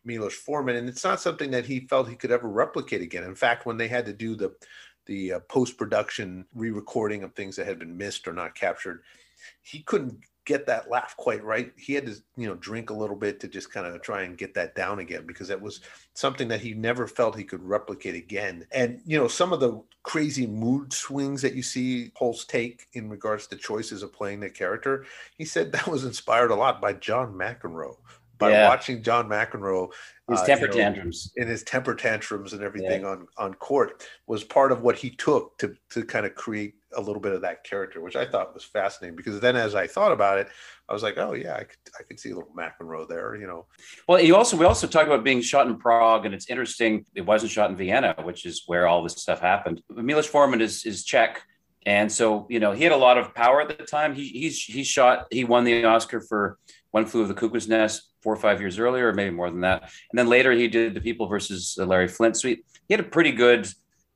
Milos 0.05 0.35
Forman, 0.35 0.75
and 0.75 0.87
it's 0.87 1.03
not 1.03 1.19
something 1.19 1.51
that 1.51 1.65
he 1.65 1.81
felt 1.81 2.07
he 2.07 2.15
could 2.15 2.31
ever 2.31 2.47
replicate 2.47 3.01
again. 3.01 3.23
In 3.23 3.35
fact, 3.35 3.65
when 3.65 3.77
they 3.77 3.87
had 3.87 4.05
to 4.05 4.13
do 4.13 4.35
the 4.35 4.55
the 5.07 5.33
uh, 5.33 5.39
post 5.41 5.77
production 5.77 6.45
re 6.55 6.71
recording 6.71 7.23
of 7.23 7.33
things 7.33 7.55
that 7.55 7.67
had 7.67 7.79
been 7.79 7.97
missed 7.97 8.27
or 8.27 8.33
not 8.33 8.55
captured, 8.55 9.03
he 9.61 9.81
couldn't 9.81 10.19
get 10.45 10.65
that 10.67 10.89
laugh 10.89 11.15
quite 11.17 11.43
right. 11.43 11.73
He 11.75 11.93
had 11.93 12.05
to, 12.05 12.15
you 12.37 12.47
know, 12.47 12.55
drink 12.55 12.89
a 12.89 12.93
little 12.93 13.15
bit 13.15 13.39
to 13.39 13.47
just 13.47 13.71
kind 13.71 13.87
of 13.87 14.01
try 14.01 14.21
and 14.21 14.37
get 14.37 14.53
that 14.53 14.75
down 14.75 14.99
again 14.99 15.25
because 15.25 15.49
it 15.49 15.59
was 15.59 15.81
something 16.13 16.47
that 16.47 16.61
he 16.61 16.73
never 16.73 17.07
felt 17.07 17.35
he 17.35 17.43
could 17.43 17.63
replicate 17.63 18.15
again. 18.15 18.65
And, 18.71 19.01
you 19.05 19.17
know, 19.17 19.27
some 19.27 19.51
of 19.51 19.59
the 19.59 19.81
crazy 20.03 20.45
mood 20.47 20.93
swings 20.93 21.41
that 21.41 21.55
you 21.55 21.63
see 21.63 22.11
Hulce 22.19 22.47
take 22.47 22.87
in 22.93 23.09
regards 23.09 23.47
to 23.47 23.55
choices 23.55 24.03
of 24.03 24.13
playing 24.13 24.39
the 24.39 24.49
character, 24.49 25.05
he 25.37 25.45
said 25.45 25.71
that 25.71 25.87
was 25.87 26.05
inspired 26.05 26.51
a 26.51 26.55
lot 26.55 26.79
by 26.79 26.93
John 26.93 27.33
McEnroe 27.33 27.97
by 28.37 28.51
yeah. 28.51 28.67
watching 28.67 29.01
John 29.01 29.29
McEnroe 29.29 29.89
his 30.29 30.39
uh, 30.39 30.45
temper 30.45 30.65
you 30.65 30.71
know, 30.71 30.77
tantrums 30.77 31.31
in 31.35 31.47
his 31.47 31.61
temper 31.63 31.93
tantrums 31.93 32.53
and 32.53 32.63
everything 32.63 33.01
yeah. 33.01 33.09
on 33.09 33.27
on 33.37 33.53
court 33.53 34.07
was 34.25 34.43
part 34.43 34.71
of 34.71 34.81
what 34.81 34.95
he 34.95 35.11
took 35.11 35.57
to 35.59 35.75
to 35.91 36.03
kind 36.03 36.25
of 36.25 36.33
create 36.35 36.75
a 36.95 37.01
little 37.01 37.21
bit 37.21 37.33
of 37.33 37.41
that 37.41 37.63
character, 37.63 38.01
which 38.01 38.15
I 38.15 38.25
thought 38.25 38.53
was 38.53 38.63
fascinating. 38.63 39.15
Because 39.15 39.39
then, 39.39 39.55
as 39.55 39.75
I 39.75 39.85
thought 39.85 40.11
about 40.11 40.39
it, 40.39 40.47
I 40.89 40.93
was 40.93 41.03
like, 41.03 41.17
oh 41.17 41.33
yeah, 41.33 41.55
I 41.55 41.63
could 41.63 41.77
I 41.99 42.03
could 42.03 42.19
see 42.19 42.31
a 42.31 42.35
little 42.35 42.53
McEnroe 42.57 43.07
there, 43.07 43.35
you 43.35 43.45
know. 43.45 43.67
Well, 44.07 44.19
you 44.19 44.35
also 44.35 44.57
we 44.57 44.65
also 44.65 44.87
talk 44.87 45.05
about 45.05 45.23
being 45.23 45.41
shot 45.41 45.67
in 45.67 45.77
Prague, 45.77 46.25
and 46.25 46.33
it's 46.33 46.49
interesting. 46.49 47.05
It 47.13 47.25
wasn't 47.25 47.51
shot 47.51 47.69
in 47.69 47.75
Vienna, 47.75 48.15
which 48.23 48.45
is 48.45 48.63
where 48.65 48.87
all 48.87 49.03
this 49.03 49.13
stuff 49.13 49.41
happened. 49.41 49.81
Milos 49.89 50.27
Forman 50.27 50.61
is 50.61 50.85
is 50.85 51.03
Czech. 51.03 51.41
And 51.87 52.11
so, 52.11 52.47
you 52.49 52.59
know, 52.59 52.71
he 52.71 52.83
had 52.83 52.93
a 52.93 52.97
lot 52.97 53.19
of 53.19 53.35
power 53.35 53.61
at 53.61 53.67
the 53.67 53.85
time. 53.85 54.15
He 54.15 54.27
he's 54.27 54.63
he 54.63 54.83
shot. 54.83 55.27
He 55.29 55.43
won 55.43 55.65
the 55.65 55.85
Oscar 55.85 56.19
for 56.19 56.57
One 56.89 57.05
Flew 57.05 57.21
of 57.21 57.27
the 57.27 57.35
Cuckoo's 57.35 57.67
Nest 57.67 58.09
four 58.25 58.33
or 58.33 58.41
five 58.47 58.59
years 58.63 58.75
earlier, 58.85 59.05
or 59.09 59.13
maybe 59.13 59.33
more 59.41 59.51
than 59.55 59.61
that. 59.61 59.79
And 60.09 60.17
then 60.19 60.27
later 60.35 60.51
he 60.51 60.67
did 60.67 60.95
The 60.95 61.05
People 61.09 61.27
versus 61.35 61.61
Larry 61.91 62.09
Flynt. 62.15 62.35
So 62.35 62.47
he, 62.49 62.55
he 62.87 62.93
had 62.95 62.99
a 62.99 63.09
pretty 63.15 63.33
good 63.45 63.61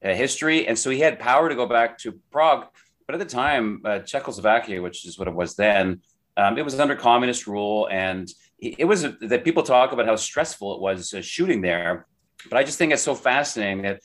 uh, 0.04 0.16
history. 0.24 0.68
And 0.68 0.78
so 0.82 0.90
he 0.90 1.00
had 1.08 1.20
power 1.32 1.46
to 1.48 1.58
go 1.62 1.68
back 1.78 1.90
to 2.00 2.08
Prague. 2.34 2.66
But 3.06 3.14
at 3.16 3.22
the 3.26 3.36
time, 3.44 3.66
uh, 3.86 4.00
Czechoslovakia, 4.00 4.82
which 4.82 5.06
is 5.08 5.20
what 5.20 5.28
it 5.28 5.36
was 5.42 5.56
then, 5.56 6.02
um, 6.42 6.58
it 6.58 6.66
was 6.66 6.80
under 6.80 6.96
communist 6.96 7.46
rule. 7.46 7.88
And 7.92 8.26
it 8.84 8.88
was 8.92 9.02
that 9.32 9.42
people 9.48 9.64
talk 9.64 9.92
about 9.94 10.08
how 10.12 10.18
stressful 10.18 10.68
it 10.76 10.82
was 10.82 11.14
uh, 11.14 11.22
shooting 11.22 11.62
there. 11.62 12.08
But 12.50 12.58
I 12.58 12.64
just 12.64 12.78
think 12.80 12.92
it's 12.92 13.10
so 13.12 13.16
fascinating 13.16 13.84
that 13.84 14.02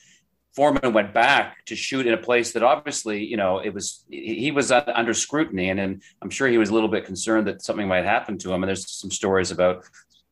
Forman 0.55 0.93
went 0.93 1.13
back 1.13 1.65
to 1.65 1.75
shoot 1.75 2.07
in 2.07 2.13
a 2.13 2.17
place 2.17 2.53
that 2.53 2.63
obviously, 2.63 3.25
you 3.25 3.35
know, 3.35 3.59
it 3.59 3.73
was 3.73 4.05
he 4.09 4.51
was 4.51 4.71
under 4.71 5.13
scrutiny, 5.13 5.69
and, 5.69 5.79
and 5.79 6.01
I'm 6.21 6.29
sure 6.29 6.47
he 6.47 6.57
was 6.57 6.69
a 6.69 6.73
little 6.73 6.87
bit 6.87 7.05
concerned 7.05 7.47
that 7.47 7.61
something 7.61 7.87
might 7.87 8.05
happen 8.05 8.37
to 8.39 8.53
him. 8.53 8.63
And 8.63 8.69
there's 8.69 8.89
some 8.89 9.11
stories 9.11 9.51
about 9.51 9.83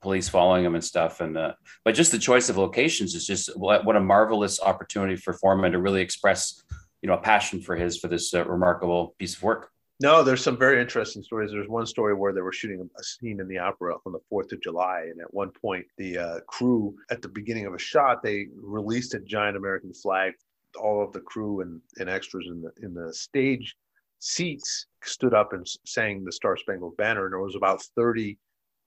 police 0.01 0.29
following 0.29 0.63
him 0.63 0.75
and 0.75 0.83
stuff. 0.83 1.19
And 1.19 1.37
uh, 1.37 1.53
but 1.83 1.95
just 1.95 2.13
the 2.13 2.19
choice 2.19 2.47
of 2.47 2.57
locations 2.57 3.15
is 3.15 3.27
just 3.27 3.57
what, 3.57 3.83
what, 3.83 3.97
a 3.97 3.99
marvelous 3.99 4.61
opportunity 4.61 5.17
for 5.17 5.33
Forman 5.33 5.73
to 5.73 5.79
really 5.79 6.01
express, 6.01 6.63
you 7.01 7.07
know, 7.07 7.15
a 7.15 7.21
passion 7.21 7.61
for 7.61 7.75
his 7.75 7.97
for 7.97 8.07
this 8.07 8.33
uh, 8.33 8.45
remarkable 8.45 9.15
piece 9.19 9.35
of 9.35 9.43
work. 9.43 9.72
No, 10.03 10.21
there's 10.21 10.43
some 10.43 10.57
very 10.57 10.81
interesting 10.81 11.23
stories. 11.23 11.51
There's 11.51 11.69
one 11.69 11.85
story 11.85 12.13
where 12.13 12.33
they 12.33 12.41
were 12.41 12.51
shooting 12.51 12.89
a 12.99 13.03
scene 13.05 13.39
in 13.39 13.47
the 13.47 13.57
opera 13.57 13.95
on 14.05 14.11
the 14.11 14.19
4th 14.29 14.51
of 14.51 14.61
July. 14.61 15.05
And 15.09 15.21
at 15.21 15.33
one 15.33 15.49
point, 15.49 15.85
the 15.97 16.17
uh, 16.17 16.39
crew, 16.41 16.93
at 17.09 17.21
the 17.21 17.29
beginning 17.29 17.67
of 17.67 17.73
a 17.73 17.79
shot, 17.79 18.21
they 18.21 18.47
released 18.61 19.13
a 19.13 19.21
giant 19.21 19.55
American 19.55 19.93
flag. 19.93 20.33
All 20.77 21.01
of 21.01 21.13
the 21.13 21.21
crew 21.21 21.61
and, 21.61 21.79
and 21.99 22.09
extras 22.09 22.47
in 22.47 22.61
the, 22.61 22.71
in 22.85 22.93
the 22.93 23.13
stage 23.13 23.77
seats 24.19 24.87
stood 25.03 25.33
up 25.33 25.53
and 25.53 25.65
sang 25.85 26.25
the 26.25 26.33
Star 26.33 26.57
Spangled 26.57 26.97
Banner. 26.97 27.23
And 27.23 27.31
there 27.31 27.39
was 27.39 27.55
about 27.55 27.81
30 27.95 28.37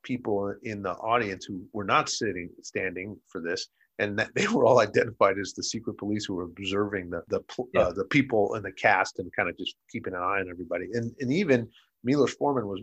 people 0.03 0.55
in 0.65 0.83
the 0.83 0.97
audience 0.97 1.47
who 1.47 1.67
were 1.73 1.85
not 1.85 2.11
sitting, 2.11 2.51
standing 2.61 3.17
for 3.29 3.41
this 3.41 3.69
and 3.99 4.19
that 4.19 4.31
they 4.35 4.47
were 4.49 4.67
all 4.67 4.81
identified 4.81 5.39
as 5.39 5.53
the 5.53 5.63
secret 5.63 5.99
police 5.99 6.25
who 6.25 6.35
were 6.35 6.45
observing 6.45 7.11
the 7.11 7.23
the 7.29 7.41
yeah. 7.75 7.83
uh, 7.83 7.93
the 7.93 8.05
people 8.05 8.55
in 8.55 8.63
the 8.63 8.73
cast 8.73 9.19
and 9.19 9.31
kind 9.35 9.49
of 9.49 9.57
just 9.57 9.77
keeping 9.91 10.15
an 10.15 10.21
eye 10.21 10.41
on 10.41 10.49
everybody. 10.51 10.89
And 10.93 11.15
and 11.21 11.33
even 11.33 11.69
Milos 12.05 12.35
Forman 12.35 12.67
was 12.67 12.81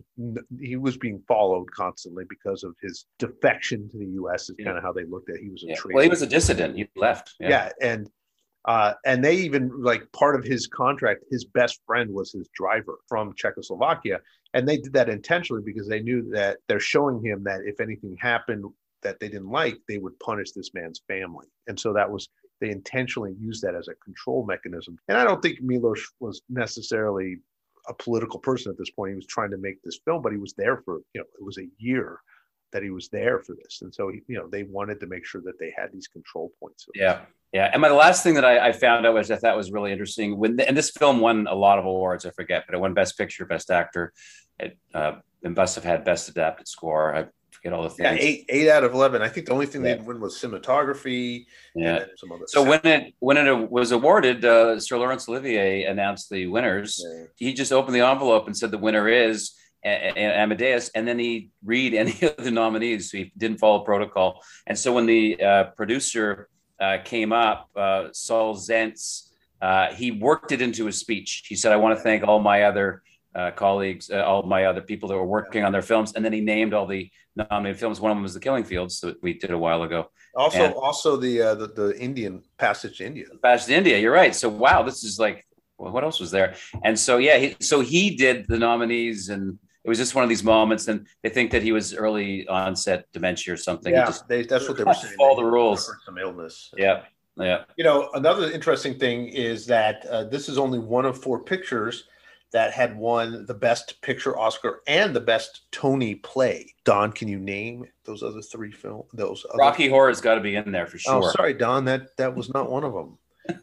he 0.59 0.75
was 0.75 0.97
being 0.97 1.21
followed 1.27 1.71
constantly 1.71 2.25
because 2.27 2.63
of 2.63 2.75
his 2.81 3.05
defection 3.19 3.89
to 3.89 3.97
the 3.97 4.07
U.S. 4.21 4.49
Is 4.49 4.55
yeah. 4.57 4.65
kind 4.65 4.77
of 4.77 4.83
how 4.83 4.93
they 4.93 5.05
looked 5.05 5.29
at. 5.29 5.37
He 5.37 5.49
was 5.49 5.63
a 5.63 5.67
yeah. 5.67 5.75
Well, 5.85 6.03
he 6.03 6.09
was 6.09 6.21
a 6.21 6.27
dissident. 6.27 6.75
He 6.75 6.87
left. 6.95 7.33
Yeah, 7.39 7.49
yeah 7.49 7.69
and. 7.81 8.09
Uh, 8.65 8.93
and 9.05 9.21
they 9.21 9.35
even 9.35 9.69
like 9.83 10.09
part 10.13 10.37
of 10.37 10.45
his 10.45 10.67
contract, 10.67 11.25
his 11.29 11.43
best 11.43 11.81
friend 11.85 12.09
was 12.09 12.31
his 12.31 12.47
driver 12.55 12.97
from 13.09 13.33
Czechoslovakia. 13.35 14.21
And 14.53 14.65
they 14.65 14.77
did 14.77 14.93
that 14.93 15.09
intentionally 15.09 15.61
because 15.65 15.85
they 15.85 15.99
knew 15.99 16.29
that 16.31 16.59
they're 16.69 16.79
showing 16.79 17.21
him 17.21 17.43
that 17.43 17.59
if 17.65 17.81
anything 17.81 18.15
happened 18.21 18.63
that 19.03 19.19
they 19.19 19.29
didn't 19.29 19.49
like, 19.49 19.77
they 19.87 19.97
would 19.97 20.19
punish 20.19 20.51
this 20.51 20.73
man's 20.73 21.01
family. 21.07 21.47
And 21.67 21.79
so 21.79 21.93
that 21.93 22.09
was 22.09 22.29
they 22.61 22.69
intentionally 22.69 23.35
used 23.39 23.61
that 23.63 23.75
as 23.75 23.87
a 23.89 23.95
control 23.95 24.45
mechanism. 24.45 24.97
And 25.09 25.17
I 25.17 25.23
don't 25.23 25.41
think 25.41 25.61
Milos 25.61 26.01
was 26.19 26.41
necessarily 26.49 27.39
a 27.89 27.93
political 27.93 28.39
person 28.39 28.71
at 28.71 28.77
this 28.77 28.91
point. 28.91 29.11
He 29.11 29.15
was 29.15 29.25
trying 29.25 29.51
to 29.51 29.57
make 29.57 29.81
this 29.81 29.99
film, 30.05 30.21
but 30.21 30.31
he 30.31 30.37
was 30.37 30.53
there 30.53 30.77
for, 30.85 31.01
you 31.13 31.21
know, 31.21 31.27
it 31.39 31.43
was 31.43 31.57
a 31.57 31.67
year 31.77 32.19
that 32.71 32.81
he 32.81 32.89
was 32.89 33.09
there 33.09 33.39
for 33.39 33.55
this. 33.61 33.81
And 33.81 33.93
so, 33.93 34.09
you 34.09 34.23
know, 34.29 34.47
they 34.47 34.63
wanted 34.63 34.99
to 35.01 35.07
make 35.07 35.25
sure 35.25 35.41
that 35.41 35.59
they 35.59 35.73
had 35.75 35.91
these 35.91 36.07
control 36.07 36.51
points. 36.59 36.87
Yeah. 36.95 37.21
Yeah. 37.51 37.69
And 37.71 37.81
my 37.81 37.89
last 37.89 38.23
thing 38.23 38.33
that 38.35 38.45
I, 38.45 38.69
I 38.69 38.71
found 38.71 39.05
out 39.05 39.13
was 39.13 39.29
I 39.29 39.35
thought 39.35 39.57
was 39.57 39.71
really 39.71 39.91
interesting 39.91 40.37
when, 40.37 40.59
and 40.61 40.75
this 40.75 40.89
film 40.89 41.19
won 41.19 41.45
a 41.47 41.53
lot 41.53 41.77
of 41.77 41.85
awards, 41.85 42.25
I 42.25 42.31
forget, 42.31 42.63
but 42.65 42.75
it 42.75 42.79
won 42.79 42.93
best 42.93 43.17
picture, 43.17 43.45
best 43.45 43.69
actor. 43.69 44.13
It, 44.59 44.77
uh, 44.93 45.13
and 45.43 45.55
must 45.55 45.75
have 45.75 45.83
had 45.83 46.05
best 46.05 46.29
adapted 46.29 46.67
score. 46.67 47.15
I 47.15 47.25
forget 47.63 47.77
all 47.77 47.83
the 47.83 47.89
things. 47.89 47.99
Yeah, 47.99 48.17
eight 48.19 48.45
eight 48.49 48.69
out 48.69 48.83
of 48.83 48.93
eleven. 48.93 49.21
I 49.21 49.29
think 49.29 49.47
the 49.47 49.53
only 49.53 49.65
thing 49.65 49.81
yeah. 49.81 49.91
they 49.91 49.93
didn't 49.95 50.07
win 50.07 50.19
was 50.19 50.35
cinematography. 50.35 51.45
Yeah. 51.75 52.05
some 52.17 52.31
other 52.31 52.45
so 52.47 52.63
when 52.63 52.81
it 52.83 53.13
when 53.19 53.37
it 53.37 53.71
was 53.71 53.91
awarded, 53.91 54.43
uh, 54.45 54.79
Sir 54.79 54.97
Laurence 54.97 55.27
Olivier 55.27 55.85
announced 55.85 56.29
the 56.29 56.47
winners. 56.47 57.03
Yeah. 57.03 57.25
He 57.35 57.53
just 57.53 57.71
opened 57.71 57.95
the 57.95 58.01
envelope 58.01 58.47
and 58.47 58.55
said 58.55 58.71
the 58.71 58.77
winner 58.77 59.07
is 59.07 59.53
Amadeus, 59.85 60.89
and 60.89 61.07
then 61.07 61.19
he 61.19 61.49
read 61.63 61.93
any 62.03 62.15
of 62.21 62.37
the 62.37 62.51
nominees. 62.51 63.11
So 63.11 63.17
he 63.17 63.31
didn't 63.37 63.59
follow 63.59 63.79
protocol. 63.79 64.43
And 64.67 64.77
so 64.77 64.93
when 64.93 65.05
the 65.05 65.41
uh, 65.41 65.63
producer 65.75 66.49
uh, 66.79 66.97
came 67.03 67.31
up, 67.31 67.69
uh, 67.75 68.07
Saul 68.11 68.55
Zaentz, 68.55 69.29
uh, 69.61 69.93
he 69.93 70.11
worked 70.11 70.51
it 70.51 70.61
into 70.61 70.85
his 70.85 70.99
speech. 70.99 71.43
He 71.47 71.55
said, 71.55 71.71
"I 71.71 71.77
want 71.77 71.97
to 71.97 72.03
thank 72.03 72.23
all 72.27 72.39
my 72.39 72.63
other." 72.63 73.01
Uh, 73.35 73.51
colleagues, 73.51 74.09
uh, 74.11 74.23
all 74.23 74.43
my 74.43 74.65
other 74.65 74.81
people 74.81 75.09
that 75.09 75.15
were 75.15 75.25
working 75.25 75.63
on 75.63 75.71
their 75.71 75.81
films, 75.81 76.13
and 76.13 76.23
then 76.23 76.33
he 76.33 76.41
named 76.41 76.73
all 76.73 76.85
the 76.85 77.09
nominated 77.35 77.79
films. 77.79 77.99
One 77.99 78.11
of 78.11 78.17
them 78.17 78.23
was 78.23 78.33
The 78.33 78.39
Killing 78.39 78.63
Fields 78.63 78.99
that 79.01 79.21
we 79.23 79.33
did 79.33 79.51
a 79.51 79.57
while 79.57 79.83
ago. 79.83 80.11
Also, 80.35 80.65
And- 80.65 80.73
also 80.75 81.17
the, 81.17 81.41
uh, 81.41 81.55
the 81.55 81.67
the 81.67 81.99
Indian 81.99 82.43
Passage 82.57 82.97
to 82.99 83.05
India. 83.05 83.25
Passage 83.41 83.67
to 83.67 83.75
India. 83.75 83.97
You're 83.97 84.13
right. 84.13 84.35
So 84.35 84.49
wow, 84.49 84.83
this 84.83 85.03
is 85.03 85.17
like, 85.19 85.45
well, 85.77 85.91
what 85.91 86.03
else 86.03 86.19
was 86.19 86.31
there? 86.31 86.55
And 86.83 86.97
so 86.99 87.17
yeah, 87.17 87.37
he, 87.37 87.55
so 87.59 87.81
he 87.81 88.15
did 88.15 88.47
the 88.47 88.57
nominees, 88.59 89.29
and 89.29 89.57
it 89.83 89.89
was 89.89 89.97
just 89.97 90.13
one 90.15 90.23
of 90.23 90.29
these 90.29 90.43
moments. 90.43 90.87
And 90.87 91.07
they 91.23 91.29
think 91.29 91.51
that 91.51 91.63
he 91.63 91.71
was 91.71 91.93
early 91.93 92.47
onset 92.47 93.05
dementia 93.13 93.53
or 93.53 93.57
something. 93.57 93.93
Yeah, 93.93 94.05
just- 94.05 94.27
they, 94.27 94.43
that's 94.43 94.67
what 94.67 94.77
they 94.77 94.83
were 94.83 94.93
saying. 94.93 95.15
All 95.19 95.35
the 95.35 95.43
rules. 95.45 95.91
Some 96.05 96.17
illness. 96.19 96.71
yeah, 96.77 97.03
yeah. 97.37 97.63
You 97.77 97.83
know, 97.83 98.09
another 98.13 98.49
interesting 98.51 98.97
thing 98.99 99.27
is 99.27 99.65
that 99.67 100.05
uh, 100.05 100.25
this 100.25 100.49
is 100.49 100.57
only 100.59 100.77
one 100.79 101.05
of 101.05 101.19
four 101.21 101.43
pictures 101.43 102.05
that 102.53 102.71
had 102.71 102.95
won 102.95 103.45
the 103.47 103.53
Best 103.53 103.99
Picture 104.01 104.37
Oscar 104.37 104.81
and 104.87 105.15
the 105.15 105.19
Best 105.19 105.61
Tony 105.71 106.15
Play. 106.15 106.73
Don, 106.85 107.11
can 107.11 107.27
you 107.27 107.39
name 107.39 107.85
those 108.05 108.23
other 108.23 108.41
three 108.41 108.71
films? 108.71 109.09
Those 109.11 109.45
other- 109.49 109.57
Rocky 109.57 109.89
Horror's 109.89 110.21
got 110.21 110.35
to 110.35 110.41
be 110.41 110.55
in 110.55 110.71
there 110.71 110.87
for 110.87 110.99
sure. 110.99 111.15
Oh, 111.15 111.31
sorry, 111.31 111.55
Don. 111.55 111.83
That 111.85 112.15
that 112.17 112.33
was 112.33 112.53
not 112.53 112.71
one 112.71 112.83
of 112.83 112.93
them. 112.93 113.17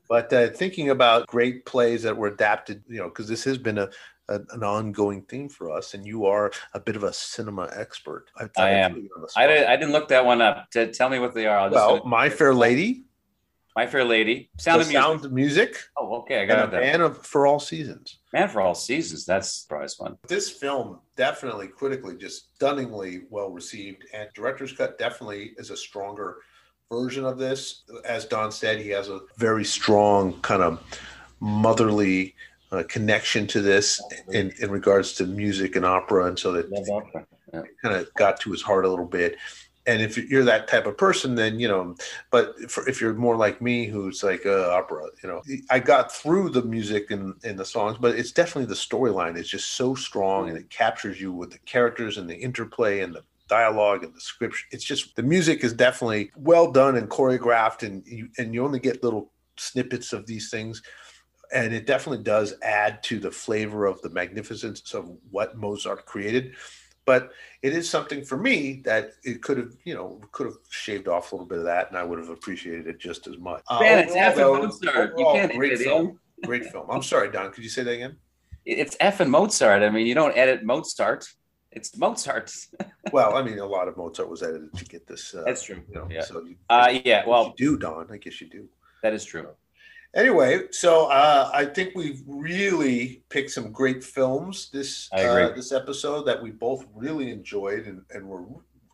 but 0.09 0.31
uh, 0.33 0.49
thinking 0.51 0.91
about 0.91 1.27
great 1.27 1.65
plays 1.65 2.03
that 2.03 2.15
were 2.15 2.29
adapted, 2.29 2.83
you 2.87 2.99
know, 2.99 3.09
because 3.09 3.29
this 3.29 3.45
has 3.45 3.57
been 3.57 3.79
a, 3.79 3.89
a 4.29 4.41
an 4.51 4.63
ongoing 4.63 5.23
theme 5.23 5.49
for 5.49 5.71
us, 5.71 5.95
and 5.95 6.05
you 6.05 6.27
are 6.27 6.51
a 6.75 6.81
bit 6.81 6.97
of 6.97 7.05
a 7.05 7.13
cinema 7.13 7.71
expert. 7.75 8.27
I, 8.37 8.49
I 8.59 8.71
am. 8.71 8.95
put 8.95 9.03
you 9.03 9.11
on 9.17 9.23
the 9.23 9.29
I, 9.37 9.47
did, 9.47 9.65
I 9.67 9.77
didn't 9.77 9.93
look 9.93 10.09
that 10.09 10.27
one 10.27 10.43
up. 10.43 10.71
To 10.73 10.93
tell 10.93 11.09
me 11.09 11.19
what 11.19 11.33
they 11.33 11.47
are. 11.47 11.59
I'll 11.59 11.71
just 11.71 11.77
well, 11.77 12.05
My 12.05 12.29
Fair 12.29 12.53
Lady, 12.53 13.05
My 13.77 13.87
Fair 13.87 14.05
Lady, 14.05 14.51
Sound 14.59 14.81
The 14.81 14.83
of 14.83 14.89
Music. 14.89 15.03
Sound 15.03 15.25
of 15.25 15.33
Music, 15.33 15.77
Oh, 15.97 16.15
okay, 16.23 16.43
I 16.43 16.47
got 16.47 16.69
A 16.69 16.71
that. 16.73 16.81
Man 16.81 17.01
of 17.01 17.25
for 17.25 17.47
All 17.47 17.61
Seasons. 17.61 18.19
Man 18.33 18.49
for 18.49 18.61
All 18.61 18.75
Seasons. 18.75 19.25
That's 19.25 19.63
the 19.63 19.69
prize 19.69 19.95
one. 19.99 20.17
This 20.27 20.51
film 20.51 20.99
definitely 21.17 21.69
critically 21.69 22.17
just 22.17 22.55
stunningly 22.57 23.23
well 23.31 23.51
received, 23.51 24.05
and 24.13 24.29
director's 24.35 24.73
cut 24.73 24.99
definitely 24.99 25.53
is 25.57 25.71
a 25.71 25.77
stronger 25.77 26.39
version 26.91 27.25
of 27.25 27.39
this. 27.39 27.85
As 28.05 28.25
Don 28.25 28.51
said, 28.51 28.81
he 28.81 28.89
has 28.91 29.09
a 29.09 29.21
very 29.39 29.65
strong 29.65 30.41
kind 30.41 30.63
of 30.63 30.83
motherly 31.39 32.35
uh, 32.73 32.83
connection 32.89 33.47
to 33.49 33.61
this 33.61 34.01
in, 34.33 34.53
in 34.61 34.71
regards 34.71 35.13
to 35.15 35.27
music 35.27 35.77
and 35.77 35.85
opera, 35.85 36.27
and 36.27 36.39
so 36.39 36.53
that 36.53 36.71
Love 36.71 36.89
opera. 36.91 37.27
kind 37.83 37.95
of 37.97 38.13
got 38.15 38.41
to 38.41 38.51
his 38.51 38.63
heart 38.63 38.85
a 38.85 38.89
little 38.89 39.07
bit. 39.07 39.37
And 39.87 40.03
if 40.03 40.19
you're 40.19 40.45
that 40.45 40.69
type 40.69 40.87
of 40.87 40.99
person, 40.99 41.35
then 41.35 41.59
you 41.59 41.67
know. 41.67 41.97
But 42.31 42.55
if, 42.59 43.01
you're 43.01 43.15
more 43.15 43.37
like 43.37 43.63
me, 43.63 43.87
who's 43.87 44.23
like 44.23 44.45
uh, 44.45 44.71
opera, 44.71 45.07
you 45.23 45.29
know, 45.29 45.43
I 45.71 45.79
got 45.79 46.13
through 46.13 46.51
the 46.51 46.63
music 46.63 47.11
and, 47.11 47.35
and 47.45 47.59
the 47.59 47.65
songs, 47.65 47.97
but 47.99 48.15
it's 48.15 48.33
definitely 48.33 48.67
the 48.67 48.75
storyline 48.75 49.37
is 49.39 49.49
just 49.49 49.73
so 49.73 49.95
strong, 49.95 50.49
and 50.49 50.59
it 50.59 50.69
captures 50.69 51.21
you 51.21 51.33
with 51.33 51.51
the 51.51 51.59
characters 51.61 52.19
and 52.19 52.29
the 52.29 52.37
interplay 52.37 53.01
and 53.01 53.15
the 53.15 53.25
dialogue 53.49 54.05
and 54.05 54.15
the 54.15 54.21
script. 54.21 54.57
It's 54.71 54.85
just 54.85 55.17
the 55.17 55.23
music 55.23 55.65
is 55.65 55.73
definitely 55.73 56.31
well 56.37 56.71
done 56.71 56.97
and 56.97 57.09
choreographed, 57.09 57.83
and 57.83 58.07
you 58.07 58.29
and 58.39 58.53
you 58.53 58.65
only 58.65 58.81
get 58.81 59.03
little 59.03 59.33
snippets 59.57 60.13
of 60.13 60.27
these 60.27 60.51
things 60.51 60.83
and 61.53 61.75
it 61.75 61.87
definitely 61.87 62.23
does 62.23 62.55
add 62.63 63.03
to 63.03 63.19
the 63.19 63.31
flavor 63.31 63.87
of 63.87 64.01
the 64.03 64.11
magnificence 64.11 64.95
of 64.95 65.11
what 65.31 65.57
Mozart 65.57 66.07
created. 66.07 66.55
But 67.07 67.31
it 67.63 67.73
is 67.73 67.89
something 67.89 68.23
for 68.25 68.37
me 68.37 68.83
that 68.85 69.13
it 69.25 69.43
could 69.43 69.59
have, 69.59 69.73
you 69.85 69.95
know, 69.95 70.21
could 70.33 70.47
have 70.47 70.57
shaved 70.69 71.09
off 71.09 71.33
a 71.33 71.35
little 71.35 71.47
bit 71.49 71.59
of 71.59 71.65
that, 71.65 71.89
and 71.89 71.97
I 71.99 72.05
would 72.05 72.19
have 72.19 72.29
appreciated 72.29 72.87
it 72.87 72.99
just 73.01 73.27
as 73.27 73.39
much. 73.39 73.63
Uh, 73.69 73.81
Man, 73.81 73.99
it's 74.01 74.13
overall, 74.13 74.23
F 74.27 74.33
and 74.37 74.39
though, 74.39 74.63
Mozart. 74.67 75.19
You 75.19 75.25
can't 75.33 75.53
great 75.55 75.79
film. 75.79 76.21
Great 76.45 76.67
film. 76.67 76.87
I'm 76.91 77.03
sorry, 77.03 77.31
Don. 77.31 77.51
Could 77.53 77.65
you 77.65 77.71
say 77.71 77.83
that 77.83 77.91
again? 77.93 78.17
It's 78.65 78.97
F 79.01 79.21
and 79.21 79.31
Mozart. 79.31 79.83
I 79.83 79.91
mean, 79.91 80.07
you 80.07 80.15
don't 80.15 80.37
edit 80.37 80.63
Mozart. 80.65 81.27
It's 81.73 81.97
Mozart. 81.97 82.53
Well, 83.13 83.35
I 83.35 83.43
mean, 83.43 83.59
a 83.59 83.67
lot 83.67 83.89
of 83.89 83.97
Mozart 83.97 84.29
was 84.31 84.43
edited 84.43 84.73
to 84.75 84.85
get 84.85 85.07
this. 85.07 85.35
Uh, 85.35 85.43
That's 85.45 85.63
true. 85.63 85.83
You 85.89 85.95
know, 85.97 86.07
Yeah. 86.09 86.21
so 86.21 86.45
you, 86.45 86.55
Uh, 86.69 87.01
yeah. 87.05 87.25
well, 87.27 87.45
Well, 87.45 87.55
you 87.59 87.71
do, 87.73 87.79
Don. 87.79 88.07
I 88.13 88.19
guess 88.19 88.41
you 88.41 88.49
do. 88.49 88.69
that 89.03 89.15
is 89.15 89.25
true. 89.25 89.49
Anyway, 90.15 90.63
so 90.73 91.07
uh, 91.07 91.51
I 91.55 91.65
think 91.65 91.95
we've 91.95 92.23
really 92.27 93.23
picked 93.29 93.53
some 93.53 93.71
great 93.71 94.03
films 94.03 94.69
this 94.73 95.09
uh, 95.13 95.51
this 95.55 95.71
episode 95.71 96.25
that 96.25 96.43
we 96.43 96.51
both 96.51 96.85
really 96.95 97.31
enjoyed 97.31 97.87
and, 97.87 98.03
and 98.11 98.27
were 98.27 98.45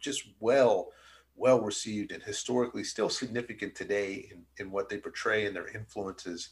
just 0.02 0.24
well 0.40 0.88
well 1.34 1.60
received 1.60 2.12
and 2.12 2.22
historically 2.22 2.84
still 2.84 3.08
significant 3.08 3.74
today 3.74 4.28
in, 4.30 4.42
in 4.58 4.70
what 4.70 4.88
they 4.88 4.98
portray 4.98 5.46
and 5.46 5.56
their 5.56 5.68
influences 5.68 6.50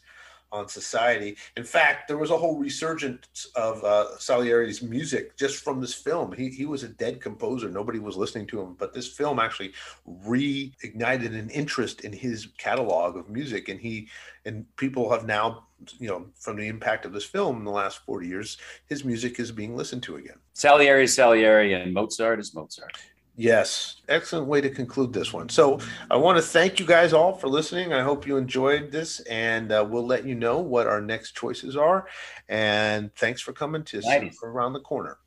on 0.54 0.68
society. 0.68 1.36
In 1.56 1.64
fact, 1.64 2.06
there 2.06 2.16
was 2.16 2.30
a 2.30 2.36
whole 2.36 2.58
resurgence 2.58 3.48
of 3.56 3.82
uh, 3.82 4.16
Salieri's 4.18 4.82
music 4.82 5.36
just 5.36 5.62
from 5.62 5.80
this 5.80 5.92
film. 5.92 6.32
He, 6.32 6.48
he 6.48 6.64
was 6.64 6.84
a 6.84 6.88
dead 6.88 7.20
composer. 7.20 7.68
Nobody 7.68 7.98
was 7.98 8.16
listening 8.16 8.46
to 8.48 8.60
him, 8.60 8.74
but 8.78 8.94
this 8.94 9.08
film 9.08 9.40
actually 9.40 9.72
reignited 10.06 11.36
an 11.38 11.50
interest 11.50 12.02
in 12.02 12.12
his 12.12 12.48
catalog 12.56 13.16
of 13.16 13.28
music. 13.28 13.68
And 13.68 13.80
he, 13.80 14.08
and 14.44 14.64
people 14.76 15.10
have 15.10 15.26
now, 15.26 15.64
you 15.98 16.08
know, 16.08 16.26
from 16.38 16.56
the 16.56 16.68
impact 16.68 17.04
of 17.04 17.12
this 17.12 17.24
film 17.24 17.58
in 17.58 17.64
the 17.64 17.70
last 17.70 17.98
40 18.06 18.28
years, 18.28 18.56
his 18.86 19.04
music 19.04 19.40
is 19.40 19.50
being 19.50 19.76
listened 19.76 20.04
to 20.04 20.16
again. 20.16 20.38
Salieri 20.52 21.04
is 21.04 21.14
Salieri, 21.14 21.72
and 21.74 21.92
Mozart 21.92 22.38
is 22.38 22.54
Mozart. 22.54 22.96
Yes, 23.36 23.96
excellent 24.08 24.46
way 24.46 24.60
to 24.60 24.70
conclude 24.70 25.12
this 25.12 25.32
one. 25.32 25.48
So 25.48 25.80
I 26.08 26.16
want 26.16 26.38
to 26.38 26.42
thank 26.42 26.78
you 26.78 26.86
guys 26.86 27.12
all 27.12 27.34
for 27.34 27.48
listening. 27.48 27.92
I 27.92 28.00
hope 28.00 28.26
you 28.26 28.36
enjoyed 28.36 28.92
this, 28.92 29.20
and 29.20 29.72
uh, 29.72 29.84
we'll 29.88 30.06
let 30.06 30.24
you 30.24 30.36
know 30.36 30.60
what 30.60 30.86
our 30.86 31.00
next 31.00 31.32
choices 31.32 31.76
are. 31.76 32.06
And 32.48 33.12
thanks 33.16 33.40
for 33.40 33.52
coming 33.52 33.82
to. 33.84 34.00
Around 34.44 34.74
the 34.74 34.80
Corner. 34.80 35.18